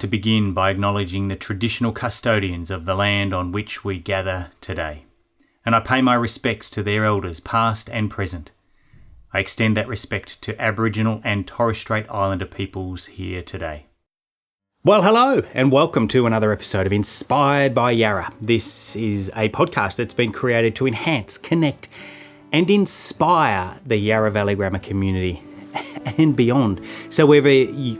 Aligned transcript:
like 0.00 0.08
to 0.08 0.16
begin 0.16 0.54
by 0.54 0.70
acknowledging 0.70 1.28
the 1.28 1.36
traditional 1.36 1.92
custodians 1.92 2.70
of 2.70 2.86
the 2.86 2.94
land 2.94 3.34
on 3.34 3.52
which 3.52 3.84
we 3.84 3.98
gather 3.98 4.50
today, 4.62 5.04
and 5.62 5.76
I 5.76 5.80
pay 5.80 6.00
my 6.00 6.14
respects 6.14 6.70
to 6.70 6.82
their 6.82 7.04
elders, 7.04 7.38
past 7.38 7.90
and 7.90 8.10
present. 8.10 8.50
I 9.34 9.40
extend 9.40 9.76
that 9.76 9.88
respect 9.88 10.40
to 10.40 10.58
Aboriginal 10.58 11.20
and 11.22 11.46
Torres 11.46 11.76
Strait 11.76 12.06
Islander 12.10 12.46
peoples 12.46 13.06
here 13.20 13.42
today. 13.42 13.88
Well, 14.84 15.02
hello, 15.02 15.42
and 15.52 15.70
welcome 15.70 16.08
to 16.08 16.24
another 16.24 16.50
episode 16.50 16.86
of 16.86 16.94
Inspired 16.94 17.74
by 17.74 17.90
Yarra. 17.90 18.32
This 18.40 18.96
is 18.96 19.30
a 19.36 19.50
podcast 19.50 19.96
that's 19.96 20.14
been 20.14 20.32
created 20.32 20.74
to 20.76 20.86
enhance, 20.86 21.36
connect, 21.36 21.90
and 22.50 22.70
inspire 22.70 23.78
the 23.84 23.98
Yarra 23.98 24.30
Valley 24.30 24.54
Grammar 24.54 24.78
community 24.78 25.42
and 26.18 26.36
beyond. 26.36 26.80
So, 27.10 27.26
wherever, 27.26 27.50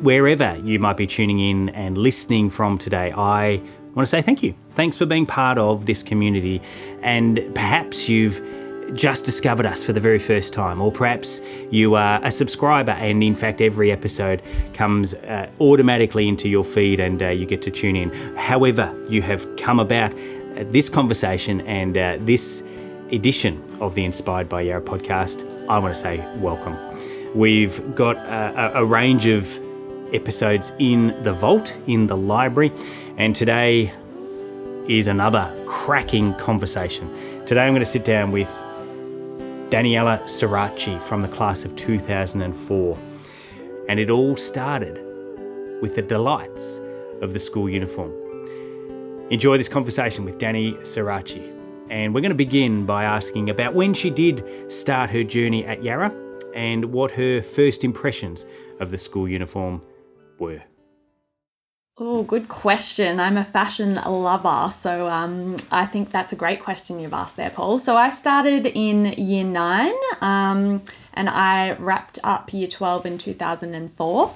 wherever 0.02 0.58
you 0.64 0.78
might 0.78 0.96
be 0.96 1.06
tuning 1.06 1.40
in 1.40 1.68
and 1.70 1.96
listening 1.98 2.50
from 2.50 2.78
today, 2.78 3.12
I 3.12 3.60
want 3.94 4.06
to 4.06 4.06
say 4.06 4.22
thank 4.22 4.42
you. 4.42 4.54
Thanks 4.74 4.96
for 4.96 5.06
being 5.06 5.26
part 5.26 5.58
of 5.58 5.86
this 5.86 6.02
community, 6.02 6.62
and 7.02 7.36
perhaps 7.54 8.08
you've 8.08 8.40
just 8.94 9.24
discovered 9.24 9.66
us 9.66 9.84
for 9.84 9.92
the 9.92 10.00
very 10.00 10.18
first 10.18 10.52
time, 10.52 10.80
or 10.80 10.90
perhaps 10.90 11.40
you 11.70 11.94
are 11.94 12.20
a 12.24 12.30
subscriber 12.30 12.92
and 12.92 13.22
in 13.22 13.34
fact 13.34 13.60
every 13.60 13.92
episode 13.92 14.42
comes 14.74 15.14
uh, 15.14 15.50
automatically 15.60 16.28
into 16.28 16.48
your 16.48 16.64
feed 16.64 17.00
and 17.00 17.22
uh, 17.22 17.28
you 17.28 17.46
get 17.46 17.62
to 17.62 17.70
tune 17.70 17.96
in. 17.96 18.10
However, 18.36 18.94
you 19.08 19.22
have 19.22 19.46
come 19.56 19.78
about 19.78 20.12
uh, 20.12 20.64
this 20.68 20.88
conversation 20.88 21.60
and 21.62 21.96
uh, 21.96 22.18
this 22.20 22.64
edition 23.12 23.62
of 23.80 23.94
the 23.94 24.04
Inspired 24.04 24.48
by 24.48 24.62
Yarra 24.62 24.82
podcast, 24.82 25.44
I 25.68 25.78
want 25.78 25.94
to 25.94 26.00
say 26.00 26.18
welcome. 26.38 26.76
We've 27.34 27.94
got 27.94 28.16
a, 28.16 28.80
a 28.80 28.84
range 28.84 29.26
of 29.26 29.60
episodes 30.12 30.72
in 30.80 31.22
the 31.22 31.32
vault, 31.32 31.78
in 31.86 32.08
the 32.08 32.16
library, 32.16 32.72
and 33.18 33.36
today 33.36 33.92
is 34.88 35.06
another 35.06 35.54
cracking 35.64 36.34
conversation. 36.34 37.08
Today 37.46 37.64
I'm 37.64 37.72
going 37.72 37.82
to 37.82 37.86
sit 37.86 38.04
down 38.04 38.32
with 38.32 38.48
Daniela 39.70 40.20
Sirachi 40.22 41.00
from 41.00 41.20
the 41.20 41.28
class 41.28 41.64
of 41.64 41.76
2004. 41.76 42.98
And 43.88 44.00
it 44.00 44.10
all 44.10 44.36
started 44.36 44.94
with 45.80 45.94
the 45.94 46.02
delights 46.02 46.80
of 47.22 47.32
the 47.32 47.38
school 47.38 47.70
uniform. 47.70 48.12
Enjoy 49.30 49.56
this 49.56 49.68
conversation 49.68 50.24
with 50.24 50.38
Danny 50.38 50.72
Sirachi. 50.78 51.56
And 51.90 52.12
we're 52.12 52.22
going 52.22 52.30
to 52.30 52.34
begin 52.34 52.86
by 52.86 53.04
asking 53.04 53.50
about 53.50 53.74
when 53.74 53.94
she 53.94 54.10
did 54.10 54.70
start 54.70 55.10
her 55.10 55.22
journey 55.22 55.64
at 55.64 55.84
Yarra 55.84 56.12
and 56.54 56.86
what 56.86 57.12
her 57.12 57.42
first 57.42 57.84
impressions 57.84 58.46
of 58.80 58.90
the 58.90 58.98
school 58.98 59.28
uniform 59.28 59.82
were. 60.38 60.62
Oh, 62.02 62.22
good 62.22 62.48
question. 62.48 63.20
I'm 63.20 63.36
a 63.36 63.44
fashion 63.44 63.96
lover, 63.96 64.70
so 64.70 65.10
um, 65.10 65.56
I 65.70 65.84
think 65.84 66.10
that's 66.10 66.32
a 66.32 66.36
great 66.36 66.60
question 66.60 66.98
you've 66.98 67.12
asked 67.12 67.36
there, 67.36 67.50
Paul. 67.50 67.78
So 67.78 67.94
I 67.94 68.08
started 68.08 68.64
in 68.66 69.04
year 69.18 69.44
nine 69.44 69.92
um, 70.22 70.80
and 71.12 71.28
I 71.28 71.72
wrapped 71.72 72.18
up 72.24 72.54
year 72.54 72.68
12 72.68 73.04
in 73.04 73.18
2004. 73.18 74.34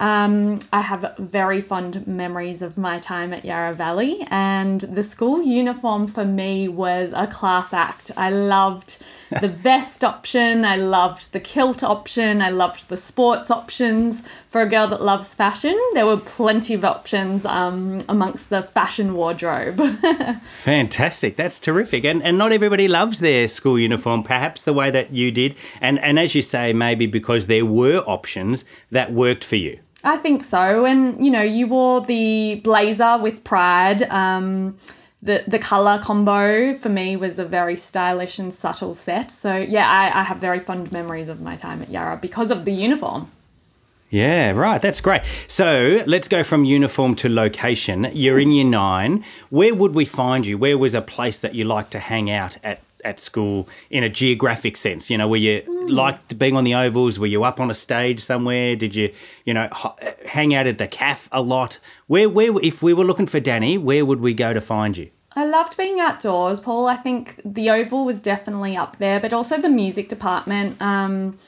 Um, 0.00 0.58
I 0.72 0.80
have 0.80 1.14
very 1.18 1.60
fond 1.60 2.04
memories 2.06 2.62
of 2.62 2.76
my 2.76 2.98
time 2.98 3.32
at 3.32 3.44
Yarra 3.44 3.74
Valley, 3.74 4.26
and 4.28 4.80
the 4.80 5.04
school 5.04 5.40
uniform 5.40 6.08
for 6.08 6.24
me 6.24 6.66
was 6.66 7.12
a 7.12 7.28
class 7.28 7.72
act. 7.72 8.10
I 8.16 8.30
loved 8.30 8.98
the 9.40 9.48
vest 9.48 10.04
option, 10.04 10.64
I 10.64 10.76
loved 10.76 11.32
the 11.32 11.40
kilt 11.40 11.82
option, 11.82 12.42
I 12.42 12.50
loved 12.50 12.88
the 12.88 12.96
sports 12.96 13.50
options. 13.50 14.26
For 14.48 14.60
a 14.60 14.68
girl 14.68 14.86
that 14.88 15.02
loves 15.02 15.34
fashion, 15.34 15.78
there 15.94 16.06
were 16.06 16.16
plenty 16.16 16.74
of 16.74 16.84
options 16.84 17.44
um, 17.44 18.00
amongst 18.08 18.50
the 18.50 18.62
fashion 18.62 19.14
wardrobe. 19.14 19.80
Fantastic, 20.42 21.36
that's 21.36 21.60
terrific. 21.60 22.04
And, 22.04 22.22
and 22.22 22.38
not 22.38 22.52
everybody 22.52 22.88
loves 22.88 23.20
their 23.20 23.48
school 23.48 23.78
uniform, 23.78 24.22
perhaps 24.22 24.62
the 24.62 24.72
way 24.72 24.90
that 24.90 25.12
you 25.12 25.30
did. 25.30 25.56
And, 25.80 25.98
and 25.98 26.18
as 26.18 26.34
you 26.34 26.42
say, 26.42 26.72
maybe 26.72 27.06
because 27.06 27.46
there 27.46 27.66
were 27.66 27.98
options 28.06 28.64
that 28.90 29.12
worked 29.12 29.44
for 29.44 29.56
you. 29.56 29.78
I 30.04 30.18
think 30.18 30.42
so. 30.42 30.84
And, 30.84 31.24
you 31.24 31.30
know, 31.30 31.42
you 31.42 31.66
wore 31.66 32.02
the 32.02 32.60
blazer 32.62 33.18
with 33.18 33.42
pride. 33.42 34.02
Um, 34.10 34.76
the, 35.24 35.42
the 35.46 35.58
color 35.58 35.98
combo 36.02 36.74
for 36.74 36.90
me 36.90 37.16
was 37.16 37.38
a 37.38 37.46
very 37.46 37.76
stylish 37.76 38.38
and 38.38 38.52
subtle 38.52 38.92
set. 38.92 39.30
So, 39.30 39.56
yeah, 39.56 39.90
I, 39.90 40.20
I 40.20 40.22
have 40.22 40.36
very 40.36 40.60
fond 40.60 40.92
memories 40.92 41.30
of 41.30 41.40
my 41.40 41.56
time 41.56 41.80
at 41.80 41.88
Yarra 41.88 42.18
because 42.18 42.50
of 42.50 42.66
the 42.66 42.72
uniform. 42.72 43.28
Yeah, 44.10 44.52
right. 44.52 44.80
That's 44.80 45.00
great. 45.00 45.22
So 45.48 46.04
let's 46.06 46.28
go 46.28 46.44
from 46.44 46.64
uniform 46.64 47.16
to 47.16 47.28
location. 47.28 48.06
You're 48.12 48.38
in 48.38 48.50
year 48.50 48.66
nine. 48.66 49.24
Where 49.48 49.74
would 49.74 49.94
we 49.94 50.04
find 50.04 50.46
you? 50.46 50.58
Where 50.58 50.76
was 50.76 50.94
a 50.94 51.00
place 51.00 51.40
that 51.40 51.54
you 51.54 51.64
like 51.64 51.90
to 51.90 51.98
hang 51.98 52.30
out 52.30 52.58
at 52.62 52.80
at 53.04 53.20
school 53.20 53.68
in 53.90 54.04
a 54.04 54.08
geographic 54.08 54.76
sense? 54.76 55.10
You 55.10 55.18
know, 55.18 55.28
were 55.28 55.36
you 55.36 55.62
mm. 55.62 55.90
liked 55.90 56.38
being 56.38 56.56
on 56.56 56.64
the 56.64 56.74
ovals? 56.74 57.18
Were 57.18 57.26
you 57.26 57.44
up 57.44 57.60
on 57.60 57.70
a 57.70 57.74
stage 57.74 58.20
somewhere? 58.20 58.76
Did 58.76 58.94
you, 58.94 59.12
you 59.44 59.52
know, 59.52 59.68
hang 60.26 60.54
out 60.54 60.66
at 60.66 60.78
the 60.78 60.88
CAF 60.88 61.28
a 61.32 61.42
lot? 61.42 61.78
Where, 62.06 62.28
where, 62.28 62.58
if 62.62 62.82
we 62.82 62.94
were 62.94 63.04
looking 63.04 63.26
for 63.26 63.40
Danny, 63.40 63.76
where 63.76 64.06
would 64.06 64.20
we 64.20 64.32
go 64.32 64.54
to 64.54 64.60
find 64.60 64.96
you? 64.96 65.10
I 65.36 65.44
loved 65.44 65.76
being 65.76 65.98
outdoors, 65.98 66.60
Paul. 66.60 66.86
I 66.86 66.94
think 66.94 67.40
the 67.44 67.68
Oval 67.70 68.04
was 68.04 68.20
definitely 68.20 68.76
up 68.76 68.98
there, 68.98 69.18
but 69.18 69.32
also 69.32 69.58
the 69.58 69.68
music 69.68 70.08
department. 70.08 70.80
Um, 70.80 71.38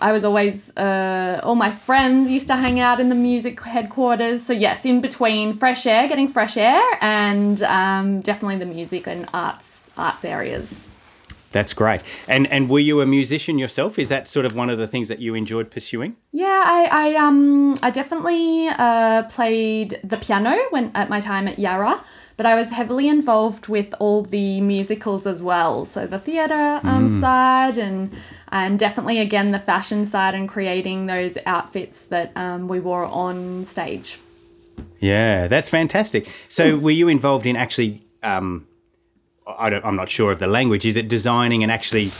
I 0.00 0.12
was 0.12 0.24
always, 0.24 0.74
uh, 0.76 1.40
all 1.42 1.56
my 1.56 1.70
friends 1.70 2.30
used 2.30 2.46
to 2.46 2.56
hang 2.56 2.78
out 2.78 3.00
in 3.00 3.08
the 3.08 3.16
music 3.16 3.60
headquarters. 3.60 4.44
So, 4.44 4.52
yes, 4.52 4.84
in 4.86 5.00
between 5.00 5.54
fresh 5.54 5.86
air, 5.86 6.06
getting 6.06 6.28
fresh 6.28 6.56
air, 6.56 6.82
and 7.00 7.60
um, 7.64 8.20
definitely 8.20 8.56
the 8.58 8.66
music 8.66 9.08
and 9.08 9.28
arts 9.34 9.90
arts 9.98 10.24
areas. 10.24 10.78
That's 11.52 11.74
great. 11.74 12.02
And 12.26 12.46
and 12.48 12.68
were 12.68 12.80
you 12.80 13.00
a 13.00 13.06
musician 13.06 13.58
yourself? 13.58 13.98
Is 13.98 14.08
that 14.08 14.26
sort 14.26 14.46
of 14.46 14.56
one 14.56 14.70
of 14.70 14.78
the 14.78 14.86
things 14.86 15.08
that 15.08 15.20
you 15.20 15.34
enjoyed 15.34 15.70
pursuing? 15.70 16.16
Yeah, 16.32 16.62
I, 16.64 16.88
I 16.90 17.14
um 17.16 17.76
I 17.82 17.90
definitely 17.90 18.68
uh, 18.68 19.24
played 19.24 20.00
the 20.02 20.16
piano 20.16 20.56
when 20.70 20.90
at 20.94 21.08
my 21.10 21.20
time 21.20 21.46
at 21.46 21.58
Yarra, 21.58 22.02
but 22.36 22.46
I 22.46 22.54
was 22.54 22.70
heavily 22.70 23.08
involved 23.08 23.68
with 23.68 23.94
all 24.00 24.22
the 24.22 24.60
musicals 24.62 25.26
as 25.26 25.42
well. 25.42 25.84
So 25.84 26.06
the 26.06 26.18
theatre 26.18 26.80
um, 26.82 27.06
mm. 27.06 27.20
side 27.20 27.76
and 27.76 28.10
and 28.50 28.78
definitely 28.78 29.18
again 29.18 29.50
the 29.52 29.58
fashion 29.58 30.06
side 30.06 30.34
and 30.34 30.48
creating 30.48 31.06
those 31.06 31.36
outfits 31.44 32.06
that 32.06 32.32
um, 32.34 32.66
we 32.66 32.80
wore 32.80 33.04
on 33.04 33.64
stage. 33.64 34.18
Yeah, 35.00 35.48
that's 35.48 35.68
fantastic. 35.68 36.30
So 36.48 36.78
were 36.78 36.90
you 36.90 37.08
involved 37.08 37.44
in 37.44 37.56
actually 37.56 38.02
um, 38.22 38.66
I 39.46 39.70
am 39.70 39.96
not 39.96 40.10
sure 40.10 40.32
of 40.32 40.38
the 40.38 40.46
language. 40.46 40.84
Is 40.86 40.96
it 40.96 41.08
designing 41.08 41.62
and 41.62 41.72
actually 41.72 42.10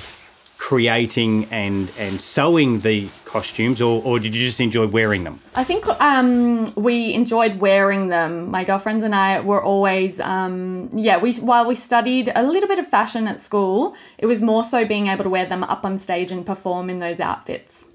creating 0.59 1.47
and 1.51 1.91
and 1.99 2.21
sewing 2.21 2.81
the 2.81 3.09
costumes, 3.25 3.81
or, 3.81 4.03
or 4.05 4.21
did 4.21 4.35
you 4.35 4.47
just 4.47 4.61
enjoy 4.61 4.87
wearing 4.87 5.25
them? 5.25 5.41
I 5.57 5.65
think 5.65 5.87
um, 6.01 6.65
we 6.77 7.15
enjoyed 7.15 7.57
wearing 7.57 8.09
them. 8.09 8.51
My 8.51 8.63
girlfriends 8.63 9.03
and 9.03 9.15
I 9.15 9.41
were 9.41 9.63
always, 9.63 10.21
um, 10.21 10.91
yeah. 10.93 11.17
We 11.17 11.33
while 11.35 11.67
we 11.67 11.75
studied 11.75 12.31
a 12.35 12.43
little 12.43 12.69
bit 12.69 12.79
of 12.79 12.87
fashion 12.87 13.27
at 13.27 13.41
school, 13.41 13.97
it 14.19 14.27
was 14.27 14.41
more 14.41 14.63
so 14.63 14.85
being 14.85 15.09
able 15.09 15.25
to 15.25 15.31
wear 15.31 15.47
them 15.47 15.65
up 15.65 15.85
on 15.85 15.99
stage 15.99 16.31
and 16.31 16.47
perform 16.47 16.91
in 16.91 16.99
those 17.01 17.19
outfits. 17.21 17.87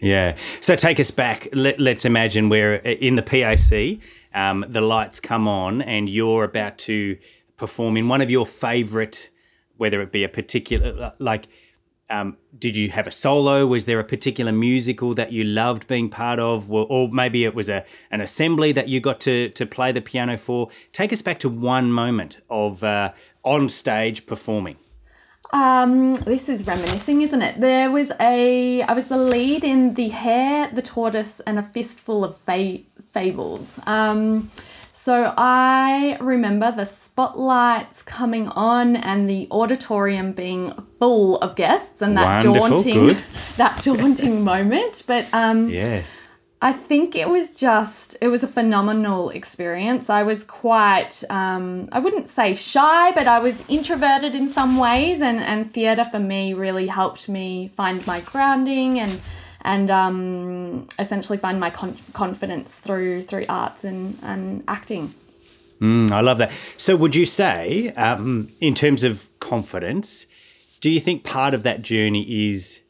Yeah. 0.00 0.36
So 0.60 0.76
take 0.76 1.00
us 1.00 1.10
back. 1.10 1.48
Let, 1.52 1.80
us 1.80 2.04
imagine 2.04 2.48
we're 2.48 2.76
in 2.76 3.16
the 3.16 3.22
PAC. 3.22 4.00
Um, 4.32 4.64
the 4.68 4.80
lights 4.80 5.20
come 5.20 5.48
on, 5.48 5.82
and 5.82 6.08
you're 6.08 6.44
about 6.44 6.78
to 6.78 7.18
perform 7.58 7.96
in 7.98 8.08
one 8.08 8.22
of 8.22 8.30
your 8.30 8.46
favorite, 8.46 9.28
whether 9.76 10.00
it 10.00 10.10
be 10.10 10.24
a 10.24 10.28
particular, 10.28 11.12
like, 11.18 11.48
um, 12.10 12.38
did 12.58 12.74
you 12.74 12.90
have 12.90 13.06
a 13.06 13.10
solo? 13.10 13.66
Was 13.66 13.84
there 13.84 14.00
a 14.00 14.04
particular 14.04 14.50
musical 14.50 15.14
that 15.14 15.30
you 15.30 15.44
loved 15.44 15.86
being 15.86 16.08
part 16.08 16.38
of, 16.38 16.72
or, 16.72 16.86
or 16.88 17.10
maybe 17.12 17.44
it 17.44 17.54
was 17.54 17.68
a 17.68 17.84
an 18.10 18.22
assembly 18.22 18.72
that 18.72 18.88
you 18.88 18.98
got 18.98 19.20
to 19.20 19.50
to 19.50 19.66
play 19.66 19.92
the 19.92 20.00
piano 20.00 20.38
for? 20.38 20.70
Take 20.92 21.12
us 21.12 21.20
back 21.20 21.38
to 21.40 21.50
one 21.50 21.92
moment 21.92 22.40
of 22.48 22.82
uh, 22.82 23.12
on 23.44 23.68
stage 23.68 24.24
performing. 24.24 24.76
Um, 25.52 26.14
this 26.14 26.48
is 26.48 26.66
reminiscing, 26.66 27.22
isn't 27.22 27.42
it? 27.42 27.60
There 27.60 27.90
was 27.90 28.12
a 28.20 28.82
I 28.82 28.92
was 28.92 29.06
the 29.06 29.18
lead 29.18 29.64
in 29.64 29.94
the 29.94 30.08
Hare, 30.08 30.70
the 30.72 30.82
Tortoise, 30.82 31.40
and 31.40 31.58
a 31.58 31.62
Fistful 31.62 32.24
of 32.24 32.36
fa- 32.36 32.80
Fables. 33.10 33.80
Um, 33.86 34.50
so 34.98 35.32
I 35.38 36.18
remember 36.20 36.72
the 36.72 36.84
spotlights 36.84 38.02
coming 38.02 38.48
on 38.48 38.96
and 38.96 39.30
the 39.30 39.46
auditorium 39.48 40.32
being 40.32 40.72
full 40.98 41.36
of 41.36 41.54
guests 41.54 42.02
and 42.02 42.16
that 42.16 42.44
Wonderful, 42.44 42.68
daunting 42.68 43.16
that 43.58 43.80
daunting 43.84 44.42
moment. 44.42 45.04
But 45.06 45.26
um, 45.32 45.68
yes. 45.68 46.26
I 46.60 46.72
think 46.72 47.14
it 47.14 47.28
was 47.28 47.50
just, 47.50 48.16
it 48.20 48.26
was 48.26 48.42
a 48.42 48.48
phenomenal 48.48 49.30
experience. 49.30 50.10
I 50.10 50.24
was 50.24 50.42
quite, 50.42 51.22
um, 51.30 51.86
I 51.92 52.00
wouldn't 52.00 52.26
say 52.26 52.56
shy, 52.56 53.12
but 53.12 53.28
I 53.28 53.38
was 53.38 53.62
introverted 53.68 54.34
in 54.34 54.48
some 54.48 54.78
ways. 54.78 55.20
And, 55.20 55.38
and 55.38 55.72
theatre 55.72 56.04
for 56.04 56.18
me 56.18 56.54
really 56.54 56.88
helped 56.88 57.28
me 57.28 57.68
find 57.68 58.04
my 58.04 58.20
grounding 58.20 58.98
and 58.98 59.20
and 59.62 59.90
um, 59.90 60.86
essentially 60.98 61.38
find 61.38 61.58
my 61.58 61.70
con- 61.70 61.96
confidence 62.12 62.78
through 62.78 63.22
through 63.22 63.46
arts 63.48 63.84
and, 63.84 64.18
and 64.22 64.64
acting. 64.68 65.14
Mm, 65.80 66.10
I 66.10 66.20
love 66.20 66.38
that. 66.38 66.50
So, 66.76 66.96
would 66.96 67.14
you 67.14 67.26
say, 67.26 67.90
um, 67.90 68.50
in 68.60 68.74
terms 68.74 69.04
of 69.04 69.28
confidence, 69.40 70.26
do 70.80 70.90
you 70.90 71.00
think 71.00 71.24
part 71.24 71.54
of 71.54 71.62
that 71.62 71.82
journey 71.82 72.50
is 72.50 72.82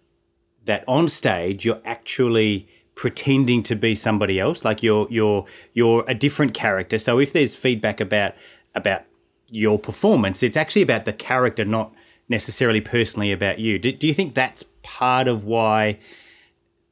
that 0.64 0.84
on 0.88 1.08
stage 1.08 1.64
you're 1.64 1.80
actually 1.84 2.68
pretending 2.94 3.62
to 3.62 3.76
be 3.76 3.94
somebody 3.94 4.40
else, 4.40 4.64
like 4.64 4.82
you're 4.82 5.06
you're 5.10 5.44
you're 5.74 6.04
a 6.08 6.14
different 6.14 6.54
character? 6.54 6.98
So, 6.98 7.18
if 7.18 7.32
there's 7.32 7.54
feedback 7.54 8.00
about 8.00 8.34
about 8.74 9.02
your 9.50 9.78
performance, 9.78 10.42
it's 10.42 10.56
actually 10.56 10.82
about 10.82 11.04
the 11.04 11.12
character, 11.12 11.64
not 11.64 11.92
necessarily 12.28 12.80
personally 12.80 13.32
about 13.32 13.58
you. 13.58 13.78
Do, 13.78 13.92
do 13.92 14.06
you 14.06 14.14
think 14.14 14.34
that's 14.34 14.64
part 14.82 15.28
of 15.28 15.44
why 15.44 15.98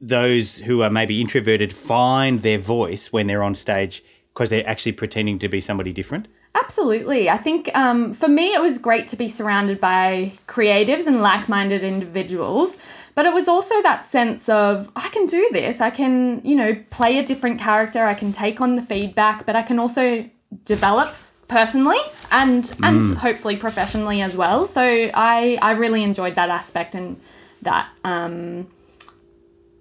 those 0.07 0.59
who 0.59 0.83
are 0.83 0.91
maybe 0.91 1.21
introverted 1.21 1.73
find 1.73 2.41
their 2.41 2.59
voice 2.59 3.13
when 3.13 3.27
they're 3.27 3.43
on 3.43 3.55
stage 3.55 4.03
because 4.33 4.51
they're 4.51 4.69
actually 4.69 4.93
pretending 4.93 5.39
to 5.41 5.49
be 5.49 5.61
somebody 5.61 5.93
different? 5.93 6.29
Absolutely. 6.55 7.29
I 7.29 7.37
think 7.37 7.71
um, 7.77 8.13
for 8.13 8.29
me, 8.29 8.55
it 8.55 8.61
was 8.61 8.79
great 8.79 9.09
to 9.09 9.17
be 9.17 9.29
surrounded 9.29 9.79
by 9.79 10.33
creatives 10.47 11.07
and 11.07 11.21
like 11.21 11.49
minded 11.49 11.83
individuals. 11.83 12.77
But 13.15 13.27
it 13.27 13.35
was 13.35 13.47
also 13.47 13.81
that 13.83 14.05
sense 14.05 14.49
of, 14.49 14.91
I 14.97 15.09
can 15.11 15.27
do 15.27 15.49
this. 15.53 15.81
I 15.81 15.91
can, 15.91 16.41
you 16.45 16.55
know, 16.55 16.77
play 16.91 17.19
a 17.19 17.25
different 17.25 17.61
character. 17.61 18.05
I 18.05 18.15
can 18.15 18.33
take 18.33 18.61
on 18.61 18.77
the 18.77 18.83
feedback, 18.83 19.45
but 19.45 19.55
I 19.55 19.63
can 19.63 19.79
also 19.79 20.29
develop 20.65 21.15
personally 21.49 21.99
and 22.33 22.75
and 22.83 23.05
mm. 23.05 23.17
hopefully 23.17 23.57
professionally 23.57 24.21
as 24.21 24.37
well. 24.37 24.65
So 24.65 24.83
I 24.83 25.59
I 25.63 25.73
really 25.73 26.03
enjoyed 26.03 26.35
that 26.35 26.51
aspect 26.51 26.95
and 26.95 27.21
that 27.63 27.89
um, 28.05 28.67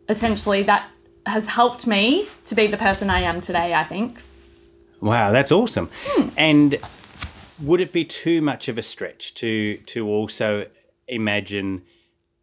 essentially 0.09 0.63
that 0.63 0.89
has 1.25 1.47
helped 1.47 1.87
me 1.87 2.27
to 2.45 2.55
be 2.55 2.67
the 2.67 2.77
person 2.77 3.09
I 3.09 3.21
am 3.21 3.41
today. 3.41 3.73
I 3.73 3.83
think. 3.83 4.21
Wow, 5.01 5.31
that's 5.31 5.51
awesome. 5.51 5.89
Hmm. 5.93 6.29
And 6.37 6.79
would 7.61 7.79
it 7.79 7.93
be 7.93 8.05
too 8.05 8.41
much 8.41 8.67
of 8.67 8.77
a 8.77 8.81
stretch 8.81 9.33
to 9.35 9.77
to 9.77 10.07
also 10.07 10.67
imagine 11.07 11.83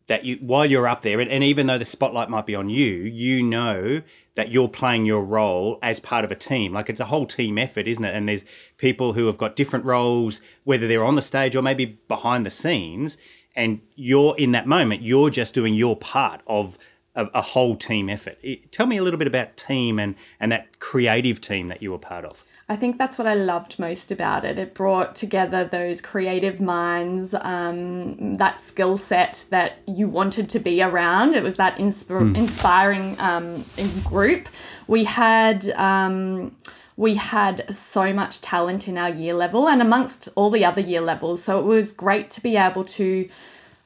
that 0.07 0.25
you 0.25 0.37
while 0.41 0.67
you're 0.67 0.89
up 0.89 1.03
there 1.03 1.21
and, 1.21 1.31
and 1.31 1.45
even 1.45 1.67
though 1.67 1.79
the 1.79 1.85
spotlight 1.85 2.29
might 2.29 2.47
be 2.47 2.55
on 2.55 2.69
you, 2.69 2.87
you 2.87 3.43
know 3.43 4.03
that 4.35 4.51
you're 4.51 4.69
playing 4.69 5.05
your 5.05 5.23
role 5.23 5.79
as 5.83 6.01
part 6.01 6.25
of 6.25 6.31
a 6.31 6.35
team. 6.35 6.73
Like 6.73 6.89
it's 6.89 7.01
a 7.01 7.07
whole 7.07 7.27
team 7.27 7.59
effort, 7.59 7.87
isn't 7.87 8.05
it? 8.05 8.15
And 8.15 8.29
there's 8.29 8.45
people 8.79 9.13
who 9.13 9.27
have 9.27 9.39
got 9.39 9.57
different 9.57 9.85
roles, 9.85 10.41
whether 10.65 10.89
they're 10.89 11.05
on 11.05 11.17
the 11.17 11.23
stage 11.23 11.55
or 11.55 11.63
maybe 11.63 12.01
behind 12.09 12.47
the 12.47 12.51
scenes, 12.51 13.19
and 13.55 13.81
you're 13.95 14.37
in 14.39 14.53
that 14.53 14.67
moment, 14.67 15.03
you're 15.03 15.31
just 15.31 15.55
doing 15.55 15.75
your 15.75 15.97
part 15.97 16.41
of 16.47 16.79
a, 17.15 17.27
a 17.35 17.43
whole 17.43 17.77
team 17.77 18.09
effort. 18.09 18.39
Tell 18.71 18.87
me 18.87 18.97
a 18.97 19.03
little 19.03 19.19
bit 19.19 19.27
about 19.27 19.57
team 19.57 19.99
and, 19.99 20.15
and 20.41 20.51
that 20.53 20.79
creative 20.79 21.41
team 21.41 21.69
that 21.69 21.83
you 21.83 21.91
were 21.91 21.99
part 21.99 22.25
of. 22.25 22.45
I 22.69 22.77
think 22.77 22.97
that's 22.97 23.19
what 23.19 23.27
I 23.27 23.35
loved 23.35 23.79
most 23.79 24.11
about 24.11 24.45
it. 24.45 24.59
It 24.59 24.73
brought 24.73 25.15
together 25.15 25.65
those 25.65 26.01
creative 26.01 26.61
minds, 26.61 27.35
um, 27.35 28.37
that 28.37 28.61
skill 28.61 28.97
set 28.97 29.45
that 29.51 29.79
you 29.87 30.09
wanted 30.09 30.49
to 30.51 30.59
be 30.59 30.83
around. 30.83 31.35
It 31.35 31.43
was 31.43 31.57
that 31.57 31.77
insp- 31.77 32.07
mm. 32.07 32.37
inspiring 32.37 33.19
um, 33.21 33.65
group. 34.05 34.49
We 34.87 35.05
had. 35.05 35.69
Um, 35.71 36.57
we 36.95 37.15
had 37.15 37.75
so 37.75 38.13
much 38.13 38.43
talent 38.43 38.87
in 38.87 38.99
our 38.99 39.09
year 39.09 39.33
level 39.33 39.67
and 39.67 39.81
amongst 39.81 40.29
all 40.37 40.51
the 40.51 40.63
other 40.63 40.81
year 40.81 41.01
levels. 41.01 41.43
So 41.43 41.59
it 41.59 41.65
was 41.65 41.91
great 41.91 42.29
to 42.31 42.43
be 42.43 42.59
able 42.59 42.85
to 42.85 43.27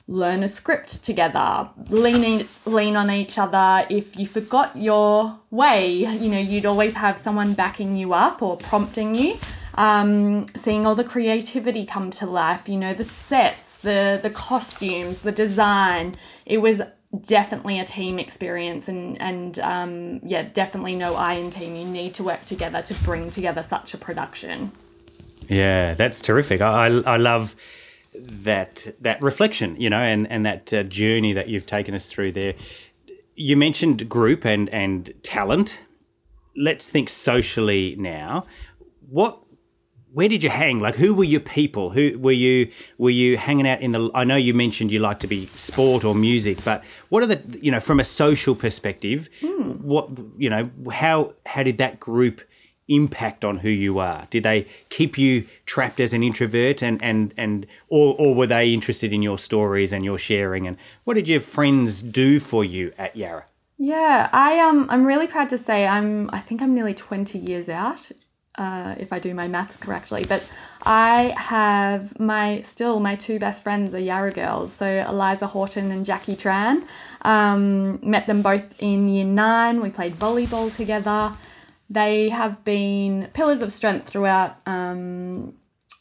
learn 0.09 0.43
a 0.43 0.49
script 0.49 1.05
together, 1.05 1.69
lean 1.89 2.23
in, 2.23 2.49
lean 2.65 2.97
on 2.97 3.11
each 3.11 3.39
other. 3.39 3.87
If 3.91 4.17
you 4.17 4.27
forgot 4.27 4.77
your 4.77 5.41
way, 5.51 5.91
you 5.95 6.29
know, 6.29 6.39
you'd 6.39 6.67
always 6.67 6.95
have 6.95 7.19
someone 7.19 7.55
backing 7.55 7.95
you 7.95 8.13
up 8.13 8.41
or 8.41 8.57
prompting 8.57 9.15
you. 9.15 9.39
Um, 9.75 10.45
seeing 10.45 10.87
all 10.87 10.95
the 10.95 11.05
creativity 11.05 11.85
come 11.85 12.11
to 12.13 12.27
life, 12.27 12.69
you 12.69 12.79
know, 12.79 12.95
the 12.95 13.05
sets, 13.05 13.77
the 13.77 14.19
the 14.23 14.31
costumes, 14.31 15.21
the 15.21 15.33
design. 15.33 16.15
It 16.47 16.59
was 16.59 16.81
definitely 17.21 17.79
a 17.79 17.85
team 17.85 18.19
experience 18.19 18.89
and 18.89 19.21
and 19.21 19.59
um, 19.59 20.21
yeah, 20.23 20.43
definitely 20.43 20.95
no 20.95 21.15
I 21.15 21.35
in 21.35 21.51
team. 21.51 21.77
You 21.77 21.85
need 21.85 22.15
to 22.15 22.25
work 22.25 22.45
together 22.47 22.81
to 22.83 22.95
bring 22.95 23.29
together 23.29 23.63
such 23.63 23.93
a 23.93 23.99
production. 23.99 24.73
Yeah, 25.49 25.93
that's 25.93 26.23
terrific. 26.23 26.63
I 26.63 26.87
I, 26.87 27.15
I 27.15 27.17
love 27.19 27.55
that 28.21 28.89
that 29.01 29.21
reflection, 29.23 29.81
you 29.81 29.91
know, 29.91 29.99
and 29.99 30.31
and 30.31 30.45
that 30.47 30.73
uh, 30.73 30.83
journey 30.85 31.33
that 31.33 31.49
you've 31.49 31.67
taken 31.67 31.95
us 31.95 32.07
through 32.07 32.33
there. 32.33 32.55
You 33.35 33.57
mentioned 33.57 34.09
group 34.09 34.45
and 34.45 34.69
and 34.71 35.13
talent. 35.23 35.83
Let's 36.57 36.89
think 36.89 37.09
socially 37.09 37.97
now. 37.99 38.45
What 39.09 39.41
where 40.17 40.29
did 40.29 40.43
you 40.43 40.49
hang? 40.49 40.81
Like, 40.81 40.97
who 40.97 41.15
were 41.15 41.25
your 41.25 41.41
people? 41.41 41.91
Who 41.91 42.19
were 42.19 42.33
you? 42.33 42.71
Were 42.97 43.11
you 43.11 43.37
hanging 43.37 43.69
out 43.69 43.83
in 43.83 43.91
the? 43.91 44.11
I 44.15 44.25
know 44.25 44.37
you 44.37 44.55
mentioned 44.55 44.91
you 44.91 44.99
like 44.99 45.21
to 45.21 45.27
be 45.27 45.45
sport 45.45 46.05
or 46.05 46.15
music, 46.15 46.65
but 46.65 46.83
what 47.11 47.23
are 47.23 47.27
the? 47.27 47.43
You 47.61 47.71
know, 47.71 47.81
from 47.81 48.01
a 48.01 48.05
social 48.05 48.55
perspective, 48.55 49.29
mm. 49.43 49.79
what 49.83 50.09
you 50.39 50.49
know, 50.49 50.71
how 50.91 51.35
how 51.45 51.63
did 51.63 51.77
that 51.79 52.01
group 52.01 52.41
impact 52.89 53.45
on 53.45 53.59
who 53.59 53.69
you 53.69 53.99
are? 53.99 54.27
Did 54.31 54.45
they 54.45 54.67
keep 54.89 55.19
you 55.19 55.47
trapped 55.65 56.01
as 56.01 56.13
an 56.13 56.23
introvert 56.23 56.83
and 56.83 57.03
and 57.03 57.35
and 57.37 57.67
or 57.89 58.15
or 58.19 58.35
were 58.35 58.47
they 58.47 58.73
interested 58.73 59.13
in 59.13 59.23
your 59.23 59.39
stories 59.39 59.93
and 59.93 60.05
your 60.05 60.19
sharing 60.19 60.67
and 60.67 60.77
what 61.05 61.15
did 61.15 61.29
your 61.29 61.41
friends 61.41 62.03
do 62.03 62.41
for 62.41 62.65
you 62.65 62.93
at 62.99 63.17
Yarra? 63.17 63.45
Yeah, 63.79 64.29
I 64.33 64.59
um 64.61 64.87
I'm 64.89 65.05
really 65.07 65.27
proud 65.27 65.49
to 65.51 65.59
say 65.59 65.87
I'm 65.87 66.31
I 66.33 66.39
think 66.39 66.63
I'm 66.63 66.75
nearly 66.75 66.95
20 66.95 67.39
years 67.39 67.69
out. 67.69 68.11
Uh, 68.59 68.95
if 68.99 69.13
I 69.13 69.19
do 69.19 69.35
my 69.35 69.47
maths 69.47 69.77
correctly, 69.77 70.25
but 70.27 70.43
I 70.83 71.35
have 71.37 72.19
my 72.19 72.63
still 72.63 73.01
my 73.01 73.15
two 73.15 73.39
best 73.39 73.63
friends 73.63 73.95
are 73.95 73.99
Yarra 73.99 74.33
girls, 74.33 74.73
so 74.73 75.05
Eliza 75.07 75.47
Horton 75.47 75.91
and 75.91 76.07
Jackie 76.07 76.37
Tran. 76.37 76.87
Um, 77.21 77.99
met 78.03 78.27
them 78.27 78.41
both 78.41 78.65
in 78.79 79.09
year 79.09 79.27
nine. 79.27 79.83
We 79.83 79.91
played 79.91 80.15
volleyball 80.15 80.75
together 80.75 81.35
they 81.89 82.29
have 82.29 82.65
been 82.65 83.29
pillars 83.35 83.63
of 83.63 83.71
strength 83.73 84.09
throughout 84.09 84.57
um, 84.67 85.55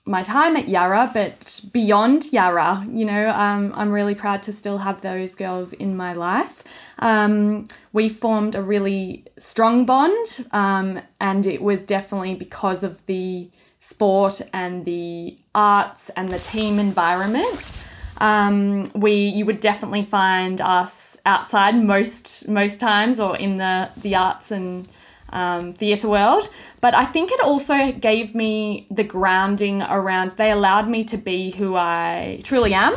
my 0.05 0.21
time 0.21 0.55
at 0.55 0.67
Yarra, 0.67 1.09
but 1.13 1.61
beyond 1.73 2.31
Yarra, 2.31 2.85
you 2.89 3.05
know, 3.05 3.29
um, 3.29 3.73
I'm 3.75 3.91
really 3.91 4.13
proud 4.13 4.43
to 4.43 4.53
still 4.53 4.79
have 4.79 5.01
those 5.01 5.33
girls 5.33 5.73
in 5.73 5.97
my 5.97 6.13
life. 6.13 6.93
Um, 6.99 7.65
we 7.91 8.09
formed 8.09 8.55
a 8.55 8.61
really 8.61 9.25
strong 9.37 9.85
bond, 9.85 10.45
um, 10.51 11.01
and 11.19 11.45
it 11.47 11.61
was 11.61 11.85
definitely 11.85 12.35
because 12.35 12.83
of 12.83 13.05
the 13.07 13.49
sport 13.79 14.41
and 14.53 14.85
the 14.85 15.37
arts 15.55 16.09
and 16.11 16.29
the 16.29 16.39
team 16.39 16.77
environment. 16.77 17.71
Um, 18.17 18.89
we 18.93 19.13
you 19.13 19.45
would 19.45 19.59
definitely 19.59 20.03
find 20.03 20.61
us 20.61 21.17
outside 21.25 21.75
most 21.75 22.47
most 22.47 22.79
times 22.79 23.19
or 23.19 23.35
in 23.37 23.55
the 23.55 23.89
the 23.97 24.15
arts 24.15 24.51
and 24.51 24.87
um, 25.35 25.73
theatre 25.73 26.09
world. 26.09 26.49
But 26.81 26.95
I 26.95 27.05
think 27.05 27.31
it 27.31 27.41
also 27.41 27.91
gave 27.91 28.33
me 28.33 28.87
the 28.89 29.03
grounding 29.03 29.83
around, 29.83 30.31
they 30.31 30.51
allowed 30.51 30.87
me 30.87 31.03
to 31.03 31.17
be 31.17 31.51
who 31.51 31.75
I 31.75 32.39
truly 32.43 32.73
am. 32.73 32.93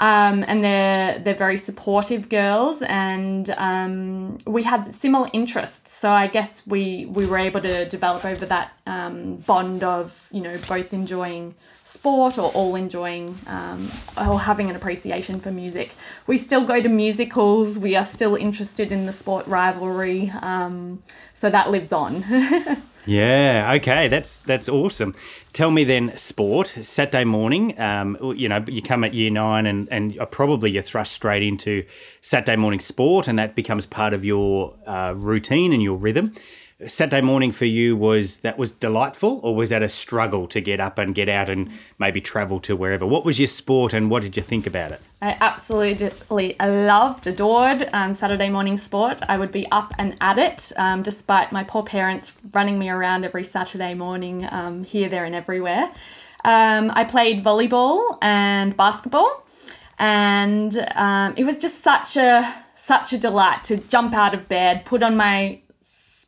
Um, 0.00 0.46
and 0.48 0.64
they're 0.64 1.18
they're 1.18 1.34
very 1.34 1.58
supportive 1.58 2.30
girls, 2.30 2.80
and 2.80 3.50
um, 3.58 4.38
we 4.46 4.62
had 4.62 4.94
similar 4.94 5.28
interests. 5.34 5.94
So 5.94 6.10
I 6.10 6.26
guess 6.26 6.66
we 6.66 7.04
we 7.04 7.26
were 7.26 7.36
able 7.36 7.60
to 7.60 7.84
develop 7.84 8.24
over 8.24 8.46
that 8.46 8.72
um, 8.86 9.36
bond 9.36 9.84
of 9.84 10.26
you 10.32 10.40
know 10.40 10.58
both 10.66 10.94
enjoying 10.94 11.54
sport 11.84 12.38
or 12.38 12.50
all 12.52 12.76
enjoying 12.76 13.38
um, 13.46 13.90
or 14.16 14.40
having 14.40 14.70
an 14.70 14.76
appreciation 14.76 15.38
for 15.38 15.50
music. 15.50 15.94
We 16.26 16.38
still 16.38 16.64
go 16.64 16.80
to 16.80 16.88
musicals. 16.88 17.78
We 17.78 17.94
are 17.94 18.04
still 18.06 18.36
interested 18.36 18.92
in 18.92 19.04
the 19.04 19.12
sport 19.12 19.46
rivalry. 19.46 20.32
Um, 20.40 21.02
so 21.34 21.50
that 21.50 21.70
lives 21.70 21.92
on. 21.92 22.24
Yeah. 23.06 23.72
Okay. 23.76 24.08
That's 24.08 24.40
that's 24.40 24.68
awesome. 24.68 25.14
Tell 25.52 25.70
me 25.70 25.84
then, 25.84 26.16
sport 26.16 26.68
Saturday 26.68 27.24
morning. 27.24 27.78
Um, 27.80 28.16
you 28.36 28.48
know, 28.48 28.62
you 28.68 28.82
come 28.82 29.04
at 29.04 29.14
year 29.14 29.30
nine, 29.30 29.66
and 29.66 29.88
and 29.90 30.18
probably 30.30 30.70
you're 30.70 30.82
thrust 30.82 31.12
straight 31.12 31.42
into 31.42 31.84
Saturday 32.20 32.56
morning 32.56 32.80
sport, 32.80 33.26
and 33.26 33.38
that 33.38 33.54
becomes 33.54 33.86
part 33.86 34.12
of 34.12 34.24
your 34.24 34.74
uh, 34.86 35.14
routine 35.16 35.72
and 35.72 35.82
your 35.82 35.96
rhythm. 35.96 36.34
Saturday 36.86 37.20
morning 37.20 37.52
for 37.52 37.66
you 37.66 37.94
was 37.94 38.38
that 38.38 38.56
was 38.56 38.72
delightful, 38.72 39.40
or 39.42 39.54
was 39.54 39.70
that 39.70 39.82
a 39.82 39.88
struggle 39.88 40.46
to 40.48 40.60
get 40.60 40.80
up 40.80 40.98
and 40.98 41.14
get 41.14 41.28
out 41.28 41.50
and 41.50 41.70
maybe 41.98 42.20
travel 42.20 42.58
to 42.60 42.74
wherever? 42.74 43.06
What 43.06 43.24
was 43.24 43.38
your 43.38 43.48
sport, 43.48 43.92
and 43.92 44.10
what 44.10 44.22
did 44.22 44.36
you 44.36 44.42
think 44.42 44.66
about 44.66 44.92
it? 44.92 45.00
I 45.20 45.36
absolutely 45.40 46.56
loved, 46.58 47.26
adored 47.26 47.88
um, 47.92 48.14
Saturday 48.14 48.48
morning 48.48 48.78
sport. 48.78 49.20
I 49.28 49.36
would 49.36 49.52
be 49.52 49.70
up 49.70 49.92
and 49.98 50.16
at 50.22 50.38
it, 50.38 50.72
um, 50.78 51.02
despite 51.02 51.52
my 51.52 51.64
poor 51.64 51.82
parents 51.82 52.34
running 52.54 52.78
me 52.78 52.88
around 52.88 53.24
every 53.24 53.44
Saturday 53.44 53.92
morning, 53.92 54.46
um, 54.50 54.82
here, 54.84 55.10
there, 55.10 55.26
and 55.26 55.34
everywhere. 55.34 55.90
Um, 56.44 56.90
I 56.94 57.04
played 57.04 57.44
volleyball 57.44 58.16
and 58.22 58.74
basketball, 58.74 59.46
and 59.98 60.74
um, 60.96 61.34
it 61.36 61.44
was 61.44 61.58
just 61.58 61.80
such 61.82 62.16
a 62.16 62.64
such 62.74 63.12
a 63.12 63.18
delight 63.18 63.62
to 63.64 63.76
jump 63.76 64.14
out 64.14 64.34
of 64.34 64.48
bed, 64.48 64.86
put 64.86 65.02
on 65.02 65.14
my 65.14 65.60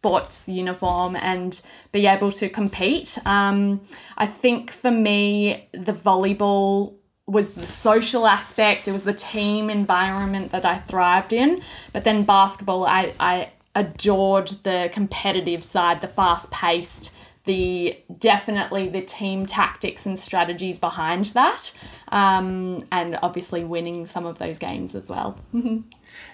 sports 0.02 0.48
uniform 0.48 1.14
and 1.14 1.62
be 1.92 2.08
able 2.08 2.32
to 2.32 2.48
compete. 2.48 3.16
Um, 3.24 3.80
I 4.18 4.26
think 4.26 4.72
for 4.72 4.90
me, 4.90 5.68
the 5.70 5.92
volleyball 5.92 6.94
was 7.28 7.52
the 7.52 7.68
social 7.68 8.26
aspect, 8.26 8.88
it 8.88 8.92
was 8.92 9.04
the 9.04 9.14
team 9.14 9.70
environment 9.70 10.50
that 10.50 10.64
I 10.64 10.74
thrived 10.74 11.32
in. 11.32 11.62
But 11.92 12.02
then 12.02 12.24
basketball, 12.24 12.84
I, 12.84 13.14
I 13.20 13.50
adored 13.76 14.48
the 14.64 14.90
competitive 14.92 15.62
side, 15.62 16.00
the 16.00 16.08
fast 16.08 16.50
paced 16.50 17.12
the 17.44 17.98
definitely 18.18 18.88
the 18.88 19.02
team 19.02 19.46
tactics 19.46 20.06
and 20.06 20.18
strategies 20.18 20.78
behind 20.78 21.26
that, 21.26 21.72
um, 22.08 22.80
and 22.92 23.18
obviously 23.22 23.64
winning 23.64 24.06
some 24.06 24.26
of 24.26 24.38
those 24.38 24.58
games 24.58 24.94
as 24.94 25.08
well. 25.08 25.38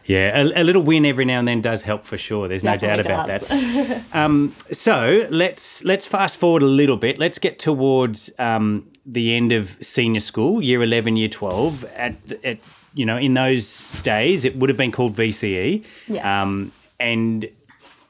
yeah, 0.04 0.42
a, 0.42 0.62
a, 0.62 0.64
little 0.64 0.82
win 0.82 1.06
every 1.06 1.24
now 1.24 1.38
and 1.38 1.48
then 1.48 1.62
does 1.62 1.82
help 1.82 2.04
for 2.04 2.18
sure. 2.18 2.46
There's 2.46 2.62
definitely 2.62 2.96
no 2.98 3.02
doubt 3.02 3.26
does. 3.26 3.42
about 3.42 3.88
that. 3.88 4.04
um, 4.12 4.54
so 4.70 5.26
let's 5.30 5.82
let's 5.84 6.06
fast 6.06 6.36
forward 6.36 6.62
a 6.62 6.66
little 6.66 6.98
bit. 6.98 7.18
Let's 7.18 7.38
get 7.38 7.58
towards 7.58 8.30
um, 8.38 8.90
the 9.06 9.34
end 9.34 9.52
of 9.52 9.78
senior 9.80 10.20
school, 10.20 10.62
year 10.62 10.82
eleven, 10.82 11.16
year 11.16 11.28
twelve. 11.28 11.84
At 11.94 12.16
at 12.44 12.58
you 12.92 13.06
know 13.06 13.16
in 13.16 13.32
those 13.32 13.88
days, 14.02 14.44
it 14.44 14.56
would 14.56 14.68
have 14.68 14.78
been 14.78 14.92
called 14.92 15.14
VCE. 15.14 15.84
Yes. 16.06 16.24
Um, 16.24 16.72
and 17.00 17.48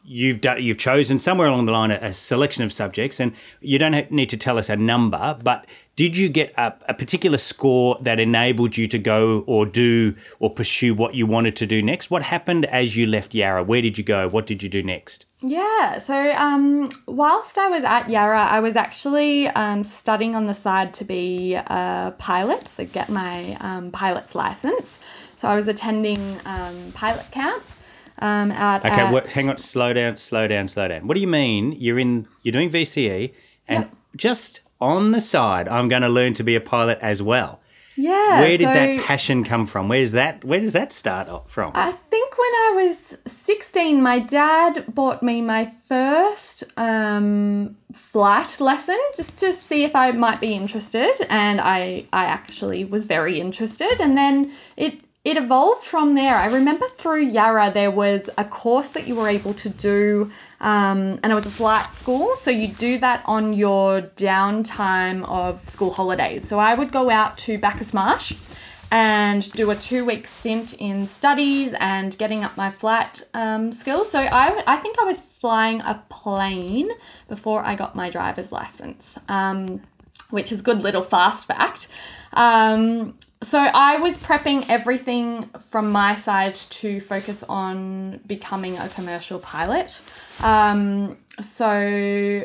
you've 0.08 0.40
done, 0.40 0.62
you've 0.62 0.78
chosen 0.78 1.18
somewhere 1.18 1.46
along 1.48 1.66
the 1.66 1.72
line 1.72 1.90
a, 1.90 1.98
a, 2.00 2.12
selection 2.12 2.64
of 2.64 2.72
subjects, 2.72 3.20
and 3.20 3.32
you 3.60 3.78
don't 3.78 4.10
need 4.10 4.30
to 4.30 4.36
tell 4.36 4.58
us 4.58 4.68
a 4.68 4.76
number, 4.76 5.38
but 5.42 5.66
did 5.96 6.16
you 6.16 6.28
get 6.28 6.52
a, 6.56 6.74
a, 6.88 6.94
particular 6.94 7.38
score 7.38 7.98
that 8.00 8.18
enabled 8.18 8.76
you 8.76 8.88
to 8.88 8.98
go 8.98 9.40
or 9.46 9.66
do 9.66 10.14
or 10.38 10.48
pursue 10.50 10.94
what 10.94 11.14
you 11.14 11.26
wanted 11.26 11.56
to 11.56 11.66
do 11.66 11.82
next? 11.82 12.10
What 12.10 12.22
happened 12.22 12.64
as 12.66 12.96
you 12.96 13.06
left 13.06 13.34
Yarra? 13.34 13.62
Where 13.62 13.82
did 13.82 13.98
you 13.98 14.04
go? 14.04 14.28
What 14.28 14.46
did 14.46 14.62
you 14.62 14.68
do 14.68 14.82
next? 14.82 15.26
Yeah, 15.40 15.98
so 15.98 16.32
um, 16.32 16.88
whilst 17.06 17.58
I 17.58 17.68
was 17.68 17.84
at 17.84 18.08
Yarra, 18.08 18.44
I 18.46 18.60
was 18.60 18.76
actually 18.76 19.48
um, 19.48 19.84
studying 19.84 20.34
on 20.34 20.46
the 20.46 20.54
side 20.54 20.94
to 20.94 21.04
be 21.04 21.54
a 21.54 22.14
pilot, 22.18 22.66
so 22.66 22.84
get 22.86 23.08
my 23.08 23.56
um, 23.60 23.90
pilot's 23.90 24.34
license. 24.34 24.98
So 25.36 25.48
I 25.48 25.54
was 25.54 25.68
attending 25.68 26.18
um, 26.44 26.92
pilot 26.92 27.30
camp 27.30 27.62
um, 28.20 28.50
at, 28.52 28.84
okay, 28.84 29.02
at... 29.02 29.12
What, 29.12 29.28
hang 29.28 29.48
on, 29.48 29.58
slow 29.58 29.92
down, 29.92 30.16
slow 30.16 30.46
down, 30.48 30.68
slow 30.68 30.88
down. 30.88 31.06
What 31.06 31.14
do 31.14 31.20
you 31.20 31.28
mean? 31.28 31.72
You're 31.72 31.98
in, 31.98 32.26
you're 32.42 32.52
doing 32.52 32.70
VCE, 32.70 33.32
and 33.66 33.84
yep. 33.84 33.94
just 34.16 34.60
on 34.80 35.12
the 35.12 35.20
side, 35.20 35.68
I'm 35.68 35.88
going 35.88 36.02
to 36.02 36.08
learn 36.08 36.34
to 36.34 36.44
be 36.44 36.54
a 36.54 36.60
pilot 36.60 36.98
as 37.00 37.22
well. 37.22 37.60
Yeah. 37.98 38.40
Where 38.40 38.56
did 38.56 38.60
so 38.60 38.72
that 38.72 39.00
passion 39.04 39.42
come 39.42 39.66
from? 39.66 39.88
Where 39.88 40.00
does 40.00 40.12
that 40.12 40.44
Where 40.44 40.60
does 40.60 40.72
that 40.72 40.92
start 40.92 41.50
from? 41.50 41.72
I 41.74 41.90
think 41.90 42.38
when 42.38 42.46
I 42.46 42.72
was 42.84 43.18
16, 43.26 44.00
my 44.00 44.20
dad 44.20 44.84
bought 44.94 45.20
me 45.20 45.42
my 45.42 45.72
first 45.84 46.62
um, 46.76 47.76
flight 47.92 48.60
lesson 48.60 48.98
just 49.16 49.40
to 49.40 49.52
see 49.52 49.82
if 49.82 49.96
I 49.96 50.12
might 50.12 50.40
be 50.40 50.54
interested, 50.54 51.14
and 51.28 51.60
I 51.60 52.04
I 52.12 52.26
actually 52.26 52.84
was 52.84 53.06
very 53.06 53.40
interested. 53.40 54.00
And 54.00 54.16
then 54.16 54.52
it 54.76 55.00
it 55.28 55.36
evolved 55.36 55.84
from 55.84 56.14
there. 56.14 56.34
I 56.34 56.46
remember 56.46 56.86
through 56.86 57.20
Yarra 57.20 57.70
there 57.70 57.90
was 57.90 58.30
a 58.38 58.44
course 58.44 58.88
that 58.88 59.06
you 59.06 59.14
were 59.14 59.28
able 59.28 59.52
to 59.54 59.68
do, 59.68 60.30
um, 60.60 61.18
and 61.22 61.26
it 61.26 61.34
was 61.34 61.44
a 61.44 61.50
flight 61.50 61.92
school. 61.92 62.34
So 62.36 62.50
you 62.50 62.68
do 62.68 62.98
that 63.00 63.22
on 63.26 63.52
your 63.52 64.00
downtime 64.00 65.28
of 65.28 65.68
school 65.68 65.90
holidays. 65.90 66.48
So 66.48 66.58
I 66.58 66.72
would 66.74 66.92
go 66.92 67.10
out 67.10 67.36
to 67.38 67.58
Bacchus 67.58 67.92
Marsh 67.92 68.36
and 68.90 69.52
do 69.52 69.70
a 69.70 69.76
two 69.76 70.06
week 70.06 70.26
stint 70.26 70.72
in 70.78 71.06
studies 71.06 71.74
and 71.78 72.16
getting 72.16 72.42
up 72.42 72.56
my 72.56 72.70
flight 72.70 73.22
um, 73.34 73.70
skills. 73.70 74.10
So 74.10 74.20
I, 74.20 74.62
I 74.66 74.76
think 74.76 74.98
I 74.98 75.04
was 75.04 75.20
flying 75.20 75.82
a 75.82 76.02
plane 76.08 76.88
before 77.28 77.66
I 77.66 77.74
got 77.74 77.94
my 77.94 78.08
driver's 78.08 78.50
license. 78.50 79.18
Um, 79.28 79.82
which 80.30 80.52
is 80.52 80.60
good 80.60 80.82
little 80.82 81.02
fast 81.02 81.46
fact. 81.46 81.88
Um, 82.34 83.14
so 83.42 83.58
I 83.58 83.98
was 83.98 84.18
prepping 84.18 84.66
everything 84.68 85.44
from 85.70 85.92
my 85.92 86.14
side 86.14 86.56
to 86.56 87.00
focus 87.00 87.44
on 87.48 88.20
becoming 88.26 88.76
a 88.76 88.88
commercial 88.88 89.38
pilot. 89.38 90.02
Um, 90.42 91.18
so 91.40 92.42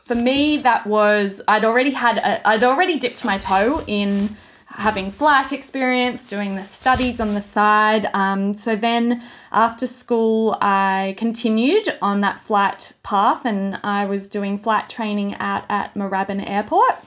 for 0.00 0.14
me, 0.14 0.58
that 0.58 0.86
was 0.86 1.42
I'd 1.46 1.64
already 1.64 1.90
had 1.90 2.18
a, 2.18 2.48
I'd 2.48 2.64
already 2.64 2.98
dipped 2.98 3.24
my 3.24 3.36
toe 3.36 3.84
in 3.86 4.36
having 4.68 5.10
flight 5.10 5.52
experience, 5.52 6.24
doing 6.24 6.54
the 6.54 6.64
studies 6.64 7.20
on 7.20 7.34
the 7.34 7.42
side. 7.42 8.06
Um, 8.14 8.54
so 8.54 8.76
then 8.76 9.22
after 9.52 9.86
school, 9.86 10.56
I 10.62 11.14
continued 11.18 11.88
on 12.00 12.22
that 12.22 12.38
flight 12.38 12.92
path, 13.02 13.44
and 13.44 13.78
I 13.82 14.06
was 14.06 14.28
doing 14.28 14.56
flight 14.56 14.88
training 14.88 15.34
out 15.34 15.64
at 15.68 15.94
Moorabbin 15.94 16.48
Airport. 16.48 16.98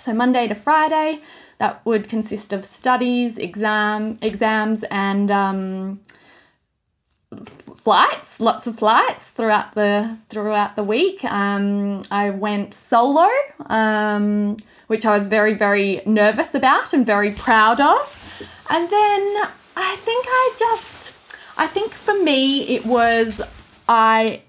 So 0.00 0.14
Monday 0.14 0.48
to 0.48 0.54
Friday 0.54 1.20
that 1.60 1.84
would 1.84 2.08
consist 2.08 2.54
of 2.54 2.64
studies, 2.64 3.36
exam, 3.36 4.18
exams, 4.22 4.82
and 4.84 5.30
um, 5.30 6.00
flights. 7.44 8.40
Lots 8.40 8.66
of 8.66 8.78
flights 8.78 9.30
throughout 9.30 9.74
the 9.74 10.16
throughout 10.30 10.74
the 10.76 10.82
week. 10.82 11.22
Um, 11.22 12.00
I 12.10 12.30
went 12.30 12.72
solo, 12.72 13.28
um, 13.66 14.56
which 14.86 15.04
I 15.04 15.14
was 15.14 15.26
very 15.26 15.52
very 15.52 16.00
nervous 16.06 16.54
about 16.54 16.94
and 16.94 17.04
very 17.04 17.30
proud 17.30 17.78
of. 17.78 18.16
And 18.70 18.88
then 18.88 19.20
I 19.76 19.96
think 19.98 20.24
I 20.28 20.54
just, 20.58 21.14
I 21.58 21.66
think 21.66 21.92
for 21.92 22.18
me 22.22 22.62
it 22.74 22.86
was 22.86 23.42
I 23.86 24.40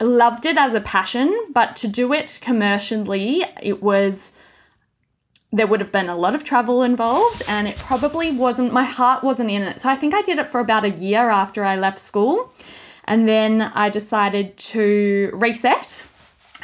loved 0.00 0.46
it 0.46 0.56
as 0.56 0.74
a 0.74 0.80
passion, 0.80 1.32
but 1.54 1.76
to 1.76 1.86
do 1.86 2.12
it 2.12 2.40
commercially, 2.42 3.44
it 3.62 3.80
was 3.80 4.32
there 5.54 5.68
would 5.68 5.80
have 5.80 5.92
been 5.92 6.08
a 6.08 6.16
lot 6.16 6.34
of 6.34 6.42
travel 6.42 6.82
involved 6.82 7.42
and 7.48 7.68
it 7.68 7.76
probably 7.76 8.32
wasn't 8.32 8.72
my 8.72 8.82
heart 8.82 9.22
wasn't 9.22 9.48
in 9.48 9.62
it. 9.62 9.78
So 9.78 9.88
i 9.88 9.94
think 9.94 10.12
i 10.12 10.20
did 10.20 10.38
it 10.38 10.48
for 10.48 10.60
about 10.60 10.84
a 10.84 10.90
year 10.90 11.30
after 11.30 11.64
i 11.64 11.76
left 11.76 12.00
school 12.00 12.52
and 13.04 13.28
then 13.28 13.62
i 13.62 13.88
decided 13.88 14.56
to 14.56 15.30
reset 15.34 16.06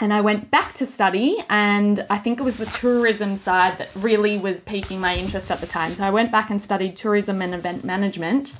and 0.00 0.12
i 0.12 0.20
went 0.20 0.50
back 0.50 0.72
to 0.74 0.84
study 0.84 1.36
and 1.48 2.04
i 2.10 2.18
think 2.18 2.40
it 2.40 2.42
was 2.42 2.56
the 2.56 2.66
tourism 2.66 3.36
side 3.36 3.78
that 3.78 3.88
really 3.94 4.38
was 4.38 4.60
piquing 4.60 5.00
my 5.00 5.14
interest 5.14 5.52
at 5.52 5.60
the 5.60 5.66
time. 5.68 5.94
So 5.94 6.04
i 6.04 6.10
went 6.10 6.32
back 6.32 6.50
and 6.50 6.60
studied 6.60 6.96
tourism 6.96 7.40
and 7.40 7.54
event 7.54 7.84
management. 7.84 8.56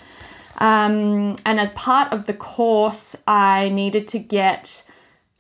Um, 0.59 1.37
and 1.47 1.59
as 1.59 1.71
part 1.73 2.13
of 2.13 2.27
the 2.27 2.35
course 2.35 3.17
i 3.27 3.69
needed 3.71 4.07
to 4.09 4.21
get 4.21 4.85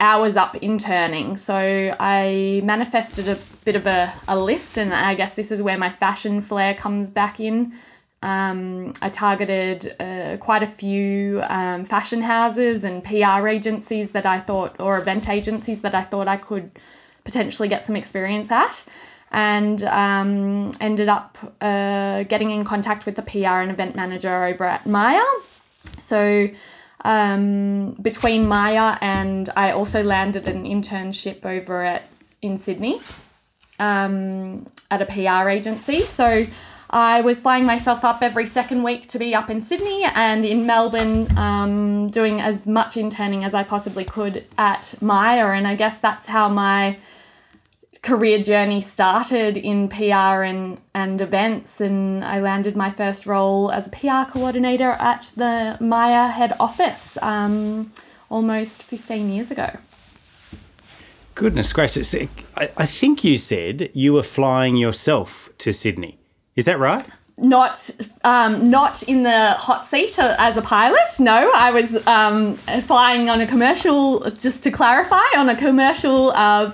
hours 0.00 0.36
up 0.36 0.56
interning. 0.56 1.36
So 1.36 1.94
I 2.00 2.62
manifested 2.64 3.28
a 3.28 3.38
bit 3.64 3.76
of 3.76 3.86
a, 3.86 4.12
a 4.26 4.38
list, 4.38 4.78
and 4.78 4.92
I 4.92 5.14
guess 5.14 5.34
this 5.34 5.52
is 5.52 5.62
where 5.62 5.78
my 5.78 5.90
fashion 5.90 6.40
flair 6.40 6.74
comes 6.74 7.10
back 7.10 7.38
in. 7.38 7.72
Um, 8.22 8.92
I 9.00 9.08
targeted 9.08 9.94
uh, 9.98 10.36
quite 10.38 10.62
a 10.62 10.66
few 10.66 11.42
um, 11.44 11.84
fashion 11.84 12.22
houses 12.22 12.84
and 12.84 13.02
PR 13.02 13.48
agencies 13.48 14.12
that 14.12 14.26
I 14.26 14.40
thought, 14.40 14.78
or 14.78 14.98
event 14.98 15.28
agencies 15.28 15.82
that 15.82 15.94
I 15.94 16.02
thought 16.02 16.28
I 16.28 16.36
could 16.36 16.70
potentially 17.24 17.68
get 17.68 17.84
some 17.84 17.96
experience 17.96 18.50
at, 18.50 18.84
and 19.30 19.82
um, 19.84 20.72
ended 20.80 21.08
up 21.08 21.38
uh, 21.60 22.24
getting 22.24 22.50
in 22.50 22.64
contact 22.64 23.06
with 23.06 23.16
the 23.16 23.22
PR 23.22 23.60
and 23.60 23.70
event 23.70 23.94
manager 23.94 24.44
over 24.44 24.64
at 24.64 24.86
Myer. 24.86 25.22
So 25.98 26.50
um, 27.04 27.92
between 28.02 28.46
Myer 28.46 28.98
and 29.00 29.48
I 29.56 29.72
also 29.72 30.02
landed 30.02 30.48
an 30.48 30.64
internship 30.64 31.44
over 31.44 31.82
at 31.82 32.04
in 32.42 32.58
Sydney 32.58 33.00
um, 33.78 34.66
at 34.90 35.02
a 35.02 35.06
PR 35.06 35.48
agency. 35.48 36.02
So 36.02 36.46
I 36.90 37.20
was 37.20 37.40
flying 37.40 37.64
myself 37.64 38.04
up 38.04 38.22
every 38.22 38.46
second 38.46 38.82
week 38.82 39.08
to 39.08 39.18
be 39.18 39.34
up 39.34 39.48
in 39.48 39.60
Sydney 39.60 40.04
and 40.14 40.44
in 40.44 40.66
Melbourne, 40.66 41.36
um, 41.38 42.08
doing 42.08 42.40
as 42.40 42.66
much 42.66 42.96
interning 42.96 43.44
as 43.44 43.54
I 43.54 43.62
possibly 43.62 44.04
could 44.04 44.44
at 44.58 44.94
Myer, 45.00 45.52
And 45.52 45.66
I 45.66 45.76
guess 45.76 45.98
that's 45.98 46.26
how 46.26 46.48
my 46.48 46.98
career 48.02 48.42
journey 48.42 48.80
started 48.80 49.56
in 49.56 49.88
PR 49.88 50.42
and, 50.42 50.80
and 50.94 51.20
events, 51.20 51.80
and 51.80 52.24
I 52.24 52.40
landed 52.40 52.76
my 52.76 52.90
first 52.90 53.26
role 53.26 53.70
as 53.70 53.86
a 53.86 53.90
PR 53.90 54.30
coordinator 54.30 54.92
at 54.92 55.32
the 55.36 55.76
Myer 55.80 56.28
head 56.28 56.54
office 56.58 57.18
um, 57.22 57.90
almost 58.28 58.82
15 58.82 59.28
years 59.28 59.50
ago. 59.50 59.70
Goodness 61.34 61.72
gracious. 61.72 62.14
I, 62.14 62.70
I 62.76 62.86
think 62.86 63.24
you 63.24 63.38
said 63.38 63.90
you 63.94 64.12
were 64.14 64.22
flying 64.22 64.76
yourself 64.76 65.50
to 65.58 65.72
Sydney. 65.72 66.18
Is 66.56 66.64
that 66.64 66.78
right? 66.78 67.02
not 67.40 67.90
um, 68.24 68.70
not 68.70 69.02
in 69.04 69.22
the 69.22 69.52
hot 69.52 69.86
seat 69.86 70.18
as 70.18 70.56
a 70.56 70.62
pilot. 70.62 71.08
No, 71.18 71.50
I 71.54 71.70
was 71.70 72.06
um, 72.06 72.56
flying 72.56 73.28
on 73.30 73.40
a 73.40 73.46
commercial. 73.46 74.30
Just 74.30 74.62
to 74.64 74.70
clarify, 74.70 75.22
on 75.36 75.48
a 75.48 75.56
commercial 75.56 76.30
uh, 76.32 76.72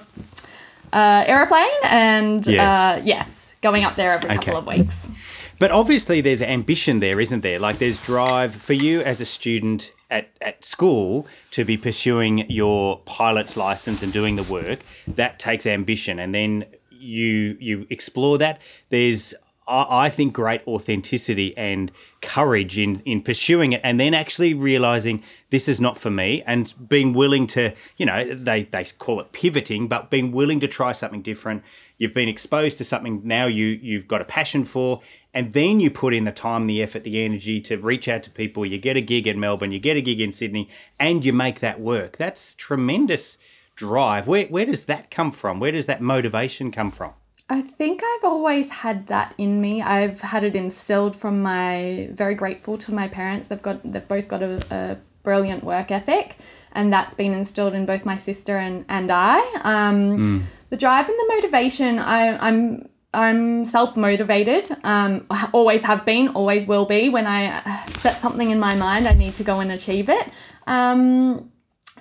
uh, 0.97 1.25
aeroplane, 1.27 1.79
and 1.85 2.47
yes. 2.47 2.75
Uh, 2.75 3.03
yes. 3.05 3.55
going 3.61 3.85
up 3.85 3.95
there 3.95 4.13
every 4.13 4.29
couple 4.37 4.57
of 4.57 4.67
weeks. 4.67 5.11
But 5.59 5.71
obviously, 5.71 6.21
there's 6.21 6.43
ambition 6.43 7.01
there, 7.01 7.19
isn't 7.21 7.41
there? 7.41 7.59
Like, 7.59 7.79
there's 7.79 8.03
drive 8.03 8.55
for 8.55 8.75
you 8.75 9.01
as 9.01 9.21
a 9.21 9.25
student 9.25 9.93
at, 10.11 10.29
at 10.41 10.65
school 10.65 11.27
to 11.51 11.65
be 11.65 11.77
pursuing 11.77 12.49
your 12.51 12.99
pilot's 13.07 13.57
license 13.57 14.03
and 14.03 14.13
doing 14.13 14.37
the 14.37 14.43
work. 14.43 14.81
That 15.09 15.39
takes 15.39 15.67
ambition. 15.67 16.19
And 16.19 16.35
then 16.35 16.67
you 16.91 17.57
you 17.61 17.87
explore 17.91 18.39
that. 18.39 18.61
There's 18.91 19.35
I 19.69 20.11
think 20.11 20.33
great 20.33 20.65
authenticity 20.69 21.57
and 21.57 21.91
courage 22.23 22.79
in 22.79 23.01
in 23.01 23.21
pursuing 23.21 23.73
it, 23.73 23.81
and 23.83 23.99
then 23.99 24.15
actually 24.15 24.55
realizing 24.55 25.25
this 25.51 25.69
is 25.69 25.81
not 25.81 25.99
for 25.99 26.11
me, 26.11 26.45
and 26.47 26.73
being 26.89 27.13
willing 27.13 27.49
to, 27.49 27.73
you 27.97 28.07
know, 28.07 28.25
they 28.33 28.63
they 28.63 28.85
call 28.85 29.19
it 29.19 29.33
pivoting, 29.33 29.89
but 29.89 30.09
being 30.09 30.31
willing 30.31 30.61
to 30.61 30.69
try 30.69 30.93
something 30.93 31.21
different. 31.21 31.65
You've 31.99 32.15
been 32.15 32.29
exposed 32.29 32.79
to 32.79 32.85
something 32.85 33.23
now 33.25 33.47
you 33.47 33.67
you've 33.67 34.07
got 34.07 34.21
a 34.21 34.25
passion 34.25 34.65
for, 34.65 35.01
and 35.35 35.53
then 35.53 35.81
you 35.81 35.91
put 35.91 36.15
in 36.15 36.25
the 36.25 36.33
time, 36.33 36.69
the 36.69 36.81
effort, 36.81 37.03
the 37.03 37.25
energy 37.25 37.61
to 37.63 37.77
reach 37.77 38.07
out 38.07 38.23
to 38.23 38.31
people. 38.31 38.65
You 38.65 38.79
get 38.79 38.97
a 38.97 39.01
gig 39.01 39.27
in 39.27 39.41
Melbourne, 39.41 39.73
you 39.73 39.81
get 39.81 39.97
a 39.97 40.01
gig 40.01 40.21
in 40.21 40.31
Sydney, 40.31 40.69
and 41.01 41.25
you 41.25 41.33
make 41.33 41.59
that 41.59 41.81
work. 41.81 42.19
That's 42.19 42.55
tremendous 42.55 43.37
drive. 43.75 44.29
Where 44.29 44.47
where 44.47 44.67
does 44.67 44.85
that 44.85 45.11
come 45.11 45.33
from? 45.33 45.59
Where 45.59 45.73
does 45.73 45.87
that 45.87 46.01
motivation 46.01 46.71
come 46.71 46.93
from? 46.93 47.15
I 47.49 47.61
think 47.61 48.03
I've 48.03 48.25
always 48.25 48.71
had 48.71 49.07
that 49.07 49.35
in 49.39 49.61
me. 49.61 49.81
I've 49.81 50.21
had 50.21 50.43
it 50.43 50.57
instilled 50.57 51.15
from 51.15 51.43
my 51.43 52.09
very 52.11 52.35
grateful 52.35 52.77
to 52.79 52.93
my 52.93 53.07
parents. 53.07 53.49
They've 53.49 53.63
got 53.63 53.81
they've 53.85 54.07
both 54.07 54.27
got 54.27 54.43
a, 54.43 54.61
a 54.71 54.97
brilliant 55.23 55.63
work 55.63 55.93
ethic, 55.93 56.37
and 56.73 56.93
that's 56.93 57.15
been 57.15 57.33
instilled 57.33 57.75
in 57.75 57.87
both 57.87 58.05
my 58.05 58.17
sister 58.17 58.57
and 58.57 58.85
and 58.89 59.13
I. 59.13 59.39
Um, 59.63 60.25
mm. 60.25 60.43
The 60.71 60.77
drive 60.77 61.09
and 61.09 61.17
the 61.17 61.35
motivation. 61.37 62.01
I, 62.01 62.37
I'm 62.37 62.89
I'm 63.15 63.65
self 63.65 63.97
motivated. 63.97 64.69
Um, 64.83 65.27
always 65.53 65.85
have 65.85 66.05
been, 66.05 66.29
always 66.29 66.67
will 66.67 66.85
be. 66.85 67.09
When 67.09 67.29
I 67.29 67.63
set 67.87 68.21
something 68.21 68.51
in 68.51 68.59
my 68.59 68.75
mind, 68.75 69.07
I 69.07 69.13
need 69.13 69.35
to 69.37 69.45
go 69.45 69.61
and 69.61 69.71
achieve 69.71 70.09
it. 70.09 70.29
Um, 70.67 71.53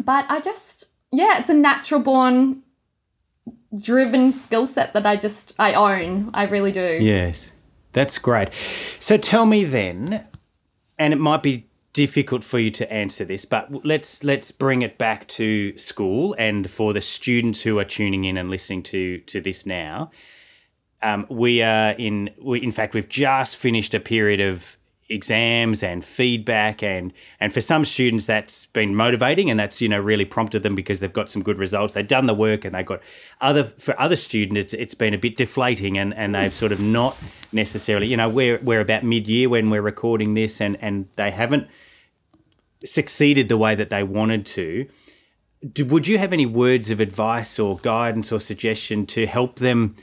but 0.03 0.25
I 0.29 0.39
just 0.39 0.87
yeah, 1.11 1.37
it's 1.37 1.49
a 1.49 1.53
natural 1.53 2.01
born 2.01 2.63
driven 3.77 4.33
skill 4.33 4.65
set 4.65 4.93
that 4.93 5.05
I 5.05 5.15
just 5.15 5.53
I 5.59 5.73
own. 5.73 6.31
I 6.33 6.45
really 6.45 6.71
do. 6.71 6.99
Yes. 7.01 7.51
That's 7.93 8.17
great. 8.17 8.51
So 8.99 9.17
tell 9.17 9.45
me 9.45 9.63
then, 9.63 10.25
and 10.99 11.13
it 11.13 11.17
might 11.17 11.41
be 11.41 11.67
difficult 11.93 12.43
for 12.43 12.59
you 12.59 12.69
to 12.69 12.91
answer 12.91 13.23
this, 13.23 13.45
but 13.45 13.85
let's 13.85 14.21
let's 14.21 14.51
bring 14.51 14.81
it 14.81 14.97
back 14.97 15.27
to 15.29 15.75
school 15.77 16.35
and 16.37 16.69
for 16.69 16.91
the 16.91 16.99
students 16.99 17.61
who 17.61 17.79
are 17.79 17.85
tuning 17.85 18.25
in 18.25 18.37
and 18.37 18.49
listening 18.49 18.83
to 18.83 19.19
to 19.19 19.39
this 19.39 19.65
now. 19.65 20.11
Um, 21.01 21.25
we 21.29 21.61
are 21.61 21.91
in 21.91 22.31
we 22.41 22.61
in 22.61 22.71
fact 22.71 22.93
we've 22.93 23.07
just 23.07 23.55
finished 23.55 23.93
a 23.93 23.99
period 24.01 24.41
of 24.41 24.77
exams 25.07 25.83
and 25.83 26.03
feedback 26.03 26.81
and 26.81 27.13
and 27.39 27.53
for 27.53 27.61
some 27.61 27.85
students 27.85 28.25
that's 28.25 28.65
been 28.67 28.95
motivating 28.95 29.51
and 29.51 29.59
that's 29.59 29.79
you 29.79 29.87
know 29.87 29.99
really 29.99 30.25
prompted 30.25 30.63
them 30.63 30.73
because 30.73 30.99
they've 30.99 31.13
got 31.13 31.29
some 31.29 31.43
good 31.43 31.59
results. 31.59 31.93
They've 31.93 32.07
done 32.07 32.25
the 32.25 32.33
work 32.33 32.65
and 32.65 32.73
they've 32.73 32.85
got 32.85 33.01
other 33.39 33.65
for 33.65 33.99
other 33.99 34.15
students 34.15 34.59
it's, 34.59 34.73
it's 34.73 34.95
been 34.95 35.13
a 35.13 35.17
bit 35.17 35.37
deflating 35.37 35.97
and 35.97 36.13
and 36.15 36.33
they've 36.33 36.53
sort 36.53 36.71
of 36.71 36.81
not 36.81 37.17
necessarily 37.51 38.07
you 38.07 38.17
know 38.17 38.27
we're 38.27 38.59
we're 38.63 38.81
about 38.81 39.03
mid-year 39.03 39.47
when 39.47 39.69
we're 39.69 39.81
recording 39.81 40.33
this 40.33 40.59
and 40.59 40.75
and 40.81 41.07
they 41.17 41.29
haven't 41.29 41.67
succeeded 42.83 43.49
the 43.49 43.57
way 43.57 43.75
that 43.75 43.89
they 43.89 44.03
wanted 44.03 44.45
to. 44.45 44.87
Do, 45.71 45.85
would 45.85 46.07
you 46.07 46.17
have 46.17 46.33
any 46.33 46.45
words 46.45 46.89
of 46.89 46.99
advice 46.99 47.57
or 47.57 47.77
guidance 47.77 48.31
or 48.31 48.39
suggestion 48.39 49.05
to 49.07 49.25
help 49.25 49.59
them 49.59 49.95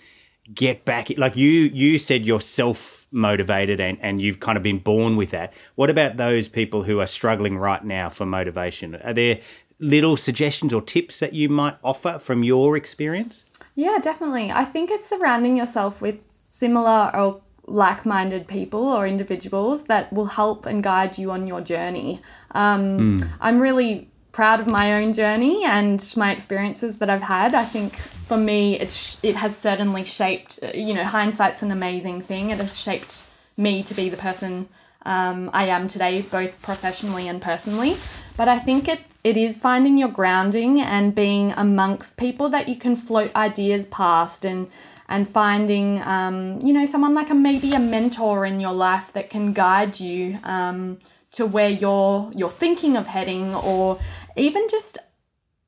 get 0.54 0.84
back 0.84 1.08
like 1.16 1.36
you 1.36 1.48
you 1.48 1.98
said 1.98 2.24
you're 2.24 2.40
self 2.40 3.06
motivated 3.10 3.80
and 3.80 3.98
and 4.00 4.20
you've 4.20 4.40
kind 4.40 4.56
of 4.56 4.62
been 4.62 4.78
born 4.78 5.16
with 5.16 5.30
that. 5.30 5.52
What 5.74 5.90
about 5.90 6.16
those 6.16 6.48
people 6.48 6.84
who 6.84 7.00
are 7.00 7.06
struggling 7.06 7.58
right 7.58 7.84
now 7.84 8.08
for 8.08 8.26
motivation? 8.26 8.96
Are 8.96 9.12
there 9.12 9.40
little 9.78 10.16
suggestions 10.16 10.72
or 10.72 10.80
tips 10.80 11.20
that 11.20 11.32
you 11.32 11.48
might 11.48 11.76
offer 11.82 12.18
from 12.18 12.42
your 12.42 12.76
experience? 12.76 13.44
Yeah 13.74 13.98
definitely. 14.02 14.50
I 14.50 14.64
think 14.64 14.90
it's 14.90 15.06
surrounding 15.06 15.56
yourself 15.56 16.02
with 16.02 16.20
similar 16.30 17.10
or 17.14 17.40
like-minded 17.66 18.48
people 18.48 18.84
or 18.84 19.06
individuals 19.06 19.84
that 19.84 20.12
will 20.12 20.26
help 20.26 20.66
and 20.66 20.82
guide 20.82 21.16
you 21.16 21.30
on 21.30 21.46
your 21.46 21.60
journey. 21.60 22.20
Um, 22.52 23.18
mm. 23.18 23.28
i'm 23.40 23.60
really 23.60 24.11
proud 24.32 24.60
of 24.60 24.66
my 24.66 24.94
own 24.94 25.12
journey 25.12 25.62
and 25.64 26.12
my 26.16 26.32
experiences 26.32 26.98
that 26.98 27.08
I've 27.08 27.22
had. 27.22 27.54
I 27.54 27.64
think 27.64 27.96
for 27.96 28.36
me, 28.36 28.78
it's 28.78 29.22
it 29.22 29.36
has 29.36 29.56
certainly 29.56 30.04
shaped. 30.04 30.58
You 30.74 30.94
know, 30.94 31.04
hindsight's 31.04 31.62
an 31.62 31.70
amazing 31.70 32.22
thing. 32.22 32.50
It 32.50 32.58
has 32.58 32.78
shaped 32.78 33.26
me 33.56 33.82
to 33.82 33.94
be 33.94 34.08
the 34.08 34.16
person 34.16 34.68
um, 35.04 35.50
I 35.52 35.66
am 35.66 35.88
today, 35.88 36.22
both 36.22 36.62
professionally 36.62 37.28
and 37.28 37.42
personally. 37.42 37.96
But 38.36 38.48
I 38.48 38.58
think 38.58 38.88
it 38.88 39.00
it 39.24 39.36
is 39.36 39.56
finding 39.56 39.98
your 39.98 40.08
grounding 40.08 40.80
and 40.80 41.14
being 41.14 41.52
amongst 41.52 42.16
people 42.16 42.48
that 42.48 42.68
you 42.68 42.76
can 42.76 42.96
float 42.96 43.34
ideas 43.36 43.86
past 43.86 44.44
and 44.44 44.68
and 45.08 45.28
finding 45.28 46.00
um, 46.02 46.58
you 46.62 46.72
know 46.72 46.86
someone 46.86 47.14
like 47.14 47.30
a 47.30 47.34
maybe 47.34 47.74
a 47.74 47.78
mentor 47.78 48.46
in 48.46 48.60
your 48.60 48.72
life 48.72 49.12
that 49.12 49.30
can 49.30 49.52
guide 49.52 50.00
you 50.00 50.38
um, 50.44 50.98
to 51.32 51.46
where 51.46 51.68
you're 51.68 52.30
you're 52.34 52.50
thinking 52.50 52.96
of 52.96 53.06
heading 53.08 53.54
or 53.54 53.98
even 54.36 54.66
just 54.70 54.98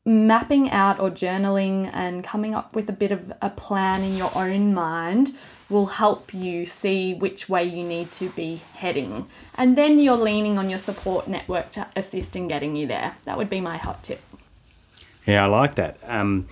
mapping 0.06 0.70
out 0.70 1.00
or 1.00 1.10
journaling 1.10 1.90
and 1.94 2.22
coming 2.22 2.54
up 2.54 2.76
with 2.76 2.90
a 2.90 2.92
bit 2.92 3.10
of 3.10 3.32
a 3.40 3.48
plan 3.48 4.02
in 4.02 4.16
your 4.16 4.30
own 4.34 4.74
mind 4.74 5.30
will 5.70 5.86
help 5.86 6.34
you 6.34 6.66
see 6.66 7.14
which 7.14 7.48
way 7.48 7.64
you 7.64 7.82
need 7.82 8.12
to 8.12 8.28
be 8.30 8.60
heading. 8.74 9.26
And 9.54 9.76
then 9.76 9.98
you're 9.98 10.16
leaning 10.16 10.58
on 10.58 10.68
your 10.68 10.78
support 10.78 11.26
network 11.26 11.70
to 11.72 11.86
assist 11.96 12.36
in 12.36 12.48
getting 12.48 12.76
you 12.76 12.86
there. 12.86 13.16
That 13.24 13.38
would 13.38 13.48
be 13.48 13.60
my 13.60 13.78
hot 13.78 14.02
tip. 14.02 14.20
Yeah, 15.26 15.44
I 15.44 15.46
like 15.46 15.76
that. 15.76 15.96
Um, 16.06 16.48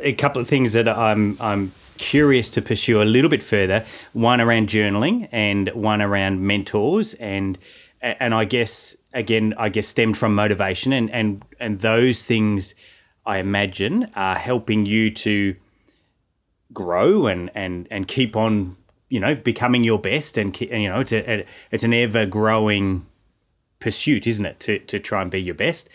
a 0.00 0.12
couple 0.12 0.40
of 0.40 0.48
things 0.48 0.72
that 0.72 0.88
I'm 0.88 1.36
I'm 1.40 1.72
curious 1.98 2.50
to 2.50 2.62
pursue 2.62 3.00
a 3.00 3.04
little 3.04 3.30
bit 3.30 3.42
further. 3.42 3.84
One 4.12 4.40
around 4.40 4.68
journaling 4.68 5.28
and 5.30 5.68
one 5.68 6.02
around 6.02 6.40
mentors 6.40 7.14
and 7.14 7.58
and 8.00 8.34
I 8.34 8.44
guess 8.44 8.96
again, 9.12 9.54
I 9.58 9.68
guess 9.68 9.88
stemmed 9.88 10.16
from 10.16 10.34
motivation 10.34 10.92
and 10.92 11.10
and 11.10 11.44
and 11.58 11.80
those 11.80 12.24
things, 12.24 12.74
I 13.26 13.38
imagine, 13.38 14.10
are 14.14 14.36
helping 14.36 14.86
you 14.86 15.10
to 15.10 15.56
grow 16.72 17.26
and 17.26 17.50
and 17.54 17.88
and 17.90 18.06
keep 18.06 18.36
on, 18.36 18.76
you 19.08 19.20
know, 19.20 19.34
becoming 19.34 19.84
your 19.84 19.98
best. 19.98 20.38
And 20.38 20.58
you 20.60 20.88
know, 20.88 21.00
it's 21.00 21.12
a, 21.12 21.44
it's 21.70 21.84
an 21.84 21.94
ever 21.94 22.26
growing 22.26 23.06
pursuit, 23.80 24.26
isn't 24.26 24.46
it, 24.46 24.60
to 24.60 24.78
to 24.80 24.98
try 24.98 25.22
and 25.22 25.30
be 25.30 25.42
your 25.42 25.54
best. 25.54 25.88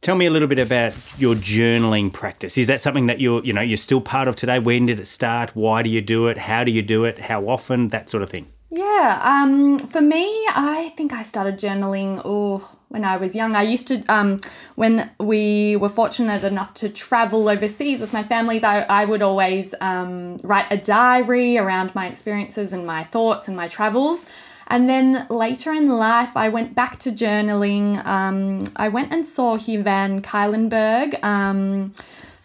Tell 0.00 0.16
me 0.16 0.26
a 0.26 0.30
little 0.30 0.48
bit 0.48 0.58
about 0.58 0.94
your 1.16 1.36
journaling 1.36 2.12
practice. 2.12 2.58
Is 2.58 2.66
that 2.66 2.80
something 2.80 3.06
that 3.06 3.20
you're, 3.20 3.40
you 3.44 3.52
know, 3.52 3.60
you're 3.60 3.76
still 3.76 4.00
part 4.00 4.26
of 4.26 4.34
today? 4.34 4.58
When 4.58 4.86
did 4.86 4.98
it 4.98 5.06
start? 5.06 5.54
Why 5.54 5.84
do 5.84 5.90
you 5.90 6.00
do 6.00 6.26
it? 6.26 6.38
How 6.38 6.64
do 6.64 6.72
you 6.72 6.82
do 6.82 7.04
it? 7.04 7.20
How 7.20 7.48
often? 7.48 7.90
That 7.90 8.08
sort 8.08 8.24
of 8.24 8.28
thing. 8.30 8.48
Yeah, 8.74 9.20
um, 9.22 9.78
for 9.78 10.00
me, 10.00 10.24
I 10.48 10.94
think 10.96 11.12
I 11.12 11.24
started 11.24 11.58
journaling 11.58 12.22
oh, 12.24 12.70
when 12.88 13.04
I 13.04 13.18
was 13.18 13.36
young. 13.36 13.54
I 13.54 13.64
used 13.64 13.86
to, 13.88 14.02
um, 14.08 14.40
when 14.76 15.10
we 15.20 15.76
were 15.76 15.90
fortunate 15.90 16.42
enough 16.42 16.72
to 16.74 16.88
travel 16.88 17.50
overseas 17.50 18.00
with 18.00 18.14
my 18.14 18.22
families, 18.22 18.64
I, 18.64 18.80
I 18.88 19.04
would 19.04 19.20
always 19.20 19.74
um, 19.82 20.38
write 20.38 20.72
a 20.72 20.78
diary 20.78 21.58
around 21.58 21.94
my 21.94 22.06
experiences 22.06 22.72
and 22.72 22.86
my 22.86 23.02
thoughts 23.02 23.46
and 23.46 23.54
my 23.54 23.68
travels. 23.68 24.24
And 24.68 24.88
then 24.88 25.26
later 25.28 25.70
in 25.70 25.90
life, 25.90 26.34
I 26.34 26.48
went 26.48 26.74
back 26.74 26.98
to 27.00 27.10
journaling. 27.10 28.02
Um, 28.06 28.64
I 28.76 28.88
went 28.88 29.12
and 29.12 29.26
saw 29.26 29.58
Hugh 29.58 29.82
Van 29.82 30.22
Cuylenburg 30.22 31.22
um, 31.22 31.92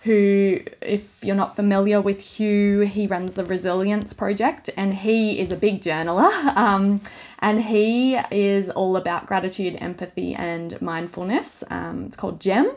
who, 0.08 0.60
if 0.82 1.22
you're 1.22 1.36
not 1.36 1.54
familiar 1.54 2.00
with 2.00 2.38
Hugh, 2.38 2.80
he 2.82 3.08
runs 3.08 3.36
the 3.36 3.44
Resilience 3.44 4.14
Project 4.14 4.70
and 4.78 4.94
he 4.94 5.40
is 5.40 5.52
a 5.52 5.58
big 5.58 5.82
journaler. 5.82 6.32
Um, 6.58 7.02
and 7.40 7.62
he 7.62 8.16
is 8.32 8.70
all 8.70 8.96
about 8.96 9.28
gratitude, 9.28 9.78
empathy, 9.80 10.34
and 10.34 10.82
mindfulness. 10.82 11.64
Um, 11.70 12.06
it's 12.06 12.16
called 12.16 12.42
GEM. 12.42 12.72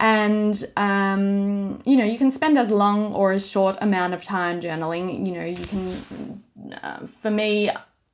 And, 0.00 0.64
um, 0.76 1.78
you 1.84 1.96
know, 1.96 2.04
you 2.04 2.18
can 2.18 2.30
spend 2.30 2.58
as 2.58 2.70
long 2.70 3.12
or 3.12 3.32
as 3.32 3.48
short 3.48 3.76
amount 3.80 4.14
of 4.14 4.22
time 4.22 4.60
journaling. 4.60 5.24
You 5.24 5.32
know, 5.32 5.44
you 5.44 5.64
can, 5.64 6.42
uh, 6.82 7.06
for 7.06 7.30
me, 7.30 7.70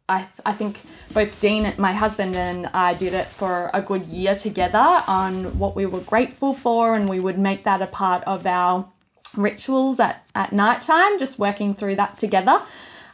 I, 0.09 0.19
th- 0.21 0.31
I 0.47 0.53
think 0.53 0.81
both 1.13 1.39
Dean, 1.39 1.73
my 1.77 1.93
husband, 1.93 2.35
and 2.35 2.67
I 2.69 2.95
did 2.95 3.13
it 3.13 3.27
for 3.27 3.71
a 3.75 3.83
good 3.83 4.07
year 4.07 4.35
together 4.35 5.03
on 5.07 5.59
what 5.59 5.77
we 5.77 5.85
were 5.85 6.01
grateful 6.01 6.55
for, 6.55 6.95
and 6.95 7.09
we 7.09 7.21
would 7.21 7.39
make 7.39 7.65
that 7.65 7.83
a 7.83 7.87
part 7.87 8.25
of 8.25 8.47
our 8.47 8.89
rituals 9.37 10.01
at, 10.01 10.27
at 10.35 10.53
night 10.53 10.81
time, 10.81 11.19
just 11.19 11.39
working 11.39 11.75
through 11.75 11.97
that 11.97 12.17
together. 12.17 12.63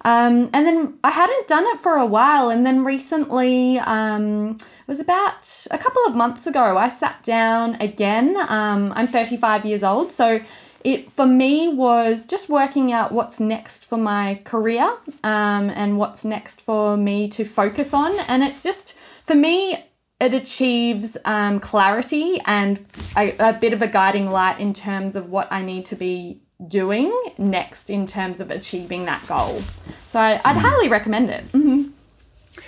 Um, 0.05 0.51
and 0.53 0.67
then 0.67 0.99
I 1.03 1.11
hadn't 1.11 1.49
done 1.49 1.65
it 1.67 1.79
for 1.79 1.95
a 1.95 2.07
while, 2.07 2.51
and 2.51 2.65
then 2.65 2.85
recently, 2.85 3.79
um, 3.81 4.51
it 4.51 4.87
was 4.87 5.01
about 5.01 5.67
a 5.71 5.79
couple 5.79 6.03
of 6.07 6.15
months 6.15 6.47
ago, 6.47 6.77
I 6.77 6.91
sat 6.91 7.23
down 7.23 7.77
again. 7.81 8.37
Um, 8.49 8.93
I'm 8.95 9.07
35 9.07 9.65
years 9.65 9.83
old, 9.83 10.13
so 10.13 10.41
it 10.85 11.11
for 11.11 11.27
me 11.27 11.69
was 11.69 12.27
just 12.27 12.51
working 12.51 12.93
out 12.93 13.11
what's 13.11 13.41
next 13.41 13.87
for 13.87 13.97
my 13.97 14.41
career 14.45 14.85
um, 15.25 15.71
and 15.71 15.99
what's 15.99 16.25
next 16.25 16.61
for 16.61 16.97
me 16.97 17.27
to 17.29 17.45
focus 17.45 17.95
on. 17.95 18.15
And 18.29 18.43
it 18.43 18.61
just, 18.61 18.95
for 18.95 19.35
me, 19.35 19.83
it 20.21 20.35
achieves 20.35 21.17
um, 21.25 21.59
clarity 21.59 22.39
and 22.45 22.85
a, 23.17 23.35
a 23.39 23.53
bit 23.55 23.73
of 23.73 23.81
a 23.81 23.87
guiding 23.87 24.31
light 24.31 24.61
in 24.61 24.75
terms 24.75 25.17
of 25.17 25.31
what 25.31 25.49
I 25.51 25.63
need 25.63 25.87
to 25.87 25.97
be 25.97 26.41
doing 26.69 27.13
next 27.39 27.91
in 27.91 28.07
terms 28.07 28.41
of 28.41 28.51
achieving 28.51 29.07
that 29.07 29.27
goal. 29.27 29.63
So 30.07 30.21
I, 30.21 30.35
would 30.35 30.61
highly 30.61 30.89
recommend 30.89 31.31
it. 31.31 31.51
Mm-hmm. 31.53 31.91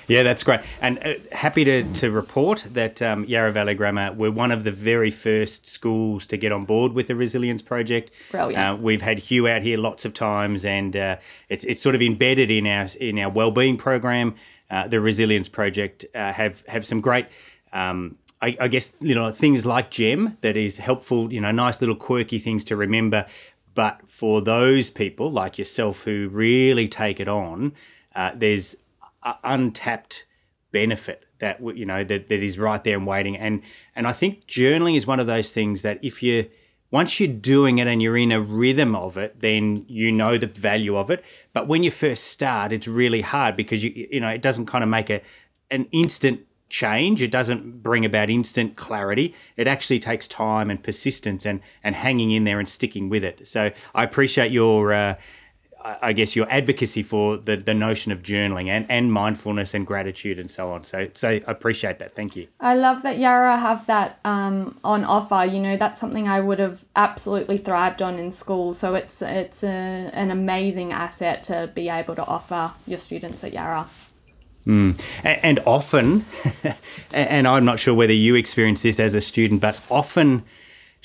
Yeah, 0.09 0.23
that's 0.23 0.45
great. 0.45 0.61
And 0.81 0.99
uh, 1.05 1.15
happy 1.33 1.65
to, 1.65 1.93
to 1.95 2.11
report 2.11 2.67
that 2.73 3.03
um, 3.03 3.25
Yarra 3.25 3.53
Valley 3.53 3.75
Grammar 3.75 4.13
were 4.13 4.31
one 4.31 4.53
of 4.53 4.65
the 4.65 4.71
very 4.71 5.11
first 5.11 5.67
schools 5.67 6.27
to 6.29 6.37
get 6.37 6.53
on 6.53 6.65
board 6.65 6.93
with 6.93 7.09
the 7.09 7.17
Resilience 7.17 7.63
Project. 7.63 8.11
Brilliant. 8.31 8.57
Uh, 8.57 8.77
we've 8.81 9.03
had 9.03 9.19
Hugh 9.19 9.49
out 9.49 9.63
here 9.63 9.79
lots 9.79 10.05
of 10.05 10.15
times, 10.15 10.65
and 10.65 10.97
uh, 10.97 11.17
it's, 11.49 11.65
it's 11.65 11.83
sort 11.83 11.95
of 11.95 12.03
embedded 12.03 12.51
in 12.51 12.67
our 12.67 12.87
in 13.01 13.19
our 13.19 13.31
wellbeing 13.31 13.77
program. 13.77 14.35
Uh, 14.71 14.87
the 14.87 15.01
Resilience 15.01 15.49
Project 15.49 16.05
uh, 16.15 16.33
have 16.33 16.65
have 16.69 16.87
some 16.87 17.01
great. 17.01 17.27
Um, 17.73 18.19
I, 18.43 18.57
I, 18.61 18.69
guess 18.69 18.95
you 19.01 19.15
know 19.15 19.33
things 19.33 19.65
like 19.65 19.91
GEM 19.91 20.39
that 20.41 20.57
is 20.57 20.79
helpful. 20.79 21.33
You 21.33 21.41
know, 21.41 21.51
nice 21.51 21.81
little 21.81 21.97
quirky 21.97 22.39
things 22.39 22.65
to 22.67 22.77
remember. 22.77 23.27
But 23.75 24.09
for 24.09 24.41
those 24.41 24.89
people 24.89 25.31
like 25.31 25.59
yourself 25.59 26.05
who 26.05 26.29
really 26.33 26.89
take 26.89 27.21
it 27.21 27.29
on, 27.29 27.75
uh, 28.15 28.33
there's 28.35 28.77
untapped 29.45 30.27
benefit 30.73 31.25
that 31.39 31.61
you 31.77 31.85
know 31.85 32.05
that, 32.05 32.29
that 32.29 32.43
is 32.43 32.59
right 32.59 32.83
there 32.85 32.97
and 32.97 33.07
waiting. 33.07 33.37
And 33.37 33.63
and 33.95 34.07
I 34.07 34.13
think 34.13 34.47
journaling 34.47 34.97
is 34.97 35.07
one 35.07 35.21
of 35.21 35.27
those 35.27 35.53
things 35.53 35.83
that 35.83 35.99
if 36.03 36.23
you 36.23 36.49
once 36.91 37.19
you're 37.19 37.33
doing 37.33 37.79
it 37.79 37.87
and 37.87 38.01
you're 38.01 38.17
in 38.17 38.33
a 38.33 38.41
rhythm 38.41 38.95
of 38.95 39.17
it 39.19 39.41
then 39.41 39.85
you 39.89 40.13
know 40.13 40.39
the 40.39 40.47
value 40.47 40.97
of 40.97 41.11
it. 41.11 41.25
But 41.53 41.67
when 41.67 41.83
you 41.83 41.91
first 41.91 42.25
start 42.25 42.73
it's 42.73 42.89
really 42.89 43.23
hard 43.23 43.57
because 43.57 43.83
you 43.85 44.09
you 44.11 44.21
know 44.21 44.29
it 44.29 44.43
doesn't 44.43 44.67
kind 44.67 44.85
of 44.85 44.91
make 44.91 45.11
a 45.11 45.21
an 45.71 45.89
instant 45.93 46.47
change. 46.69 47.23
It 47.23 47.31
doesn't 47.31 47.83
bring 47.83 48.05
about 48.05 48.29
instant 48.29 48.77
clarity. 48.77 49.35
It 49.57 49.69
actually 49.69 50.01
takes 50.01 50.27
time 50.27 50.71
and 50.71 50.83
persistence 50.83 51.47
and 51.47 51.61
and 51.83 51.95
hanging 51.95 52.31
in 52.31 52.45
there 52.45 52.59
and 52.59 52.69
sticking 52.69 53.09
with 53.09 53.25
it. 53.25 53.47
So 53.47 53.71
I 53.95 54.05
appreciate 54.05 54.51
your 54.53 54.93
uh, 54.93 55.17
I 55.85 56.13
guess 56.13 56.35
your 56.35 56.51
advocacy 56.51 57.03
for 57.03 57.37
the, 57.37 57.57
the 57.57 57.75
notion 57.75 58.11
of 58.11 58.23
journaling 58.23 58.69
and, 58.69 58.87
and 58.89 59.13
mindfulness 59.13 59.73
and 59.73 59.87
gratitude 59.87 60.39
and 60.41 60.51
so 60.51 60.73
on. 60.73 60.85
So 60.85 61.09
so 61.15 61.29
I 61.29 61.43
appreciate 61.47 61.99
that. 62.01 62.13
Thank 62.13 62.35
you. 62.35 62.49
I 62.61 62.75
love 62.75 63.03
that 63.03 63.19
Yarra 63.19 63.57
have 63.57 63.87
that 63.87 64.19
um, 64.25 64.79
on 64.83 65.05
offer. 65.05 65.45
You 65.45 65.61
know, 65.61 65.77
that's 65.77 66.01
something 66.01 66.27
I 66.27 66.41
would 66.41 66.59
have 66.59 66.85
absolutely 66.97 67.57
thrived 67.57 68.03
on 68.03 68.19
in 68.19 68.33
school. 68.33 68.75
So 68.75 68.95
it's 68.95 69.23
it's 69.23 69.63
a, 69.63 70.11
an 70.13 70.31
amazing 70.31 70.93
asset 70.93 71.43
to 71.45 71.71
be 71.73 71.89
able 71.89 72.17
to 72.17 72.25
offer 72.25 72.73
your 72.87 72.99
students 72.99 73.45
at 73.45 73.53
Yarra. 73.53 73.87
Mm. 74.67 75.01
And 75.25 75.61
often, 75.61 76.25
and 77.13 77.47
I'm 77.47 77.65
not 77.65 77.79
sure 77.79 77.95
whether 77.95 78.13
you 78.13 78.35
experience 78.35 78.83
this 78.83 78.99
as 78.99 79.15
a 79.15 79.21
student, 79.21 79.61
but 79.61 79.81
often 79.89 80.43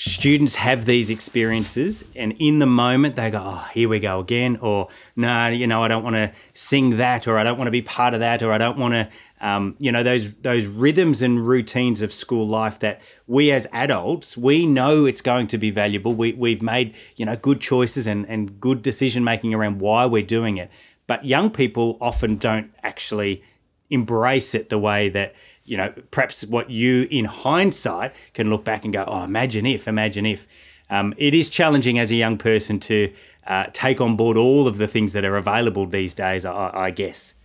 students 0.01 0.55
have 0.55 0.85
these 0.85 1.11
experiences 1.11 2.03
and 2.15 2.33
in 2.39 2.57
the 2.57 2.65
moment 2.65 3.15
they 3.15 3.29
go 3.29 3.39
oh 3.39 3.69
here 3.71 3.87
we 3.87 3.99
go 3.99 4.19
again 4.19 4.57
or 4.57 4.87
no 5.15 5.27
nah, 5.27 5.47
you 5.47 5.67
know 5.67 5.83
i 5.83 5.87
don't 5.87 6.03
want 6.03 6.15
to 6.15 6.31
sing 6.55 6.97
that 6.97 7.27
or 7.27 7.37
i 7.37 7.43
don't 7.43 7.57
want 7.57 7.67
to 7.67 7.71
be 7.71 7.83
part 7.83 8.15
of 8.15 8.19
that 8.19 8.41
or 8.41 8.51
i 8.51 8.57
don't 8.57 8.79
want 8.79 8.93
to 8.95 9.07
um, 9.41 9.75
you 9.79 9.91
know 9.91 10.01
those 10.01 10.33
those 10.41 10.65
rhythms 10.65 11.21
and 11.21 11.47
routines 11.47 12.01
of 12.01 12.11
school 12.11 12.47
life 12.47 12.79
that 12.79 12.99
we 13.27 13.51
as 13.51 13.67
adults 13.71 14.35
we 14.35 14.65
know 14.65 15.05
it's 15.05 15.21
going 15.21 15.47
to 15.47 15.57
be 15.57 15.69
valuable. 15.69 16.13
We, 16.13 16.33
we've 16.33 16.61
made 16.61 16.95
you 17.15 17.25
know 17.25 17.35
good 17.35 17.61
choices 17.61 18.07
and, 18.07 18.27
and 18.27 18.59
good 18.59 18.81
decision 18.81 19.23
making 19.23 19.53
around 19.53 19.79
why 19.79 20.05
we're 20.05 20.23
doing 20.23 20.57
it. 20.57 20.69
But 21.07 21.25
young 21.25 21.49
people 21.49 21.97
often 22.01 22.37
don't 22.37 22.71
actually 22.83 23.43
embrace 23.89 24.55
it 24.55 24.69
the 24.69 24.79
way 24.79 25.09
that 25.09 25.35
you 25.71 25.77
know, 25.77 25.93
perhaps 26.11 26.43
what 26.43 26.69
you 26.69 27.07
in 27.09 27.23
hindsight 27.23 28.13
can 28.33 28.49
look 28.49 28.65
back 28.65 28.83
and 28.83 28.91
go, 28.91 29.05
oh, 29.07 29.23
imagine 29.23 29.65
if, 29.65 29.87
imagine 29.87 30.25
if. 30.25 30.45
Um, 30.89 31.13
it 31.17 31.33
is 31.33 31.49
challenging 31.49 31.97
as 31.97 32.11
a 32.11 32.15
young 32.15 32.37
person 32.37 32.77
to 32.81 33.13
uh, 33.47 33.67
take 33.71 34.01
on 34.01 34.17
board 34.17 34.35
all 34.35 34.67
of 34.67 34.75
the 34.75 34.87
things 34.89 35.13
that 35.13 35.23
are 35.23 35.37
available 35.37 35.85
these 35.85 36.13
days, 36.13 36.43
I, 36.43 36.71
I 36.73 36.91
guess. 36.91 37.35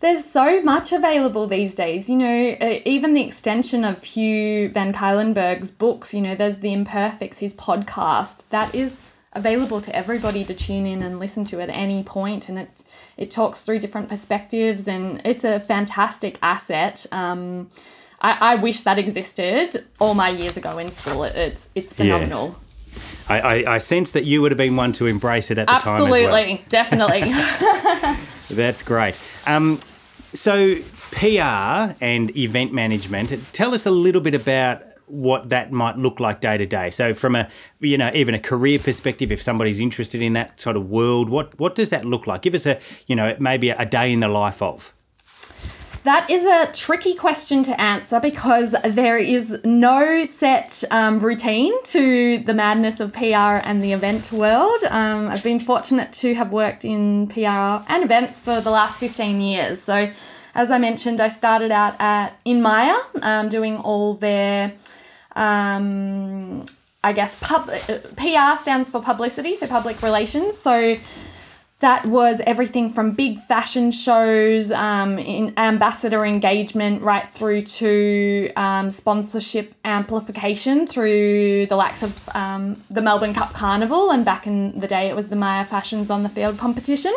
There's 0.00 0.22
so 0.22 0.60
much 0.60 0.92
available 0.92 1.46
these 1.46 1.74
days. 1.74 2.10
You 2.10 2.16
know, 2.16 2.56
uh, 2.60 2.80
even 2.84 3.14
the 3.14 3.24
extension 3.24 3.84
of 3.84 4.04
Hugh 4.04 4.68
Van 4.68 4.92
Cuylenburg's 4.92 5.70
books, 5.70 6.12
you 6.12 6.20
know, 6.20 6.34
there's 6.34 6.58
The 6.58 6.74
Imperfects, 6.74 7.38
his 7.38 7.54
podcast, 7.54 8.50
that 8.50 8.74
is 8.74 9.00
available 9.36 9.80
to 9.80 9.94
everybody 9.94 10.44
to 10.44 10.54
tune 10.54 10.86
in 10.86 11.02
and 11.02 11.18
listen 11.18 11.44
to 11.44 11.60
at 11.60 11.68
any 11.68 12.02
point 12.02 12.48
and 12.48 12.58
it 12.58 12.70
it 13.16 13.30
talks 13.30 13.64
through 13.64 13.78
different 13.78 14.08
perspectives 14.08 14.88
and 14.88 15.20
it's 15.24 15.44
a 15.44 15.60
fantastic 15.60 16.38
asset 16.42 17.06
um, 17.12 17.68
I, 18.20 18.52
I 18.52 18.54
wish 18.56 18.82
that 18.82 18.98
existed 18.98 19.84
all 20.00 20.14
my 20.14 20.30
years 20.30 20.56
ago 20.56 20.78
in 20.78 20.90
school 20.90 21.24
it, 21.24 21.36
it's 21.36 21.68
it's 21.74 21.92
phenomenal 21.92 22.46
yes. 22.46 22.62
I, 23.28 23.40
I, 23.40 23.74
I, 23.74 23.78
sense 23.78 24.12
that 24.12 24.24
you 24.24 24.40
would 24.40 24.52
have 24.52 24.56
been 24.56 24.76
one 24.76 24.92
to 24.94 25.06
embrace 25.06 25.50
it 25.50 25.58
at 25.58 25.66
the 25.66 25.72
Absolutely, 25.74 26.24
time 26.24 26.58
Absolutely, 26.64 26.64
definitely. 26.68 28.24
That's 28.56 28.82
great. 28.82 29.20
Um, 29.46 29.80
so 30.32 30.76
PR 31.10 31.94
and 32.00 32.36
event 32.36 32.72
management. 32.72 33.32
Tell 33.52 33.74
us 33.74 33.86
a 33.86 33.90
little 33.90 34.20
bit 34.20 34.34
about 34.34 34.82
what 35.06 35.48
that 35.50 35.72
might 35.72 35.96
look 35.96 36.20
like 36.20 36.40
day 36.40 36.56
to 36.56 36.66
day. 36.66 36.90
So 36.90 37.14
from 37.14 37.36
a 37.36 37.48
you 37.80 37.98
know 37.98 38.10
even 38.14 38.34
a 38.34 38.40
career 38.40 38.78
perspective, 38.78 39.32
if 39.32 39.42
somebody's 39.42 39.80
interested 39.80 40.22
in 40.22 40.32
that 40.34 40.60
sort 40.60 40.76
of 40.76 40.88
world, 40.88 41.28
what 41.28 41.58
what 41.58 41.74
does 41.74 41.90
that 41.90 42.04
look 42.04 42.26
like? 42.26 42.42
Give 42.42 42.54
us 42.54 42.66
a 42.66 42.78
you 43.06 43.16
know 43.16 43.36
maybe 43.38 43.70
a 43.70 43.86
day 43.86 44.12
in 44.12 44.20
the 44.20 44.28
life 44.28 44.62
of. 44.62 44.92
That 46.06 46.30
is 46.30 46.44
a 46.44 46.70
tricky 46.72 47.16
question 47.16 47.64
to 47.64 47.80
answer 47.80 48.20
because 48.20 48.76
there 48.84 49.18
is 49.18 49.58
no 49.64 50.24
set 50.24 50.84
um, 50.92 51.18
routine 51.18 51.72
to 51.82 52.38
the 52.38 52.54
madness 52.54 53.00
of 53.00 53.12
PR 53.12 53.58
and 53.66 53.82
the 53.82 53.90
event 53.90 54.30
world. 54.30 54.84
Um, 54.88 55.26
I've 55.26 55.42
been 55.42 55.58
fortunate 55.58 56.12
to 56.12 56.34
have 56.34 56.52
worked 56.52 56.84
in 56.84 57.26
PR 57.26 57.82
and 57.88 58.04
events 58.04 58.38
for 58.38 58.60
the 58.60 58.70
last 58.70 59.00
15 59.00 59.40
years. 59.40 59.82
So, 59.82 60.08
as 60.56 60.70
I 60.70 60.78
mentioned, 60.78 61.20
I 61.20 61.28
started 61.28 61.70
out 61.70 61.94
at 62.00 62.32
in 62.44 62.62
Myer 62.62 62.96
um, 63.22 63.48
doing 63.48 63.76
all 63.76 64.14
their 64.14 64.72
um, 65.36 66.64
I 67.04 67.12
guess 67.12 67.38
pub, 67.40 67.70
PR 68.16 68.56
stands 68.56 68.90
for 68.90 69.00
publicity, 69.00 69.54
so 69.54 69.68
public 69.68 70.02
relations. 70.02 70.56
So 70.56 70.96
that 71.80 72.06
was 72.06 72.40
everything 72.46 72.88
from 72.88 73.12
big 73.12 73.38
fashion 73.38 73.90
shows, 73.90 74.72
um, 74.72 75.18
in 75.18 75.52
ambassador 75.58 76.24
engagement, 76.24 77.02
right 77.02 77.26
through 77.28 77.60
to 77.60 78.50
um, 78.56 78.90
sponsorship 78.90 79.74
amplification 79.84 80.86
through 80.86 81.66
the 81.66 81.76
likes 81.76 82.02
of 82.02 82.28
um, 82.34 82.82
the 82.88 83.02
Melbourne 83.02 83.34
Cup 83.34 83.52
Carnival, 83.52 84.10
and 84.10 84.24
back 84.24 84.46
in 84.46 84.80
the 84.80 84.88
day 84.88 85.08
it 85.08 85.14
was 85.14 85.28
the 85.28 85.36
Myer 85.36 85.64
Fashions 85.64 86.10
on 86.10 86.22
the 86.22 86.30
Field 86.30 86.58
competition. 86.58 87.14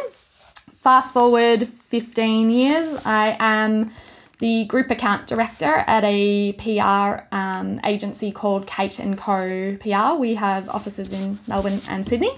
Fast 0.80 1.14
forward 1.14 1.68
15 1.68 2.50
years, 2.50 2.96
I 3.04 3.36
am 3.38 3.92
the 4.38 4.64
group 4.64 4.90
account 4.90 5.28
director 5.28 5.84
at 5.86 6.06
a 6.06 6.54
PR 6.54 7.26
um, 7.36 7.82
agency 7.84 8.32
called 8.32 8.66
Kate 8.66 8.98
and 8.98 9.18
Co 9.18 9.76
PR. 9.82 10.18
We 10.18 10.36
have 10.36 10.70
offices 10.70 11.12
in 11.12 11.40
Melbourne 11.48 11.82
and 11.90 12.08
Sydney. 12.08 12.32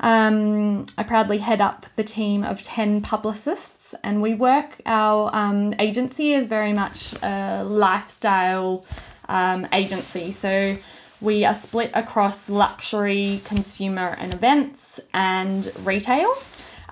Um, 0.00 0.86
I 0.98 1.04
proudly 1.04 1.38
head 1.38 1.60
up 1.60 1.86
the 1.94 2.02
team 2.02 2.42
of 2.42 2.60
10 2.60 3.02
publicists, 3.02 3.94
and 4.02 4.20
we 4.20 4.34
work, 4.34 4.80
our 4.84 5.30
um, 5.32 5.72
agency 5.78 6.32
is 6.32 6.46
very 6.46 6.72
much 6.72 7.14
a 7.22 7.62
lifestyle 7.62 8.84
um, 9.28 9.64
agency. 9.72 10.32
So 10.32 10.76
we 11.20 11.44
are 11.44 11.54
split 11.54 11.92
across 11.94 12.50
luxury, 12.50 13.42
consumer, 13.44 14.16
and 14.18 14.34
events 14.34 14.98
and 15.14 15.70
retail. 15.84 16.34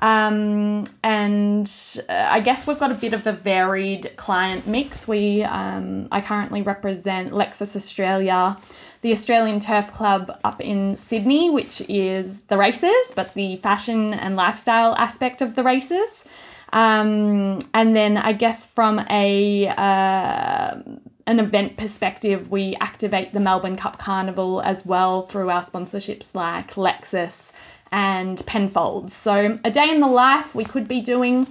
Um, 0.05 0.85
and 1.03 1.67
uh, 2.11 2.29
I 2.31 2.41
guess 2.41 2.67
we've 2.67 2.79
got 2.79 2.93
a 2.93 2.95
bit 2.95 3.15
of 3.15 3.27
a 3.27 3.33
varied 3.33 4.13
client 4.17 4.67
mix. 4.67 5.09
We 5.09 5.43
um, 5.45 6.09
I 6.13 6.21
currently 6.21 6.61
represent 6.61 7.31
Lexus 7.31 7.75
Australia, 7.75 8.59
the 9.01 9.13
Australian 9.13 9.61
Turf 9.61 9.93
Club 9.93 10.31
up 10.45 10.61
in 10.61 10.95
Sydney, 10.95 11.49
which 11.49 11.81
is 11.89 12.43
the 12.43 12.59
races, 12.59 13.15
but 13.17 13.33
the 13.33 13.57
fashion 13.57 14.13
and 14.13 14.37
lifestyle 14.37 14.95
aspect 14.97 15.41
of 15.41 15.55
the 15.55 15.63
races. 15.63 16.27
Um, 16.75 17.61
and 17.73 17.97
then 17.97 18.19
I 18.19 18.33
guess 18.33 18.67
from 18.67 19.01
a 19.11 19.69
uh, 19.69 20.83
an 21.27 21.39
event 21.39 21.79
perspective, 21.79 22.51
we 22.51 22.77
activate 22.79 23.33
the 23.33 23.41
Melbourne 23.41 23.77
Cup 23.77 23.97
Carnival 23.97 24.61
as 24.61 24.85
well 24.85 25.23
through 25.23 25.49
our 25.49 25.63
sponsorships 25.63 26.35
like 26.35 26.73
Lexus 26.73 27.53
and 27.95 28.45
Penfolds. 28.45 29.15
So, 29.15 29.57
a 29.65 29.71
day 29.71 29.89
in 29.89 30.01
the 30.01 30.09
life, 30.09 30.53
we 30.53 30.65
could 30.65 30.89
be 30.89 31.01
doing 31.01 31.47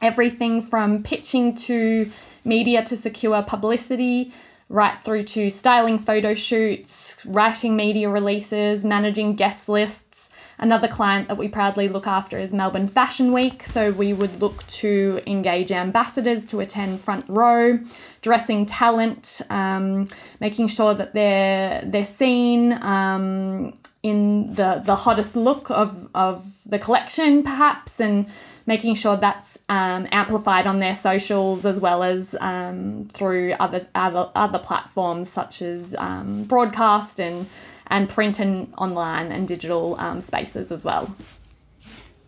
everything 0.00 0.62
from 0.62 1.02
pitching 1.02 1.52
to 1.56 2.08
media 2.44 2.84
to 2.84 2.96
secure 2.96 3.42
publicity, 3.42 4.32
right 4.68 4.96
through 5.00 5.24
to 5.24 5.50
styling 5.50 5.98
photo 5.98 6.34
shoots, 6.34 7.26
writing 7.28 7.74
media 7.74 8.08
releases, 8.08 8.84
managing 8.84 9.34
guest 9.34 9.68
lists. 9.68 10.30
Another 10.60 10.86
client 10.86 11.26
that 11.26 11.36
we 11.36 11.48
proudly 11.48 11.88
look 11.88 12.06
after 12.06 12.38
is 12.38 12.52
Melbourne 12.54 12.86
Fashion 12.86 13.32
Week, 13.32 13.64
so 13.64 13.90
we 13.90 14.12
would 14.12 14.40
look 14.40 14.64
to 14.68 15.20
engage 15.26 15.72
ambassadors 15.72 16.44
to 16.46 16.60
attend 16.60 17.00
front 17.00 17.24
row, 17.28 17.80
dressing 18.22 18.66
talent, 18.66 19.40
um, 19.50 20.06
making 20.38 20.68
sure 20.68 20.94
that 20.94 21.12
they're 21.12 21.82
they're 21.82 22.04
seen. 22.04 22.72
Um, 22.84 23.72
in 24.02 24.54
the 24.54 24.80
the 24.84 24.94
hottest 24.94 25.34
look 25.36 25.70
of 25.70 26.08
of 26.14 26.60
the 26.66 26.78
collection 26.78 27.42
perhaps 27.42 28.00
and 28.00 28.28
making 28.66 28.94
sure 28.94 29.16
that's 29.16 29.58
um, 29.68 30.06
amplified 30.12 30.66
on 30.66 30.78
their 30.78 30.94
socials 30.94 31.64
as 31.64 31.80
well 31.80 32.02
as 32.02 32.36
um, 32.40 33.02
through 33.04 33.54
other 33.58 33.80
other 33.94 34.30
other 34.34 34.58
platforms 34.58 35.28
such 35.28 35.62
as 35.62 35.96
um, 35.98 36.44
broadcast 36.44 37.18
and 37.18 37.46
and 37.88 38.08
print 38.08 38.38
and 38.38 38.72
online 38.78 39.32
and 39.32 39.48
digital 39.48 39.98
um, 39.98 40.20
spaces 40.20 40.70
as 40.70 40.84
well. 40.84 41.14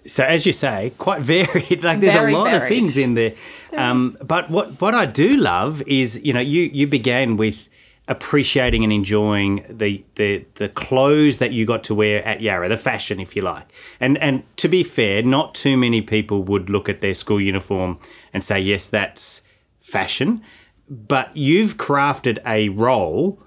So 0.06 0.24
as 0.24 0.46
you 0.46 0.52
say, 0.52 0.92
quite 0.98 1.20
varied. 1.34 1.84
Like 1.84 2.00
there's 2.00 2.14
Very 2.14 2.32
a 2.32 2.36
lot 2.36 2.50
varied. 2.50 2.62
of 2.62 2.68
things 2.68 2.96
in 2.96 3.14
there. 3.14 3.34
Um, 3.76 4.16
but 4.24 4.50
what 4.50 4.80
what 4.80 4.94
I 4.94 5.06
do 5.06 5.36
love 5.36 5.82
is 5.86 6.24
you 6.24 6.32
know 6.32 6.40
you 6.40 6.62
you 6.72 6.86
began 6.86 7.36
with 7.36 7.68
appreciating 8.10 8.82
and 8.82 8.92
enjoying 8.92 9.64
the, 9.70 10.04
the 10.16 10.44
the 10.56 10.68
clothes 10.68 11.38
that 11.38 11.52
you 11.52 11.64
got 11.64 11.84
to 11.84 11.94
wear 11.94 12.22
at 12.26 12.42
Yarra, 12.42 12.68
the 12.68 12.76
fashion, 12.76 13.20
if 13.20 13.34
you 13.34 13.40
like. 13.40 13.72
And 14.00 14.18
and 14.18 14.42
to 14.56 14.68
be 14.68 14.82
fair, 14.82 15.22
not 15.22 15.54
too 15.54 15.76
many 15.78 16.02
people 16.02 16.42
would 16.42 16.68
look 16.68 16.88
at 16.88 17.00
their 17.00 17.14
school 17.14 17.40
uniform 17.40 17.98
and 18.34 18.42
say, 18.44 18.60
yes, 18.60 18.88
that's 18.88 19.42
fashion. 19.78 20.42
But 20.90 21.34
you've 21.36 21.76
crafted 21.76 22.38
a 22.44 22.68
role 22.70 23.40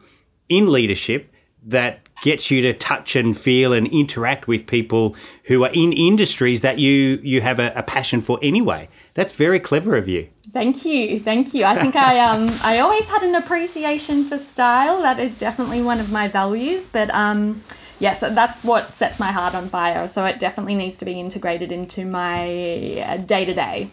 in 0.47 0.71
leadership 0.71 1.32
that 1.65 1.99
gets 2.21 2.49
you 2.49 2.62
to 2.62 2.73
touch 2.73 3.17
and 3.17 3.38
feel 3.38 3.73
and 3.73 3.86
interact 3.88 4.47
with 4.47 4.65
people 4.65 5.13
who 5.45 5.65
are 5.65 5.71
in 5.73 5.91
industries 5.91 6.62
that 6.62 6.80
you 6.80 7.19
you 7.21 7.41
have 7.41 7.60
a, 7.60 7.73
a 7.76 7.84
passion 7.84 8.21
for 8.21 8.39
anyway. 8.41 8.88
That's 9.13 9.34
very 9.34 9.60
clever 9.60 9.97
of 9.97 10.08
you. 10.08 10.30
Thank 10.53 10.85
you, 10.85 11.19
thank 11.19 11.55
you. 11.55 11.65
I 11.65 11.75
think 11.75 11.95
I 11.95 12.19
um 12.19 12.47
I 12.63 12.79
always 12.79 13.07
had 13.07 13.23
an 13.23 13.33
appreciation 13.33 14.23
for 14.23 14.37
style. 14.37 15.01
That 15.01 15.19
is 15.19 15.37
definitely 15.37 15.81
one 15.81 15.99
of 15.99 16.11
my 16.11 16.27
values. 16.27 16.85
But 16.85 17.09
um, 17.09 17.61
yes, 17.99 18.19
that's 18.19 18.63
what 18.63 18.91
sets 18.91 19.19
my 19.19 19.31
heart 19.31 19.55
on 19.55 19.67
fire. 19.67 20.07
So 20.07 20.23
it 20.25 20.37
definitely 20.37 20.75
needs 20.75 20.95
to 20.97 21.05
be 21.05 21.19
integrated 21.19 21.71
into 21.71 22.05
my 22.05 23.23
day 23.25 23.45
to 23.45 23.53
day. 23.53 23.89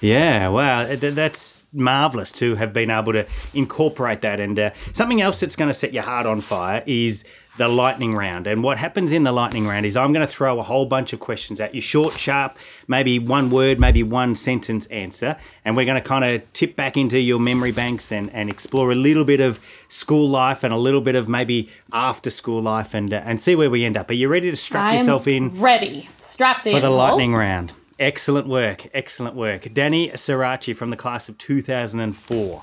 Yeah, 0.00 0.48
wow, 0.48 0.86
that's 0.86 1.64
marvelous 1.74 2.32
to 2.32 2.54
have 2.54 2.72
been 2.72 2.90
able 2.90 3.12
to 3.12 3.26
incorporate 3.52 4.22
that. 4.22 4.40
And 4.40 4.58
uh, 4.58 4.70
something 4.94 5.20
else 5.20 5.40
that's 5.40 5.56
going 5.56 5.68
to 5.68 5.74
set 5.74 5.92
your 5.92 6.04
heart 6.04 6.24
on 6.24 6.40
fire 6.40 6.82
is 6.86 7.26
the 7.60 7.68
lightning 7.68 8.14
round. 8.14 8.46
And 8.46 8.64
what 8.64 8.78
happens 8.78 9.12
in 9.12 9.22
the 9.24 9.32
lightning 9.32 9.66
round 9.66 9.84
is 9.84 9.94
I'm 9.94 10.14
going 10.14 10.26
to 10.26 10.32
throw 10.32 10.58
a 10.58 10.62
whole 10.62 10.86
bunch 10.86 11.12
of 11.12 11.20
questions 11.20 11.60
at 11.60 11.74
you, 11.74 11.82
short, 11.82 12.18
sharp, 12.18 12.56
maybe 12.88 13.18
one 13.18 13.50
word, 13.50 13.78
maybe 13.78 14.02
one 14.02 14.34
sentence 14.34 14.86
answer. 14.86 15.36
And 15.62 15.76
we're 15.76 15.84
going 15.84 16.00
to 16.02 16.08
kind 16.08 16.24
of 16.24 16.50
tip 16.54 16.74
back 16.74 16.96
into 16.96 17.20
your 17.20 17.38
memory 17.38 17.70
banks 17.70 18.10
and, 18.10 18.32
and 18.32 18.48
explore 18.48 18.90
a 18.90 18.94
little 18.94 19.24
bit 19.26 19.40
of 19.42 19.60
school 19.88 20.26
life 20.26 20.64
and 20.64 20.72
a 20.72 20.78
little 20.78 21.02
bit 21.02 21.14
of 21.14 21.28
maybe 21.28 21.68
after 21.92 22.30
school 22.30 22.62
life 22.62 22.94
and, 22.94 23.12
uh, 23.12 23.20
and 23.26 23.38
see 23.38 23.54
where 23.54 23.68
we 23.68 23.84
end 23.84 23.98
up. 23.98 24.08
Are 24.08 24.14
you 24.14 24.28
ready 24.28 24.50
to 24.50 24.56
strap 24.56 24.84
I 24.84 24.92
am 24.94 24.98
yourself 25.00 25.28
in? 25.28 25.50
ready, 25.60 26.08
strapped 26.18 26.66
in 26.66 26.72
for 26.72 26.80
the 26.80 26.88
Paul. 26.88 26.96
lightning 26.96 27.34
round. 27.34 27.74
Excellent 27.98 28.46
work, 28.46 28.86
excellent 28.94 29.36
work. 29.36 29.68
Danny 29.74 30.08
Sirachi 30.08 30.74
from 30.74 30.88
the 30.88 30.96
class 30.96 31.28
of 31.28 31.36
2004. 31.36 32.62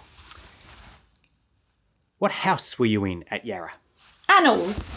What 2.17 2.31
house 2.31 2.79
were 2.79 2.87
you 2.87 3.05
in 3.05 3.23
at 3.29 3.45
Yarra? 3.45 3.73
Annals. 4.29 4.89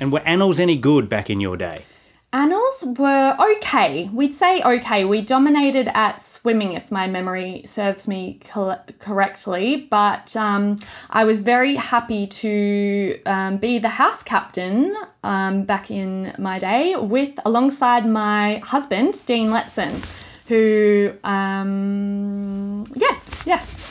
And 0.00 0.12
were 0.12 0.20
annals 0.20 0.60
any 0.60 0.76
good 0.76 1.08
back 1.08 1.30
in 1.30 1.40
your 1.40 1.56
day? 1.56 1.84
Annals 2.30 2.84
were 2.98 3.34
okay. 3.56 4.10
We'd 4.12 4.34
say 4.34 4.60
okay. 4.62 5.02
We 5.06 5.22
dominated 5.22 5.88
at 5.94 6.20
swimming, 6.20 6.72
if 6.72 6.92
my 6.92 7.06
memory 7.06 7.62
serves 7.64 8.06
me 8.06 8.38
col- 8.44 8.84
correctly. 8.98 9.88
But 9.90 10.36
um, 10.36 10.76
I 11.08 11.24
was 11.24 11.40
very 11.40 11.76
happy 11.76 12.26
to 12.26 13.18
um, 13.24 13.56
be 13.56 13.78
the 13.78 13.88
house 13.88 14.22
captain 14.22 14.94
um, 15.24 15.64
back 15.64 15.90
in 15.90 16.34
my 16.38 16.58
day, 16.58 16.94
with 16.96 17.38
alongside 17.46 18.04
my 18.04 18.60
husband 18.62 19.24
Dean 19.24 19.48
Letson, 19.48 20.04
who 20.48 21.14
um, 21.24 22.84
yes, 22.94 23.30
yes. 23.46 23.87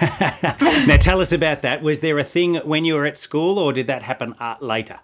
now 0.86 0.96
tell 0.96 1.20
us 1.20 1.32
about 1.32 1.62
that. 1.62 1.82
Was 1.82 2.00
there 2.00 2.18
a 2.18 2.24
thing 2.24 2.56
when 2.56 2.84
you 2.84 2.94
were 2.94 3.06
at 3.06 3.16
school, 3.16 3.58
or 3.58 3.72
did 3.72 3.86
that 3.86 4.02
happen 4.02 4.34
uh, 4.38 4.56
later? 4.60 5.00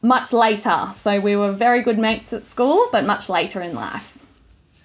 Much 0.00 0.32
later. 0.32 0.88
So 0.92 1.20
we 1.20 1.36
were 1.36 1.52
very 1.52 1.82
good 1.82 1.98
mates 1.98 2.32
at 2.32 2.44
school, 2.44 2.86
but 2.92 3.04
much 3.04 3.28
later 3.28 3.60
in 3.60 3.74
life. 3.74 4.16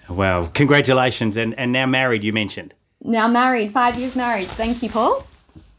Well, 0.08 0.48
congratulations, 0.52 1.36
and, 1.36 1.58
and 1.58 1.72
now 1.72 1.86
married. 1.86 2.24
You 2.24 2.32
mentioned. 2.32 2.74
Now 3.02 3.28
married, 3.28 3.72
five 3.72 3.98
years 3.98 4.16
married. 4.16 4.48
Thank 4.48 4.82
you, 4.82 4.90
Paul. 4.90 5.26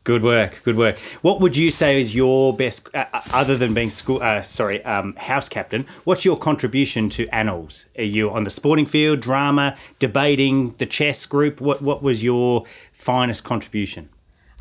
Good 0.05 0.21
work, 0.21 0.61
good 0.63 0.77
work. 0.77 0.99
What 1.23 1.41
would 1.41 1.57
you 1.57 1.71
say 1.71 1.99
is 1.99 2.13
your 2.13 2.55
best, 2.55 2.89
uh, 2.93 3.05
uh, 3.11 3.21
other 3.33 3.57
than 3.57 3.73
being 3.73 3.89
school, 3.89 4.21
uh, 4.21 4.43
sorry, 4.43 4.85
um, 4.85 5.15
house 5.15 5.49
captain? 5.49 5.87
What's 6.03 6.23
your 6.23 6.37
contribution 6.37 7.09
to 7.09 7.27
annals? 7.29 7.87
Are 7.97 8.03
you 8.03 8.29
on 8.29 8.43
the 8.43 8.51
sporting 8.51 8.85
field, 8.85 9.19
drama, 9.19 9.75
debating, 9.97 10.75
the 10.77 10.85
chess 10.85 11.25
group? 11.25 11.59
What 11.59 11.81
what 11.81 12.03
was 12.03 12.23
your 12.23 12.65
finest 12.93 13.43
contribution? 13.43 14.09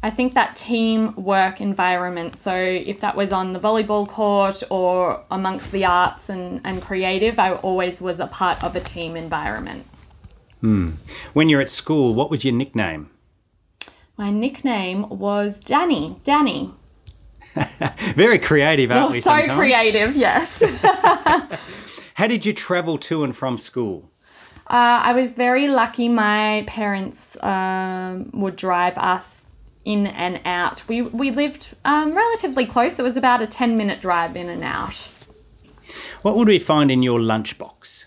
I 0.03 0.09
think 0.09 0.33
that 0.33 0.57
teamwork 0.57 1.61
environment. 1.61 2.37
So 2.37 2.55
if 2.55 3.01
that 3.01 3.15
was 3.15 3.31
on 3.31 3.53
the 3.53 3.61
volleyball 3.61 4.09
court 4.09 4.63
or 4.71 5.25
amongst 5.31 5.73
the 5.73 5.85
arts 5.85 6.31
and, 6.31 6.63
and 6.65 6.81
creative, 6.81 7.39
I 7.39 7.53
always 7.53 8.01
was 8.01 8.19
a 8.19 8.27
part 8.27 8.65
of 8.65 8.77
a 8.77 8.81
team 8.81 9.15
environment. 9.15 9.85
Hmm. 10.63 10.93
When 11.35 11.51
you're 11.51 11.61
at 11.61 11.69
school, 11.69 12.15
what 12.15 12.31
was 12.31 12.47
your 12.47 12.55
nickname? 12.55 13.11
My 14.17 14.31
nickname 14.31 15.09
was 15.09 15.59
Danny. 15.61 16.17
Danny. 16.25 16.73
Very 18.15 18.39
creative, 18.39 18.91
aren't 18.91 19.11
Oh, 19.11 19.13
we? 19.13 19.21
so 19.21 19.31
sometimes? 19.31 19.59
creative, 19.59 20.17
yes. 20.17 20.63
How 22.15 22.27
did 22.27 22.47
you 22.47 22.53
travel 22.53 22.99
to 22.99 23.25
and 23.25 23.35
from 23.37 23.59
school? 23.59 24.11
Uh, 24.67 25.03
I 25.05 25.13
was 25.13 25.31
very 25.33 25.69
lucky. 25.69 26.09
My 26.09 26.65
parents 26.67 27.37
um, 27.43 28.31
would 28.33 28.57
drive 28.57 28.97
us 28.97 29.47
in 29.85 30.07
and 30.07 30.41
out. 30.45 30.85
We, 30.89 31.03
we 31.03 31.31
lived 31.31 31.75
um, 31.85 32.15
relatively 32.17 32.65
close. 32.65 32.99
It 32.99 33.03
was 33.03 33.17
about 33.17 33.43
a 33.43 33.47
10 33.47 33.77
minute 33.77 34.01
drive 34.01 34.37
in 34.37 34.49
and 34.49 34.63
out. 34.65 35.11
What 36.23 36.37
would 36.37 36.49
we 36.49 36.59
find 36.59 36.91
in 36.91 37.03
your 37.03 37.19
lunchbox? 37.21 38.04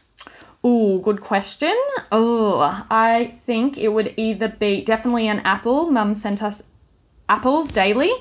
Ooh, 0.68 1.00
good 1.00 1.22
question. 1.22 1.74
Oh, 2.12 2.86
I 2.92 3.26
think 3.26 3.78
it 3.78 3.94
would 3.94 4.14
either 4.18 4.50
be 4.50 4.82
definitely 4.84 5.30
an 5.30 5.40
apple. 5.46 5.90
Mum 5.90 6.14
sent 6.14 6.44
us 6.44 6.62
apples 7.30 7.72
daily. 7.72 8.12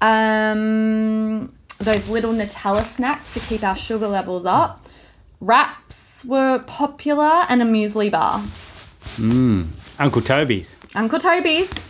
Um, 0.00 1.52
those 1.78 2.08
little 2.08 2.32
Nutella 2.32 2.84
snacks 2.84 3.32
to 3.34 3.40
keep 3.40 3.62
our 3.62 3.76
sugar 3.76 4.08
levels 4.08 4.44
up. 4.44 4.82
Wraps 5.40 6.24
were 6.24 6.58
popular 6.66 7.46
and 7.48 7.62
a 7.62 7.64
muesli 7.64 8.10
bar. 8.10 8.44
Uncle 10.00 10.22
Toby's. 10.22 10.74
Uncle 10.96 11.20
Toby's. 11.20 11.72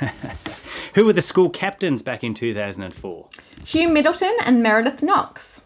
Who 0.94 1.04
were 1.04 1.12
the 1.12 1.20
school 1.20 1.50
captains 1.50 2.02
back 2.02 2.24
in 2.24 2.32
2004? 2.32 3.28
Hugh 3.66 3.88
Middleton 3.88 4.36
and 4.46 4.62
Meredith 4.62 5.02
Knox. 5.02 5.64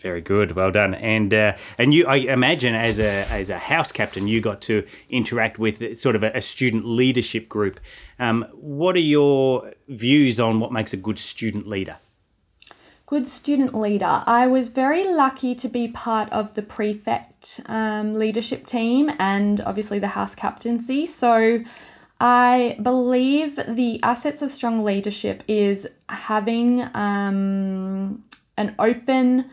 Very 0.00 0.20
good, 0.20 0.52
well 0.52 0.70
done. 0.70 0.94
And 0.94 1.32
uh, 1.32 1.56
and 1.78 1.94
you, 1.94 2.06
I 2.06 2.16
imagine, 2.16 2.74
as 2.74 2.98
a 2.98 3.26
as 3.30 3.48
a 3.48 3.56
house 3.56 3.92
captain, 3.92 4.28
you 4.28 4.42
got 4.42 4.60
to 4.62 4.84
interact 5.08 5.58
with 5.58 5.96
sort 5.96 6.16
of 6.16 6.22
a, 6.22 6.30
a 6.32 6.42
student 6.42 6.84
leadership 6.84 7.48
group. 7.48 7.80
Um, 8.18 8.46
what 8.52 8.94
are 8.96 9.00
your 9.00 9.72
views 9.88 10.38
on 10.38 10.60
what 10.60 10.70
makes 10.70 10.92
a 10.92 10.98
good 10.98 11.18
student 11.18 11.66
leader? 11.66 11.96
Good 13.06 13.26
student 13.26 13.72
leader. 13.72 14.22
I 14.26 14.48
was 14.48 14.68
very 14.68 15.04
lucky 15.04 15.54
to 15.54 15.68
be 15.68 15.86
part 15.86 16.30
of 16.32 16.54
the 16.54 16.62
prefect 16.62 17.60
um, 17.66 18.14
leadership 18.14 18.66
team 18.66 19.10
and 19.18 19.60
obviously 19.60 20.00
the 20.00 20.08
house 20.08 20.34
captaincy. 20.34 21.06
So 21.06 21.62
I 22.20 22.76
believe 22.82 23.60
the 23.68 24.00
assets 24.02 24.42
of 24.42 24.50
strong 24.50 24.82
leadership 24.82 25.44
is 25.46 25.86
having 26.08 26.82
um, 26.94 28.22
an 28.56 28.74
open 28.78 29.50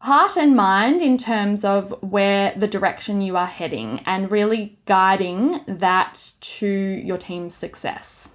heart 0.00 0.36
and 0.36 0.54
mind 0.54 1.02
in 1.02 1.18
terms 1.18 1.64
of 1.64 1.94
where 2.02 2.52
the 2.56 2.68
direction 2.68 3.20
you 3.20 3.36
are 3.36 3.46
heading 3.46 4.00
and 4.06 4.30
really 4.30 4.78
guiding 4.84 5.60
that 5.66 6.32
to 6.40 6.66
your 6.68 7.16
team's 7.16 7.54
success. 7.54 8.30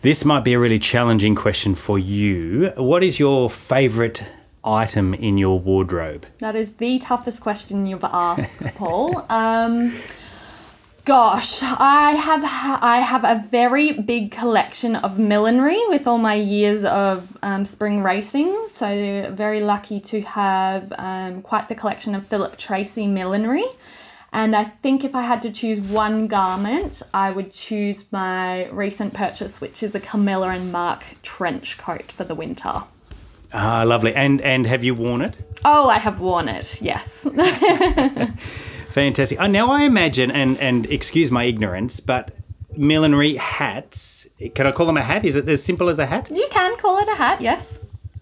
This 0.00 0.24
might 0.24 0.44
be 0.44 0.52
a 0.52 0.58
really 0.58 0.78
challenging 0.78 1.34
question 1.34 1.74
for 1.74 1.98
you. 1.98 2.72
What 2.76 3.02
is 3.02 3.18
your 3.18 3.50
favourite 3.50 4.24
item 4.64 5.12
in 5.14 5.38
your 5.38 5.58
wardrobe? 5.58 6.24
That 6.38 6.54
is 6.54 6.76
the 6.76 6.98
toughest 7.00 7.40
question 7.40 7.84
you've 7.86 8.04
asked, 8.04 8.60
Paul. 8.76 9.26
Um, 9.28 9.92
Gosh, 11.04 11.64
I 11.64 12.12
have 12.12 12.44
I 12.80 13.00
have 13.00 13.24
a 13.24 13.42
very 13.48 13.90
big 13.90 14.30
collection 14.30 14.94
of 14.94 15.18
millinery 15.18 15.80
with 15.88 16.06
all 16.06 16.18
my 16.18 16.34
years 16.34 16.84
of 16.84 17.36
um, 17.42 17.64
spring 17.64 18.04
racing. 18.04 18.68
So 18.68 19.28
very 19.32 19.60
lucky 19.60 19.98
to 19.98 20.20
have 20.20 20.92
um, 20.98 21.42
quite 21.42 21.68
the 21.68 21.74
collection 21.74 22.14
of 22.14 22.24
Philip 22.24 22.56
Treacy 22.56 23.08
millinery. 23.08 23.64
And 24.32 24.54
I 24.54 24.62
think 24.62 25.02
if 25.04 25.16
I 25.16 25.22
had 25.22 25.42
to 25.42 25.50
choose 25.50 25.80
one 25.80 26.28
garment, 26.28 27.02
I 27.12 27.32
would 27.32 27.52
choose 27.52 28.10
my 28.12 28.68
recent 28.68 29.12
purchase, 29.12 29.60
which 29.60 29.82
is 29.82 29.96
a 29.96 30.00
Camilla 30.00 30.50
and 30.50 30.70
Marc 30.70 31.16
trench 31.22 31.78
coat 31.78 32.12
for 32.12 32.22
the 32.22 32.36
winter. 32.36 32.84
Ah, 33.52 33.82
lovely. 33.82 34.14
And 34.14 34.40
and 34.40 34.68
have 34.68 34.84
you 34.84 34.94
worn 34.94 35.22
it? 35.22 35.36
Oh, 35.64 35.88
I 35.88 35.98
have 35.98 36.20
worn 36.20 36.48
it. 36.48 36.80
Yes. 36.80 37.26
Fantastic. 38.92 39.40
Uh, 39.40 39.46
now 39.46 39.70
I 39.70 39.84
imagine, 39.84 40.30
and 40.30 40.58
and 40.58 40.86
excuse 40.90 41.30
my 41.30 41.44
ignorance, 41.44 42.00
but 42.00 42.30
millinery 42.76 43.34
hats. 43.36 44.26
Can 44.54 44.66
I 44.66 44.72
call 44.72 44.86
them 44.86 44.96
a 44.96 45.02
hat? 45.02 45.24
Is 45.24 45.36
it 45.36 45.48
as 45.48 45.62
simple 45.62 45.88
as 45.88 45.98
a 45.98 46.06
hat? 46.06 46.30
you 46.30 46.46
can 46.50 46.76
call 46.78 46.98
it 46.98 47.08
a 47.08 47.14
hat. 47.16 47.40
Yes. 47.40 47.78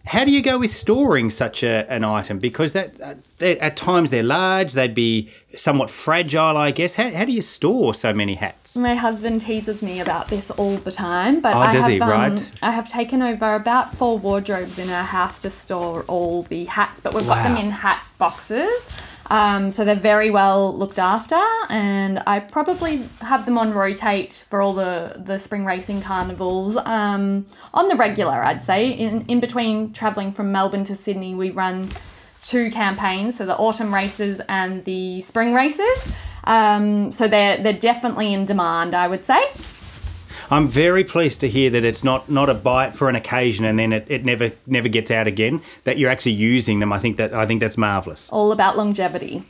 How 0.07 0.25
do 0.25 0.33
you 0.33 0.43
go 0.43 0.59
with 0.59 0.73
storing 0.73 1.31
such 1.31 1.63
a, 1.63 1.89
an 1.93 2.03
item? 2.05 2.39
Because 2.41 2.73
that 2.73 3.01
uh, 3.01 3.45
at 3.45 3.77
times 3.77 4.11
they're 4.11 4.25
large, 4.25 4.73
they'd 4.73 4.95
be 4.95 5.29
somewhat 5.55 5.89
fragile, 5.89 6.57
I 6.57 6.73
guess. 6.73 6.95
How, 6.95 7.11
how 7.11 7.25
do 7.27 7.31
you 7.33 7.43
store 7.43 7.95
so 7.95 8.13
many 8.13 8.35
hats? 8.35 8.77
My 8.77 8.95
husband 8.97 9.43
teases 9.43 9.83
me 9.85 10.01
about 10.01 10.27
this 10.29 10.51
all 10.53 10.79
the 10.79 10.91
time, 10.91 11.41
but 11.41 11.55
Oh, 11.55 11.61
I 11.61 11.73
have 11.73 11.87
he? 11.87 12.01
um, 12.01 12.39
I 12.63 12.71
have 12.73 12.89
taken 12.89 13.23
over 13.23 13.55
about 13.55 13.95
four 13.95 14.19
wardrobes 14.19 14.79
in 14.81 14.89
our 14.89 15.05
house 15.05 15.39
to 15.41 15.51
store 15.51 16.03
all 16.09 16.43
the 16.45 16.65
hats, 16.65 17.01
but 17.01 17.15
we've 17.15 17.27
got 17.27 17.45
them 17.47 17.57
in 17.57 17.71
hat 17.71 18.03
boxes. 18.19 18.89
Um, 19.31 19.71
so 19.71 19.85
they're 19.85 19.95
very 19.95 20.29
well 20.29 20.77
looked 20.77 20.99
after, 20.99 21.41
and 21.69 22.21
I 22.27 22.41
probably 22.41 23.05
have 23.21 23.47
them 23.47 23.59
on 23.59 23.73
rotate 23.73 24.45
for 24.49 24.61
all 24.61 24.75
the, 24.75 25.23
the 25.25 25.39
spring 25.39 25.65
racing 25.65 26.03
carnivals 26.03 26.77
um, 26.79 27.47
on 27.73 27.87
the 27.87 27.95
regular, 27.95 28.43
I'd 28.45 28.61
say. 28.61 28.91
In, 28.91 29.25
in 29.27 29.39
between 29.39 29.93
travelling 29.93 30.33
from 30.33 30.51
Melbourne 30.51 30.83
to 30.85 30.97
Sydney, 30.97 31.37
we 31.37 31.51
run 31.51 31.91
two 32.43 32.71
campaigns, 32.71 33.39
so 33.39 33.47
the 33.47 33.57
autumn 33.57 33.95
races 33.95 34.41
and 34.49 34.85
the 34.85 35.21
spring 35.21 35.55
races. 35.55 36.13
Um, 36.45 37.13
so 37.13 37.29
they're 37.29 37.59
they're 37.59 37.73
definitely 37.73 38.33
in 38.33 38.47
demand, 38.47 38.95
I 38.95 39.07
would 39.07 39.25
say. 39.25 39.41
I'm 40.53 40.67
very 40.67 41.05
pleased 41.05 41.41
to 41.41 41.49
hear 41.49 41.71
that 41.71 41.85
it's 41.85 42.03
not, 42.03 42.29
not 42.29 42.51
a 42.51 42.55
bite 42.55 42.97
for 42.97 43.09
an 43.09 43.15
occasion 43.15 43.65
and 43.65 43.79
then 43.79 43.93
it, 43.93 44.07
it 44.09 44.25
never 44.25 44.51
never 44.67 44.89
gets 44.89 45.11
out 45.11 45.29
again. 45.29 45.61
That 45.85 45.97
you're 45.97 46.11
actually 46.11 46.33
using 46.33 46.81
them. 46.81 46.93
I 46.93 46.99
think 46.99 47.19
that 47.19 47.33
I 47.33 47.47
think 47.47 47.61
that's 47.61 47.79
marvelous. 47.79 48.29
All 48.31 48.51
about 48.51 48.77
longevity. 48.77 49.45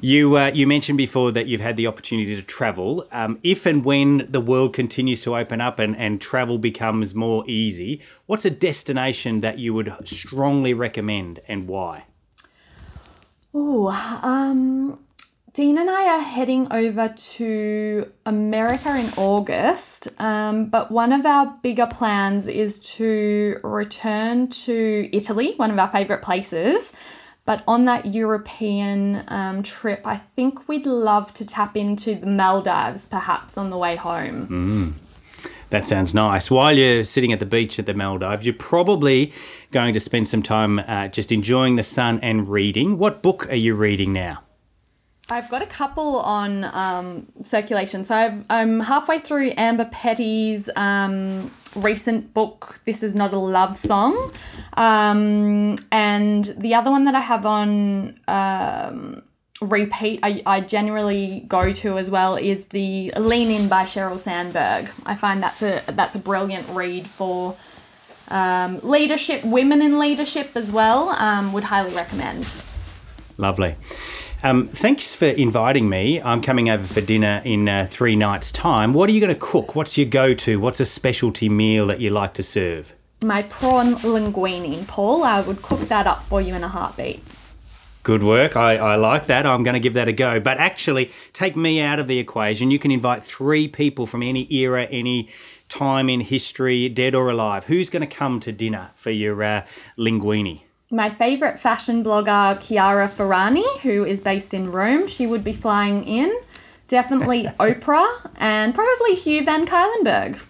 You 0.00 0.36
uh, 0.38 0.46
you 0.48 0.66
mentioned 0.66 0.96
before 0.96 1.32
that 1.32 1.46
you've 1.46 1.60
had 1.60 1.76
the 1.76 1.86
opportunity 1.86 2.34
to 2.34 2.42
travel. 2.42 3.06
Um, 3.12 3.38
if 3.42 3.66
and 3.66 3.84
when 3.84 4.26
the 4.28 4.40
world 4.40 4.72
continues 4.72 5.20
to 5.22 5.36
open 5.36 5.60
up 5.60 5.78
and, 5.78 5.96
and 5.96 6.20
travel 6.20 6.58
becomes 6.58 7.14
more 7.14 7.44
easy, 7.46 8.00
what's 8.26 8.44
a 8.44 8.50
destination 8.50 9.42
that 9.42 9.58
you 9.58 9.74
would 9.74 9.92
strongly 10.04 10.72
recommend 10.72 11.40
and 11.46 11.68
why? 11.68 12.04
Ooh, 13.54 13.88
um, 13.88 14.98
Dean 15.54 15.76
and 15.76 15.90
I 15.90 16.16
are 16.16 16.22
heading 16.22 16.66
over 16.72 17.08
to 17.08 18.10
America 18.24 18.96
in 18.96 19.10
August, 19.18 20.08
um, 20.18 20.70
but 20.70 20.90
one 20.90 21.12
of 21.12 21.26
our 21.26 21.58
bigger 21.62 21.86
plans 21.86 22.46
is 22.46 22.78
to 22.96 23.60
return 23.62 24.48
to 24.48 25.10
Italy, 25.12 25.52
one 25.58 25.70
of 25.70 25.78
our 25.78 25.88
favourite 25.88 26.22
places. 26.22 26.94
But 27.44 27.62
on 27.68 27.84
that 27.84 28.06
European 28.06 29.24
um, 29.28 29.62
trip, 29.62 30.06
I 30.06 30.16
think 30.16 30.68
we'd 30.68 30.86
love 30.86 31.34
to 31.34 31.44
tap 31.44 31.76
into 31.76 32.14
the 32.14 32.26
Maldives 32.28 33.06
perhaps 33.06 33.58
on 33.58 33.68
the 33.68 33.76
way 33.76 33.96
home. 33.96 34.46
That 35.68 35.84
sounds 35.84 36.14
nice. 36.14 36.50
While 36.50 36.78
you're 36.78 37.04
sitting 37.04 37.30
at 37.30 37.40
the 37.40 37.46
beach 37.46 37.78
at 37.78 37.84
the 37.84 37.92
Maldives, 37.92 38.46
you're 38.46 38.54
probably 38.54 39.34
going 39.70 39.92
to 39.92 40.00
spend 40.00 40.28
some 40.28 40.42
time 40.42 40.78
uh, 40.78 41.08
just 41.08 41.30
enjoying 41.30 41.76
the 41.76 41.82
sun 41.82 42.20
and 42.22 42.48
reading. 42.48 42.96
What 42.96 43.20
book 43.20 43.50
are 43.50 43.54
you 43.54 43.74
reading 43.74 44.14
now? 44.14 44.44
I've 45.32 45.48
got 45.48 45.62
a 45.62 45.66
couple 45.66 46.16
on 46.20 46.64
um, 46.64 47.26
circulation. 47.42 48.04
So 48.04 48.14
I've, 48.14 48.44
I'm 48.50 48.80
halfway 48.80 49.18
through 49.18 49.52
Amber 49.56 49.86
Petty's 49.86 50.68
um, 50.76 51.50
recent 51.74 52.34
book, 52.34 52.80
This 52.84 53.02
Is 53.02 53.14
Not 53.14 53.32
a 53.32 53.38
Love 53.38 53.78
Song. 53.78 54.32
Um, 54.74 55.78
and 55.90 56.44
the 56.56 56.74
other 56.74 56.90
one 56.90 57.04
that 57.04 57.14
I 57.14 57.20
have 57.20 57.46
on 57.46 58.20
um, 58.28 59.22
repeat, 59.62 60.20
I, 60.22 60.42
I 60.44 60.60
generally 60.60 61.44
go 61.48 61.72
to 61.72 61.96
as 61.96 62.10
well, 62.10 62.36
is 62.36 62.66
the 62.66 63.12
Lean 63.16 63.50
In 63.50 63.68
by 63.68 63.84
Sheryl 63.84 64.18
Sandberg. 64.18 64.90
I 65.06 65.14
find 65.14 65.42
that's 65.42 65.62
a, 65.62 65.82
that's 65.88 66.14
a 66.14 66.18
brilliant 66.18 66.68
read 66.68 67.06
for 67.06 67.56
um, 68.28 68.80
leadership, 68.82 69.42
women 69.44 69.80
in 69.80 69.98
leadership 69.98 70.50
as 70.56 70.70
well. 70.70 71.08
Um, 71.10 71.54
would 71.54 71.64
highly 71.64 71.94
recommend. 71.94 72.52
Lovely. 73.38 73.76
Um, 74.44 74.66
thanks 74.66 75.14
for 75.14 75.26
inviting 75.26 75.88
me. 75.88 76.20
I'm 76.20 76.42
coming 76.42 76.68
over 76.68 76.86
for 76.86 77.00
dinner 77.00 77.42
in 77.44 77.68
uh, 77.68 77.86
three 77.88 78.16
nights' 78.16 78.50
time. 78.50 78.92
What 78.92 79.08
are 79.08 79.12
you 79.12 79.20
going 79.20 79.32
to 79.32 79.40
cook? 79.40 79.76
What's 79.76 79.96
your 79.96 80.08
go 80.08 80.34
to? 80.34 80.58
What's 80.58 80.80
a 80.80 80.84
specialty 80.84 81.48
meal 81.48 81.86
that 81.86 82.00
you 82.00 82.10
like 82.10 82.34
to 82.34 82.42
serve? 82.42 82.94
my 83.22 83.42
prawn 83.42 83.94
linguine, 83.94 84.86
Paul. 84.86 85.24
I 85.24 85.40
would 85.40 85.62
cook 85.62 85.80
that 85.80 86.06
up 86.06 86.22
for 86.22 86.40
you 86.40 86.54
in 86.54 86.64
a 86.64 86.68
heartbeat. 86.68 87.22
Good 88.02 88.22
work. 88.24 88.56
I, 88.56 88.76
I 88.76 88.96
like 88.96 89.26
that. 89.26 89.46
I'm 89.46 89.62
going 89.62 89.74
to 89.74 89.80
give 89.80 89.94
that 89.94 90.08
a 90.08 90.12
go. 90.12 90.40
But 90.40 90.58
actually, 90.58 91.12
take 91.32 91.54
me 91.54 91.80
out 91.80 92.00
of 92.00 92.08
the 92.08 92.18
equation. 92.18 92.70
You 92.70 92.78
can 92.78 92.90
invite 92.90 93.22
three 93.22 93.68
people 93.68 94.06
from 94.06 94.22
any 94.22 94.52
era, 94.52 94.84
any 94.90 95.28
time 95.68 96.08
in 96.08 96.20
history, 96.20 96.88
dead 96.88 97.14
or 97.14 97.30
alive. 97.30 97.66
Who's 97.66 97.90
going 97.90 98.06
to 98.06 98.12
come 98.12 98.40
to 98.40 98.50
dinner 98.50 98.90
for 98.96 99.10
your 99.10 99.40
uh, 99.42 99.64
linguine? 99.96 100.62
My 100.94 101.08
favourite 101.08 101.58
fashion 101.58 102.04
blogger, 102.04 102.60
Chiara 102.60 103.08
Ferragni, 103.08 103.64
who 103.80 104.04
is 104.04 104.20
based 104.20 104.52
in 104.52 104.70
Rome, 104.70 105.08
she 105.08 105.26
would 105.26 105.42
be 105.42 105.54
flying 105.54 106.04
in. 106.04 106.30
Definitely 106.86 107.44
Oprah 107.58 108.30
and 108.38 108.74
probably 108.74 109.14
Hugh 109.14 109.42
Van 109.42 109.66
Cuylenberg. 109.66 110.44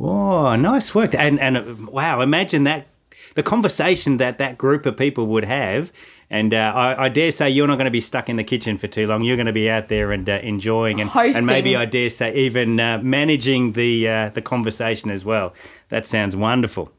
Oh, 0.00 0.56
nice 0.56 0.96
work. 0.96 1.14
And 1.14 1.38
and 1.38 1.56
uh, 1.56 1.62
wow, 1.92 2.20
imagine 2.22 2.64
that 2.64 2.88
the 3.36 3.44
conversation 3.44 4.16
that 4.16 4.38
that 4.38 4.58
group 4.58 4.84
of 4.84 4.96
people 4.96 5.28
would 5.28 5.44
have. 5.44 5.92
And 6.28 6.52
uh, 6.52 6.72
I, 6.74 7.04
I 7.04 7.08
dare 7.08 7.30
say 7.30 7.48
you're 7.48 7.68
not 7.68 7.76
going 7.76 7.84
to 7.84 7.92
be 7.92 8.00
stuck 8.00 8.28
in 8.28 8.34
the 8.34 8.42
kitchen 8.42 8.78
for 8.78 8.88
too 8.88 9.06
long. 9.06 9.22
You're 9.22 9.36
going 9.36 9.46
to 9.46 9.52
be 9.52 9.70
out 9.70 9.86
there 9.86 10.10
and 10.10 10.28
uh, 10.28 10.40
enjoying 10.42 11.00
and, 11.00 11.08
and 11.14 11.46
maybe 11.46 11.76
I 11.76 11.84
dare 11.84 12.10
say 12.10 12.34
even 12.34 12.80
uh, 12.80 12.98
managing 13.00 13.72
the 13.72 14.08
uh, 14.08 14.30
the 14.30 14.42
conversation 14.42 15.12
as 15.12 15.24
well. 15.24 15.54
That 15.90 16.04
sounds 16.04 16.34
wonderful. 16.34 16.90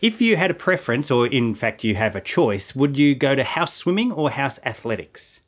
If 0.00 0.20
you 0.20 0.36
had 0.36 0.50
a 0.50 0.54
preference, 0.54 1.10
or 1.10 1.26
in 1.26 1.54
fact 1.54 1.84
you 1.84 1.94
have 1.94 2.14
a 2.16 2.20
choice, 2.20 2.74
would 2.74 2.98
you 2.98 3.14
go 3.14 3.34
to 3.34 3.44
house 3.44 3.72
swimming 3.72 4.12
or 4.12 4.30
house 4.30 4.58
athletics? 4.64 5.40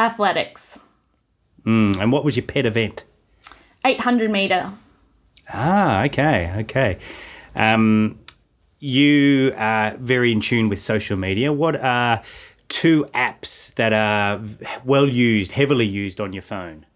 Athletics. 0.00 0.80
Mm, 1.64 2.00
and 2.00 2.12
what 2.12 2.24
was 2.24 2.36
your 2.36 2.46
pet 2.46 2.66
event? 2.66 3.04
800 3.84 4.30
metre. 4.30 4.72
Ah, 5.52 6.04
okay, 6.04 6.52
okay. 6.60 6.98
Um, 7.54 8.18
you 8.80 9.52
are 9.56 9.94
very 9.96 10.32
in 10.32 10.40
tune 10.40 10.68
with 10.68 10.80
social 10.80 11.16
media. 11.16 11.52
What 11.52 11.76
are 11.76 12.22
two 12.68 13.04
apps 13.14 13.74
that 13.74 13.92
are 13.92 14.40
well 14.84 15.08
used, 15.08 15.52
heavily 15.52 15.86
used 15.86 16.20
on 16.20 16.32
your 16.32 16.42
phone? 16.42 16.86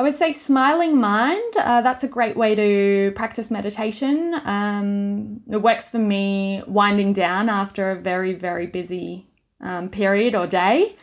I 0.00 0.02
would 0.02 0.16
say 0.16 0.32
Smiling 0.32 0.98
Mind. 0.98 1.52
Uh, 1.58 1.82
that's 1.82 2.02
a 2.02 2.08
great 2.08 2.34
way 2.34 2.54
to 2.54 3.12
practice 3.14 3.50
meditation. 3.50 4.34
Um, 4.44 5.42
it 5.46 5.60
works 5.60 5.90
for 5.90 5.98
me 5.98 6.62
winding 6.66 7.12
down 7.12 7.50
after 7.50 7.90
a 7.90 7.96
very, 7.96 8.32
very 8.32 8.66
busy 8.66 9.26
um, 9.60 9.90
period 9.90 10.34
or 10.34 10.46
day. 10.46 10.96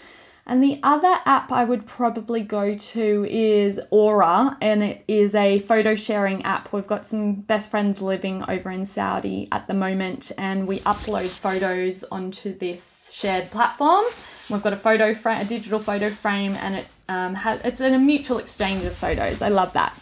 And 0.47 0.63
the 0.63 0.79
other 0.81 1.13
app 1.27 1.51
I 1.51 1.63
would 1.63 1.85
probably 1.85 2.41
go 2.41 2.73
to 2.73 3.27
is 3.29 3.79
Aura, 3.91 4.57
and 4.63 4.81
it 4.81 5.03
is 5.07 5.35
a 5.35 5.59
photo 5.59 5.93
sharing 5.93 6.43
app. 6.43 6.73
We've 6.73 6.87
got 6.87 7.05
some 7.05 7.41
best 7.41 7.69
friends 7.69 8.01
living 8.01 8.49
over 8.49 8.71
in 8.71 8.87
Saudi 8.87 9.47
at 9.51 9.67
the 9.67 9.75
moment, 9.75 10.31
and 10.39 10.67
we 10.67 10.79
upload 10.79 11.29
photos 11.29 12.03
onto 12.05 12.57
this 12.57 13.11
shared 13.13 13.51
platform. 13.51 14.05
We've 14.49 14.63
got 14.63 14.73
a 14.73 14.77
photo 14.77 15.13
frame, 15.13 15.41
a 15.41 15.45
digital 15.45 15.79
photo 15.79 16.09
frame, 16.09 16.53
and 16.53 16.75
it 16.75 16.87
um, 17.09 17.35
has 17.35 17.61
it's 17.65 17.81
a 17.81 17.97
mutual 17.99 18.37
exchange 18.37 18.83
of 18.85 18.93
photos. 18.93 19.41
I 19.41 19.49
love 19.49 19.73
that. 19.73 19.93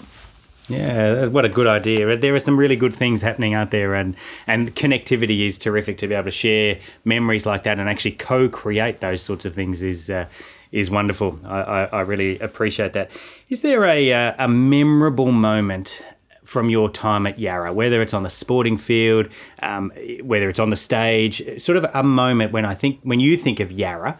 Yeah, 0.67 1.27
what 1.27 1.45
a 1.45 1.49
good 1.49 1.67
idea. 1.67 2.17
There 2.17 2.33
are 2.33 2.39
some 2.39 2.57
really 2.57 2.75
good 2.75 2.95
things 2.95 3.21
happening 3.21 3.53
out 3.53 3.71
there, 3.71 3.93
and, 3.93 4.15
and 4.47 4.75
connectivity 4.75 5.45
is 5.45 5.59
terrific 5.59 5.99
to 5.99 6.07
be 6.07 6.15
able 6.15 6.25
to 6.25 6.31
share 6.31 6.79
memories 7.03 7.45
like 7.45 7.63
that 7.63 7.79
and 7.79 7.87
actually 7.87 8.13
co 8.13 8.49
create 8.49 8.99
those 8.99 9.21
sorts 9.21 9.45
of 9.45 9.53
things 9.53 9.81
is. 9.81 10.09
Uh, 10.09 10.25
is 10.71 10.91
wonderful. 10.91 11.39
I, 11.45 11.61
I, 11.61 11.83
I 11.85 12.01
really 12.01 12.37
appreciate 12.39 12.91
that. 12.93 13.09
Is 13.47 13.61
there 13.61 13.85
a, 13.85 14.11
uh, 14.11 14.33
a 14.37 14.49
memorable 14.49 15.31
moment 15.31 16.03
from 16.45 16.69
your 16.69 16.89
time 16.89 17.27
at 17.27 17.39
Yarra, 17.39 17.73
whether 17.73 18.01
it's 18.01 18.13
on 18.13 18.23
the 18.23 18.29
sporting 18.29 18.77
field, 18.77 19.27
um, 19.61 19.91
whether 20.23 20.47
it's 20.49 20.59
on 20.59 20.69
the 20.69 20.77
stage, 20.77 21.61
sort 21.61 21.77
of 21.77 21.85
a 21.93 22.03
moment 22.03 22.51
when 22.51 22.65
I 22.65 22.73
think 22.73 22.99
when 23.03 23.19
you 23.19 23.35
think 23.37 23.59
of 23.59 23.71
Yarra, 23.71 24.19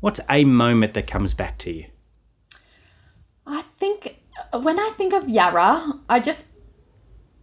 what's 0.00 0.20
a 0.30 0.44
moment 0.44 0.94
that 0.94 1.06
comes 1.06 1.34
back 1.34 1.58
to 1.58 1.72
you? 1.72 1.86
I 3.46 3.62
think 3.62 4.16
when 4.52 4.78
I 4.78 4.90
think 4.96 5.12
of 5.12 5.28
Yarra, 5.28 5.92
I 6.08 6.20
just 6.20 6.46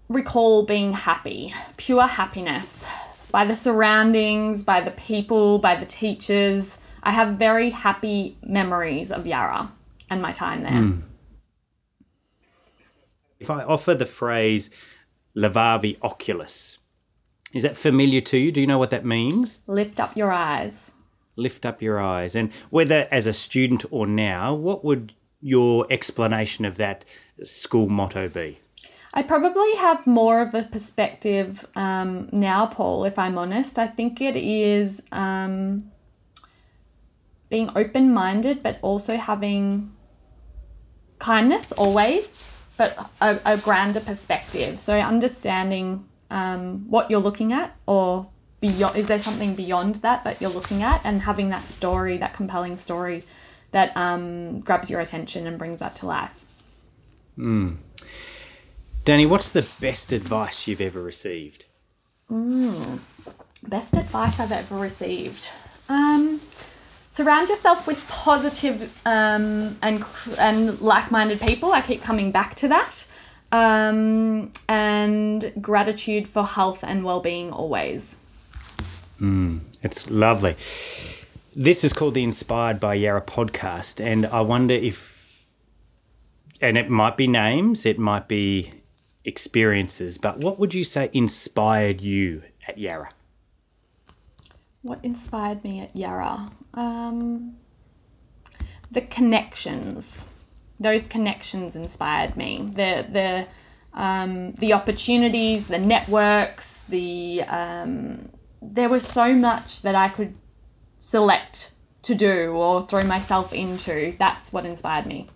recall 0.09 0.65
being 0.65 0.93
happy, 0.93 1.53
pure 1.77 2.07
happiness 2.07 2.91
by 3.32 3.45
the 3.45 3.55
surroundings, 3.55 4.63
by 4.63 4.82
the 4.82 4.91
people, 4.91 5.59
by 5.59 5.75
the 5.75 5.86
teachers. 5.86 6.77
I 7.03 7.11
have 7.11 7.36
very 7.36 7.69
happy 7.69 8.36
memories 8.43 9.11
of 9.11 9.25
Yarra 9.25 9.71
and 10.09 10.21
my 10.21 10.32
time 10.32 10.63
there. 10.63 10.71
Mm. 10.71 11.01
If 13.42 13.50
I 13.50 13.64
offer 13.64 13.96
the 13.96 14.06
phrase 14.06 14.70
levavi 15.36 15.98
oculos, 16.00 16.78
is 17.54 17.64
that 17.64 17.76
familiar 17.76 18.22
to 18.22 18.38
you? 18.38 18.52
Do 18.52 18.62
you 18.62 18.68
know 18.68 18.78
what 18.78 18.92
that 18.92 19.04
means? 19.04 19.64
Lift 19.66 20.00
up 20.00 20.16
your 20.16 20.32
eyes. 20.32 20.92
Lift 21.36 21.66
up 21.66 21.82
your 21.82 22.00
eyes. 22.00 22.36
And 22.36 22.54
whether 22.70 23.08
as 23.10 23.26
a 23.26 23.34
student 23.34 23.84
or 23.89 24.06
now, 24.06 24.54
what 24.54 24.86
would 24.86 25.14
your 25.42 25.88
explanation 25.89 26.66
of 26.66 26.78
that 26.78 27.04
school 27.44 27.89
motto 27.89 28.30
be? 28.30 28.60
I 29.14 29.24
probably 29.24 29.76
have 29.78 30.06
more 30.06 30.39
of 30.42 30.54
a 30.54 30.64
perspective 30.64 31.66
um, 31.76 32.30
now, 32.32 32.68
Paul, 32.68 33.06
if 33.06 33.18
I'm 33.18 33.38
honest. 33.39 33.80
I 33.80 33.88
think 33.88 34.22
it 34.22 34.36
is 34.36 35.02
um, 35.12 35.92
being 37.50 37.72
open 37.76 38.14
minded, 38.14 38.62
but 38.62 38.78
also 38.82 39.18
having 39.18 39.92
kindness 41.20 41.72
always, 41.74 42.36
but 42.78 43.09
a, 43.22 43.39
a 43.45 43.57
grander 43.57 43.99
perspective. 43.99 44.80
So 44.80 44.93
understanding 44.95 46.05
um, 46.32 46.89
what 46.89 47.11
you're 47.11 47.19
looking 47.19 47.53
at 47.53 47.76
or 47.86 48.28
beyond 48.61 48.95
is 48.95 49.07
there 49.07 49.19
something 49.19 49.53
beyond 49.53 49.95
that 49.95 50.24
that 50.24 50.39
you're 50.39 50.51
looking 50.51 50.82
at 50.82 51.01
and 51.03 51.24
having 51.24 51.49
that 51.49 51.65
story 51.65 52.17
that 52.17 52.34
compelling 52.34 52.78
story 52.78 53.24
that 53.72 53.95
um, 53.97 54.59
grabs 54.61 54.89
your 54.89 55.01
attention 55.01 55.45
and 55.47 55.57
brings 55.57 55.80
that 55.80 55.95
to 55.95 56.05
life 56.05 56.45
mm. 57.38 57.76
danny 59.03 59.26
what's 59.26 59.49
the 59.49 59.67
best 59.82 60.13
advice 60.13 60.67
you've 60.67 60.80
ever 60.80 61.01
received 61.01 61.65
mm. 62.30 62.99
best 63.67 63.93
advice 63.95 64.39
i've 64.39 64.51
ever 64.51 64.76
received 64.76 65.49
um, 65.89 66.39
surround 67.12 67.49
yourself 67.49 67.86
with 67.86 68.07
positive 68.07 68.99
um, 69.05 69.78
and 69.84 70.03
and 70.39 70.82
like-minded 70.82 71.39
people 71.39 71.72
i 71.72 71.82
keep 71.82 72.01
coming 72.01 72.32
back 72.32 72.55
to 72.55 72.68
that 72.68 73.05
um, 73.53 74.49
and 74.70 75.51
gratitude 75.62 76.28
for 76.28 76.43
health 76.43 76.84
and 76.84 77.03
well-being 77.03 77.51
always 77.51 78.18
Mm, 79.22 79.59
it's 79.84 80.09
lovely. 80.09 80.55
This 81.55 81.84
is 81.84 81.93
called 81.93 82.16
the 82.16 82.24
Inspired 82.24 82.80
by 82.80 82.95
Yarra 82.95 83.22
podcast, 83.22 84.03
and 84.03 84.26
I 84.26 84.41
wonder 84.41 84.74
if, 84.74 85.45
and 86.59 86.76
it 86.76 86.89
might 86.89 87.18
be 87.18 87.28
names, 87.28 87.86
it 87.86 87.99
might 87.99 88.28
be 88.28 88.72
experiences, 89.24 90.18
but 90.18 90.39
what 90.39 90.57
would 90.57 90.74
you 90.74 90.84
say 90.84 91.12
inspired 91.14 92.01
you 92.01 92.41
at 92.68 92.80
Yarra? 92.80 93.12
What 94.82 94.99
inspired 95.03 95.64
me 95.64 95.80
at 95.82 95.95
Yarra? 95.95 96.49
Um, 96.74 97.55
the 98.91 99.01
connections. 99.01 100.28
Those 100.80 101.07
connections 101.07 101.76
inspired 101.76 102.36
me. 102.36 102.72
The 102.74 103.05
the 103.09 103.47
um, 103.93 104.53
the 104.53 104.74
opportunities, 104.74 105.67
the 105.67 105.80
networks, 105.80 106.80
the 106.89 107.43
um, 107.47 108.30
there 108.61 108.89
was 108.89 109.05
so 109.05 109.34
much 109.34 109.82
that 109.82 109.95
I 109.95 110.09
could 110.09 110.34
select 110.97 111.72
to 112.03 112.15
do 112.15 112.51
or 112.51 112.82
throw 112.82 113.03
myself 113.03 113.53
into. 113.53 114.15
That's 114.17 114.53
what 114.53 114.65
inspired 114.65 115.05
me. 115.05 115.28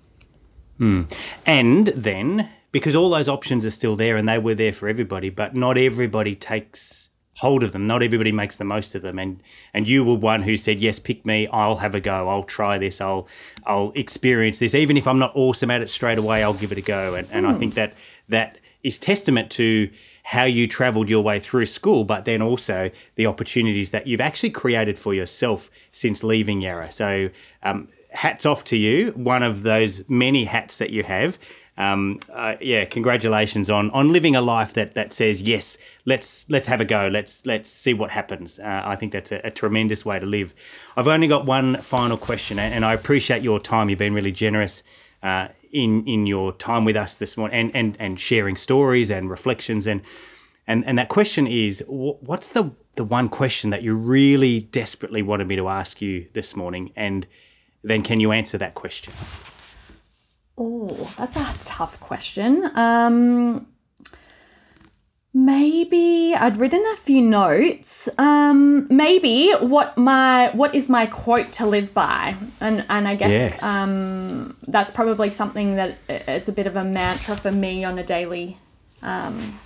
Mm. 0.79 1.11
And 1.45 1.88
then, 1.88 2.49
because 2.71 2.95
all 2.95 3.09
those 3.09 3.29
options 3.29 3.65
are 3.65 3.71
still 3.71 3.95
there 3.95 4.15
and 4.15 4.27
they 4.27 4.38
were 4.38 4.55
there 4.55 4.73
for 4.73 4.88
everybody, 4.88 5.29
but 5.29 5.55
not 5.55 5.77
everybody 5.77 6.36
takes 6.36 7.09
hold 7.38 7.63
of 7.63 7.71
them. 7.71 7.88
Not 7.88 8.01
everybody 8.01 8.31
makes 8.31 8.57
the 8.57 8.63
most 8.63 8.95
of 8.95 9.01
them. 9.01 9.19
And 9.19 9.41
and 9.73 9.88
you 9.88 10.03
were 10.03 10.15
one 10.15 10.43
who 10.43 10.57
said, 10.57 10.79
"Yes, 10.79 10.99
pick 10.99 11.25
me. 11.25 11.47
I'll 11.47 11.77
have 11.77 11.95
a 11.95 11.99
go. 11.99 12.29
I'll 12.29 12.43
try 12.43 12.77
this. 12.77 13.01
I'll 13.01 13.27
I'll 13.65 13.91
experience 13.95 14.59
this. 14.59 14.75
Even 14.75 14.97
if 14.97 15.07
I'm 15.07 15.19
not 15.19 15.31
awesome 15.36 15.71
at 15.71 15.81
it 15.81 15.89
straight 15.89 16.17
away, 16.17 16.43
I'll 16.43 16.53
give 16.53 16.71
it 16.71 16.77
a 16.77 16.81
go." 16.81 17.15
And 17.15 17.27
and 17.31 17.45
mm. 17.45 17.49
I 17.49 17.53
hmm. 17.53 17.59
think 17.59 17.73
that 17.75 17.93
that 18.29 18.57
is 18.83 18.99
testament 18.99 19.49
to 19.51 19.89
how 20.23 20.43
you 20.43 20.67
traveled 20.67 21.09
your 21.09 21.23
way 21.23 21.39
through 21.39 21.65
school, 21.65 22.03
but 22.03 22.25
then 22.25 22.41
also 22.41 22.89
the 23.15 23.27
opportunities 23.27 23.91
that 23.91 24.07
you've 24.07 24.21
actually 24.21 24.49
created 24.49 24.97
for 24.97 25.13
yourself 25.13 25.69
since 25.91 26.23
leaving 26.23 26.61
Yarra. 26.61 26.91
So, 26.91 27.29
um, 27.61 27.89
hats 28.11 28.45
off 28.45 28.63
to 28.63 28.77
you, 28.77 29.11
one 29.11 29.43
of 29.43 29.63
those 29.63 30.07
many 30.09 30.45
hats 30.45 30.77
that 30.77 30.89
you 30.89 31.03
have. 31.03 31.38
Um, 31.78 32.21
uh, 32.32 32.55
yeah, 32.61 32.86
congratulations 32.86 33.69
on 33.69 33.91
on 33.91 34.13
living 34.13 34.36
a 34.36 34.41
life 34.41 34.73
that 34.73 34.95
that 34.95 35.11
says 35.11 35.41
yes. 35.41 35.78
Let's 36.05 36.49
let's 36.49 36.67
have 36.69 36.80
a 36.80 36.86
go. 36.86 37.09
Let's 37.11 37.45
let's 37.45 37.69
see 37.69 37.93
what 37.93 38.11
happens. 38.11 38.59
Uh, 38.59 38.82
I 38.86 38.95
think 38.95 39.11
that's 39.11 39.32
a, 39.32 39.41
a, 39.43 39.51
tremendous 39.51 40.05
way 40.05 40.17
to 40.19 40.26
live. 40.26 40.55
I've 40.95 41.09
only 41.09 41.28
got 41.28 41.45
one 41.45 41.76
final 41.82 42.15
question, 42.15 42.59
and 42.59 42.86
I 42.86 42.93
appreciate 42.93 43.41
your 43.41 43.59
time. 43.59 43.89
You've 43.89 43.99
been 43.99 44.13
really 44.13 44.32
generous 44.32 44.84
uh, 45.21 45.49
in 45.76 46.05
in 46.07 46.26
your 46.26 46.53
time 46.53 46.86
with 46.86 46.95
us 46.95 47.17
this 47.17 47.36
morning 47.36 47.57
and 47.57 47.76
and, 47.76 47.97
and 47.99 48.19
sharing 48.19 48.55
stories 48.55 49.11
and 49.11 49.30
reflections 49.30 49.86
and 49.86 50.01
and 50.65 50.86
and 50.86 50.97
that 50.97 51.09
question 51.09 51.45
is 51.45 51.84
what's 51.88 52.49
the 52.49 52.71
the 52.95 53.03
one 53.03 53.28
question 53.28 53.69
that 53.71 53.84
you 53.84 53.95
really 53.95 54.61
desperately 54.61 55.21
wanted 55.21 55.47
me 55.47 55.55
to 55.57 55.67
ask 55.67 56.01
you 56.01 56.28
this 56.34 56.55
morning 56.55 56.93
and 56.95 57.28
then 57.84 58.01
can 58.01 58.21
you 58.21 58.32
answer 58.32 58.57
that 58.57 58.73
question 58.73 59.11
oh 60.58 61.14
that's 61.18 61.36
a 61.36 61.66
tough 61.66 61.99
question 61.99 62.70
um 62.76 63.68
Maybe 65.38 66.34
I'd 66.34 66.56
written 66.56 66.82
a 66.93 66.95
few 66.95 67.22
notes. 67.22 68.08
Um, 68.18 68.88
maybe 68.88 69.51
what 69.60 69.97
my 69.97 70.49
what 70.53 70.74
is 70.74 70.88
my 70.88 71.08
quote 71.08 71.51
to 71.53 71.66
live 71.66 71.93
by, 71.93 72.38
and 72.62 72.86
and 72.88 73.06
I 73.06 73.16
guess 73.16 73.32
yes. 73.34 73.62
um, 73.62 74.56
that's 74.66 74.91
probably 74.91 75.30
something 75.30 75.76
that 75.76 75.97
it's 76.08 76.47
a 76.47 76.53
bit 76.53 76.68
of 76.68 76.78
a 76.78 76.86
mantra 76.86 77.36
for 77.36 77.51
me 77.51 77.84
on 77.84 77.99
a 77.99 78.03
daily 78.03 78.60
um, 79.01 79.60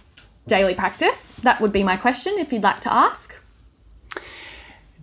daily 0.48 0.74
practice. 0.74 1.34
That 1.44 1.62
would 1.62 1.72
be 1.72 1.84
my 1.84 1.98
question 1.98 2.34
if 2.40 2.52
you'd 2.52 2.64
like 2.64 2.82
to 2.82 2.92
ask. 2.92 3.40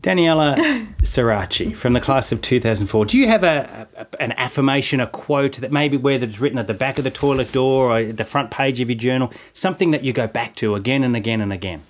Daniela 0.07 0.55
Sirachi 1.03 1.75
from 1.75 1.93
the 1.93 2.01
class 2.01 2.31
of 2.31 2.41
2004. 2.41 3.07
Do 3.07 3.19
you 3.19 3.27
have 3.27 3.43
a, 3.43 3.89
a, 3.97 4.07
an 4.23 4.31
affirmation, 4.37 5.01
a 5.01 5.09
quote 5.09 5.57
that 5.57 5.73
maybe 5.73 5.97
whether 5.97 6.25
it's 6.25 6.39
written 6.39 6.61
at 6.61 6.69
the 6.69 6.75
back 6.75 6.99
of 6.99 7.03
the 7.03 7.11
toilet 7.11 7.51
door 7.51 7.91
or 7.91 8.05
the 8.05 8.25
front 8.25 8.53
page 8.53 8.81
of 8.81 8.89
your 8.89 8.97
journal, 8.97 9.33
something 9.53 9.91
that 9.91 10.05
you 10.05 10.13
go 10.13 10.29
back 10.29 10.55
to 10.57 10.77
again 10.77 11.03
and 11.03 11.17
again 11.17 11.41
and 11.41 11.53
again? 11.53 11.83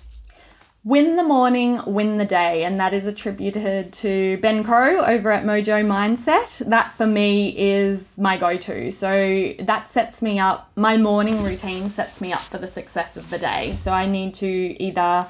Win 0.83 1.15
the 1.15 1.23
morning, 1.23 1.79
win 1.85 2.15
the 2.15 2.25
day, 2.25 2.63
and 2.63 2.79
that 2.79 2.91
is 2.91 3.05
attributed 3.05 3.93
to 3.93 4.37
Ben 4.37 4.63
Crowe 4.63 5.03
over 5.05 5.31
at 5.31 5.43
Mojo 5.43 5.85
Mindset. 5.85 6.67
That 6.67 6.89
for 6.89 7.05
me 7.05 7.53
is 7.55 8.17
my 8.17 8.35
go 8.35 8.57
to. 8.57 8.89
So 8.89 9.53
that 9.59 9.89
sets 9.89 10.23
me 10.23 10.39
up, 10.39 10.71
my 10.75 10.97
morning 10.97 11.43
routine 11.43 11.89
sets 11.91 12.19
me 12.19 12.33
up 12.33 12.41
for 12.41 12.57
the 12.57 12.67
success 12.67 13.15
of 13.15 13.29
the 13.29 13.37
day. 13.37 13.75
So 13.75 13.91
I 13.91 14.07
need 14.07 14.33
to 14.35 14.47
either 14.47 15.27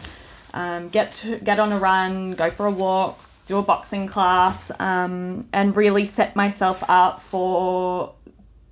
um, 0.57 0.89
get 0.89 1.13
to, 1.15 1.37
get 1.37 1.59
on 1.59 1.71
a 1.71 1.77
run, 1.77 2.33
go 2.33 2.49
for 2.49 2.65
a 2.65 2.71
walk, 2.71 3.19
do 3.45 3.57
a 3.59 3.63
boxing 3.63 4.07
class, 4.07 4.71
um, 4.79 5.45
and 5.53 5.75
really 5.75 6.05
set 6.05 6.35
myself 6.35 6.83
up 6.89 7.21
for 7.21 8.13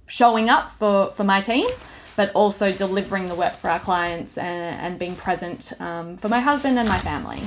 showing 0.07 0.49
up 0.49 0.71
for, 0.71 1.11
for 1.11 1.23
my 1.23 1.41
team, 1.41 1.69
but 2.15 2.31
also 2.33 2.71
delivering 2.71 3.29
the 3.29 3.35
work 3.35 3.53
for 3.53 3.69
our 3.69 3.79
clients 3.79 4.37
and, 4.37 4.81
and 4.83 4.99
being 4.99 5.15
present 5.15 5.73
um, 5.79 6.17
for 6.17 6.29
my 6.29 6.39
husband 6.39 6.77
and 6.79 6.89
my 6.89 6.97
family. 6.97 7.41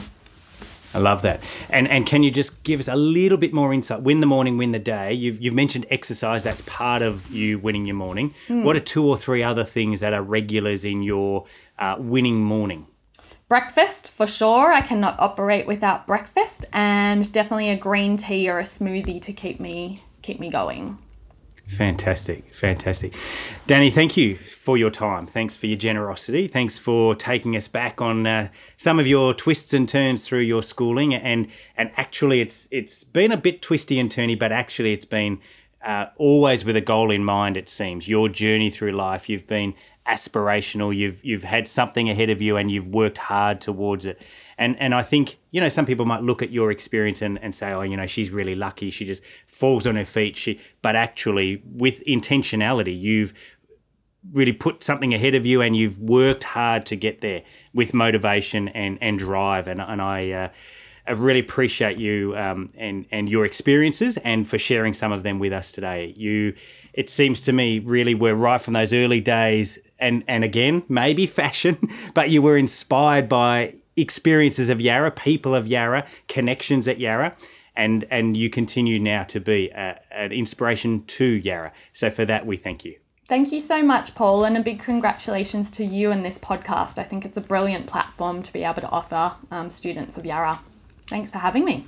I 0.94 0.98
love 1.00 1.20
that. 1.22 1.42
And 1.68 1.86
and 1.86 2.06
can 2.06 2.22
you 2.22 2.30
just 2.30 2.62
give 2.62 2.80
us 2.80 2.88
a 2.88 2.96
little 2.96 3.36
bit 3.36 3.52
more 3.52 3.74
insight? 3.74 4.00
Win 4.00 4.20
the 4.20 4.26
morning, 4.26 4.56
win 4.56 4.72
the 4.72 4.78
day. 4.78 5.12
You've, 5.12 5.38
you've 5.42 5.54
mentioned 5.54 5.84
exercise. 5.90 6.42
That's 6.42 6.62
part 6.62 7.02
of 7.02 7.30
you 7.30 7.58
winning 7.58 7.86
your 7.86 7.96
morning. 7.96 8.34
Mm. 8.48 8.64
What 8.64 8.74
are 8.74 8.80
two 8.80 9.06
or 9.06 9.18
three 9.18 9.42
other 9.42 9.64
things 9.64 10.00
that 10.00 10.14
are 10.14 10.22
regulars 10.22 10.86
in 10.86 11.02
your 11.02 11.44
uh, 11.78 11.96
winning 11.98 12.40
morning? 12.42 12.86
Breakfast 13.48 14.10
for 14.10 14.26
sure. 14.26 14.72
I 14.72 14.82
cannot 14.82 15.18
operate 15.18 15.66
without 15.66 16.06
breakfast, 16.06 16.66
and 16.72 17.32
definitely 17.32 17.70
a 17.70 17.76
green 17.76 18.18
tea 18.18 18.48
or 18.50 18.58
a 18.58 18.62
smoothie 18.62 19.22
to 19.22 19.32
keep 19.32 19.58
me 19.58 20.02
keep 20.20 20.38
me 20.38 20.50
going. 20.50 20.98
Fantastic, 21.68 22.44
fantastic. 22.54 23.14
Danny, 23.66 23.90
thank 23.90 24.16
you 24.16 24.36
for 24.36 24.76
your 24.76 24.90
time. 24.90 25.26
Thanks 25.26 25.54
for 25.54 25.66
your 25.66 25.78
generosity. 25.78 26.46
Thanks 26.48 26.78
for 26.78 27.14
taking 27.14 27.56
us 27.56 27.68
back 27.68 28.00
on 28.02 28.26
uh, 28.26 28.48
some 28.76 28.98
of 28.98 29.06
your 29.06 29.34
twists 29.34 29.74
and 29.74 29.88
turns 29.88 30.26
through 30.26 30.40
your 30.40 30.62
schooling. 30.62 31.14
And 31.14 31.48
and 31.76 31.90
actually, 31.96 32.40
it's 32.40 32.68
it's 32.70 33.02
been 33.04 33.32
a 33.32 33.36
bit 33.38 33.62
twisty 33.62 33.98
and 33.98 34.10
turny, 34.10 34.38
but 34.38 34.52
actually, 34.52 34.92
it's 34.92 35.04
been 35.04 35.40
uh, 35.82 36.06
always 36.16 36.64
with 36.64 36.76
a 36.76 36.80
goal 36.80 37.10
in 37.10 37.24
mind. 37.24 37.56
It 37.56 37.68
seems 37.68 38.08
your 38.08 38.28
journey 38.28 38.70
through 38.70 38.92
life. 38.92 39.28
You've 39.28 39.46
been 39.46 39.74
aspirational. 40.08 40.94
You've 40.94 41.24
you've 41.24 41.44
had 41.44 41.68
something 41.68 42.08
ahead 42.08 42.30
of 42.30 42.40
you 42.40 42.56
and 42.56 42.70
you've 42.70 42.88
worked 42.88 43.18
hard 43.18 43.60
towards 43.60 44.06
it. 44.06 44.20
And 44.56 44.78
and 44.80 44.94
I 44.94 45.02
think 45.02 45.38
you 45.50 45.60
know 45.60 45.68
some 45.68 45.86
people 45.86 46.06
might 46.06 46.22
look 46.22 46.42
at 46.42 46.50
your 46.50 46.70
experience 46.70 47.22
and, 47.22 47.38
and 47.42 47.54
say, 47.54 47.72
oh, 47.72 47.82
you 47.82 47.96
know, 47.96 48.06
she's 48.06 48.30
really 48.30 48.54
lucky. 48.54 48.90
She 48.90 49.04
just 49.04 49.24
falls 49.46 49.86
on 49.86 49.96
her 49.96 50.04
feet. 50.04 50.36
She 50.36 50.60
but 50.82 50.96
actually 50.96 51.62
with 51.64 52.02
intentionality, 52.04 52.98
you've 52.98 53.32
really 54.32 54.52
put 54.52 54.82
something 54.82 55.14
ahead 55.14 55.34
of 55.34 55.46
you 55.46 55.62
and 55.62 55.76
you've 55.76 55.98
worked 55.98 56.44
hard 56.44 56.86
to 56.86 56.96
get 56.96 57.20
there 57.20 57.42
with 57.72 57.94
motivation 57.94 58.68
and, 58.68 58.98
and 59.00 59.18
drive. 59.18 59.68
And, 59.68 59.80
and 59.80 60.02
I, 60.02 60.30
uh, 60.30 60.48
I 61.06 61.12
really 61.12 61.40
appreciate 61.40 61.96
you 61.96 62.36
um, 62.36 62.70
and 62.76 63.06
and 63.10 63.30
your 63.30 63.46
experiences 63.46 64.18
and 64.18 64.46
for 64.46 64.58
sharing 64.58 64.92
some 64.92 65.10
of 65.10 65.22
them 65.22 65.38
with 65.38 65.54
us 65.54 65.72
today. 65.72 66.12
You, 66.16 66.54
it 66.92 67.08
seems 67.08 67.42
to 67.44 67.52
me, 67.52 67.78
really 67.78 68.14
were 68.14 68.34
right 68.34 68.60
from 68.60 68.74
those 68.74 68.92
early 68.92 69.20
days, 69.20 69.78
and 69.98 70.24
and 70.28 70.44
again 70.44 70.82
maybe 70.88 71.26
fashion, 71.26 71.78
but 72.14 72.30
you 72.30 72.42
were 72.42 72.56
inspired 72.56 73.28
by 73.28 73.74
experiences 73.98 74.68
of 74.68 74.80
Yarra, 74.80 75.10
people 75.10 75.54
of 75.54 75.66
Yarra, 75.66 76.06
connections 76.28 76.88
at 76.88 76.98
Yarra. 76.98 77.36
And, 77.74 78.06
and 78.10 78.36
you 78.36 78.50
continue 78.50 78.98
now 78.98 79.22
to 79.24 79.38
be 79.38 79.70
a, 79.70 80.00
an 80.10 80.32
inspiration 80.32 81.04
to 81.04 81.24
Yarra. 81.24 81.72
So 81.92 82.10
for 82.10 82.24
that, 82.24 82.44
we 82.44 82.56
thank 82.56 82.84
you. 82.84 82.96
Thank 83.28 83.52
you 83.52 83.60
so 83.60 83.84
much, 83.84 84.16
Paul, 84.16 84.44
and 84.44 84.56
a 84.56 84.60
big 84.60 84.80
congratulations 84.80 85.70
to 85.72 85.84
you 85.84 86.10
and 86.10 86.24
this 86.24 86.38
podcast. 86.38 86.98
I 86.98 87.04
think 87.04 87.24
it's 87.24 87.36
a 87.36 87.42
brilliant 87.42 87.86
platform 87.86 88.42
to 88.42 88.52
be 88.52 88.64
able 88.64 88.80
to 88.80 88.88
offer 88.88 89.34
um, 89.52 89.70
students 89.70 90.16
of 90.16 90.26
Yarra. 90.26 90.58
Thanks 91.06 91.30
for 91.30 91.38
having 91.38 91.64
me. 91.64 91.84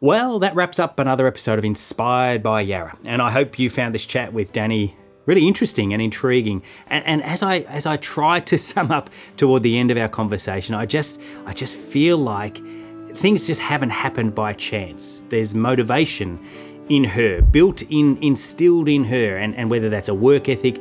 Well, 0.00 0.40
that 0.40 0.56
wraps 0.56 0.80
up 0.80 0.98
another 0.98 1.28
episode 1.28 1.58
of 1.58 1.64
Inspired 1.64 2.42
by 2.42 2.62
Yarra, 2.62 2.96
and 3.04 3.22
I 3.22 3.30
hope 3.30 3.58
you 3.58 3.70
found 3.70 3.94
this 3.94 4.06
chat 4.06 4.32
with 4.32 4.52
Danny 4.52 4.96
really 5.26 5.46
interesting 5.46 5.92
and 5.92 6.02
intriguing. 6.02 6.62
And, 6.88 7.04
and, 7.06 7.22
as 7.22 7.42
I 7.42 7.58
as 7.60 7.86
I 7.86 7.96
try 7.96 8.40
to 8.40 8.58
sum 8.70 8.90
up 8.90 9.10
toward 9.36 9.62
the 9.62 9.78
end 9.78 9.90
of 9.90 9.96
our 9.96 10.08
conversation, 10.08 10.74
I 10.74 10.86
just 10.86 11.20
I 11.46 11.52
just 11.52 11.76
feel 11.76 12.18
like 12.18 12.58
things 13.14 13.46
just 13.46 13.60
haven't 13.60 13.90
happened 13.90 14.34
by 14.34 14.52
chance. 14.54 15.22
There's 15.28 15.54
motivation 15.54 16.38
in 16.88 17.04
her, 17.04 17.40
built 17.40 17.82
in, 17.90 18.18
instilled 18.22 18.88
in 18.88 19.04
her, 19.04 19.36
and, 19.36 19.54
and 19.54 19.70
whether 19.70 19.88
that's 19.88 20.08
a 20.08 20.14
work 20.14 20.48
ethic 20.48 20.76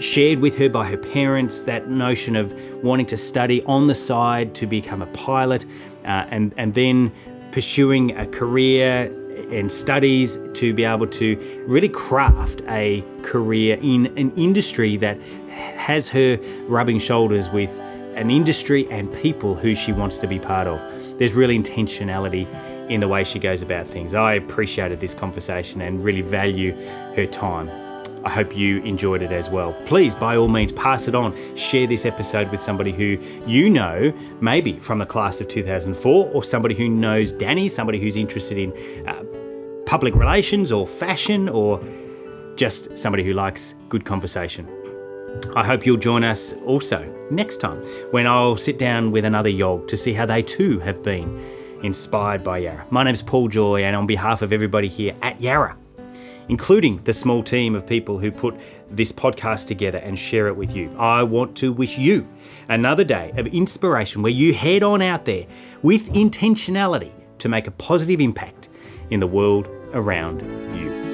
shared 0.00 0.38
with 0.38 0.56
her 0.58 0.68
by 0.68 0.86
her 0.86 0.96
parents, 0.96 1.62
that 1.62 1.88
notion 1.88 2.36
of 2.36 2.54
wanting 2.84 3.06
to 3.06 3.16
study 3.16 3.62
on 3.64 3.86
the 3.86 3.94
side 3.94 4.54
to 4.54 4.66
become 4.66 5.02
a 5.02 5.06
pilot, 5.06 5.64
uh, 6.04 6.26
and 6.30 6.54
and 6.56 6.74
then 6.74 7.12
pursuing 7.50 8.16
a 8.16 8.26
career 8.26 9.12
and 9.50 9.70
studies 9.70 10.38
to 10.54 10.72
be 10.74 10.84
able 10.84 11.06
to 11.06 11.36
really 11.66 11.88
craft 11.88 12.62
a 12.68 13.04
career 13.22 13.78
in 13.80 14.06
an 14.18 14.32
industry 14.36 14.96
that 14.96 15.20
has 15.50 16.08
her 16.08 16.38
rubbing 16.66 16.98
shoulders 16.98 17.50
with 17.50 17.70
an 18.14 18.30
industry 18.30 18.86
and 18.90 19.12
people 19.14 19.54
who 19.54 19.74
she 19.74 19.92
wants 19.92 20.18
to 20.18 20.26
be 20.26 20.38
part 20.38 20.66
of. 20.66 20.80
There's 21.18 21.34
really 21.34 21.58
intentionality 21.58 22.46
in 22.88 23.00
the 23.00 23.08
way 23.08 23.24
she 23.24 23.38
goes 23.38 23.62
about 23.62 23.86
things. 23.86 24.14
I 24.14 24.34
appreciated 24.34 25.00
this 25.00 25.14
conversation 25.14 25.80
and 25.80 26.02
really 26.02 26.22
value 26.22 26.72
her 27.14 27.26
time. 27.26 27.70
I 28.24 28.30
hope 28.30 28.56
you 28.56 28.82
enjoyed 28.82 29.22
it 29.22 29.32
as 29.32 29.48
well. 29.48 29.72
Please, 29.84 30.14
by 30.14 30.36
all 30.36 30.48
means, 30.48 30.72
pass 30.72 31.08
it 31.08 31.14
on. 31.14 31.34
Share 31.56 31.86
this 31.86 32.04
episode 32.04 32.50
with 32.50 32.60
somebody 32.60 32.92
who 32.92 33.18
you 33.46 33.70
know, 33.70 34.12
maybe 34.40 34.72
from 34.72 34.98
the 34.98 35.06
class 35.06 35.40
of 35.40 35.48
2004, 35.48 36.30
or 36.32 36.42
somebody 36.42 36.74
who 36.74 36.88
knows 36.88 37.32
Danny, 37.32 37.68
somebody 37.68 38.00
who's 38.00 38.16
interested 38.16 38.58
in 38.58 38.72
uh, 39.06 39.22
public 39.88 40.14
relations 40.14 40.70
or 40.70 40.86
fashion, 40.86 41.48
or 41.48 41.82
just 42.56 42.96
somebody 42.98 43.24
who 43.24 43.32
likes 43.32 43.74
good 43.88 44.04
conversation. 44.04 44.68
I 45.56 45.64
hope 45.64 45.86
you'll 45.86 45.96
join 45.96 46.24
us 46.24 46.52
also 46.66 47.10
next 47.30 47.56
time 47.56 47.82
when 48.10 48.26
I'll 48.26 48.58
sit 48.58 48.78
down 48.78 49.12
with 49.12 49.24
another 49.24 49.48
Yog 49.48 49.88
to 49.88 49.96
see 49.96 50.12
how 50.12 50.26
they 50.26 50.42
too 50.42 50.78
have 50.80 51.02
been 51.02 51.42
inspired 51.82 52.44
by 52.44 52.58
Yarra. 52.58 52.86
My 52.90 53.02
name's 53.02 53.22
Paul 53.22 53.48
Joy, 53.48 53.82
and 53.82 53.96
on 53.96 54.06
behalf 54.06 54.42
of 54.42 54.52
everybody 54.52 54.88
here 54.88 55.14
at 55.22 55.40
Yarra, 55.40 55.74
including 56.50 56.98
the 57.04 57.14
small 57.14 57.42
team 57.42 57.74
of 57.74 57.86
people 57.86 58.18
who 58.18 58.30
put 58.30 58.60
this 58.90 59.10
podcast 59.10 59.68
together 59.68 59.98
and 59.98 60.18
share 60.18 60.48
it 60.48 60.56
with 60.56 60.76
you. 60.76 60.94
I 60.98 61.22
want 61.22 61.56
to 61.58 61.72
wish 61.72 61.96
you 61.96 62.28
another 62.68 63.04
day 63.04 63.32
of 63.38 63.46
inspiration 63.46 64.20
where 64.20 64.32
you 64.32 64.52
head 64.52 64.82
on 64.82 65.00
out 65.00 65.24
there 65.24 65.46
with 65.80 66.12
intentionality 66.12 67.10
to 67.38 67.48
make 67.48 67.66
a 67.66 67.70
positive 67.70 68.20
impact 68.20 68.68
in 69.08 69.20
the 69.20 69.26
world 69.26 69.70
around 69.94 70.40
you. 70.76 71.07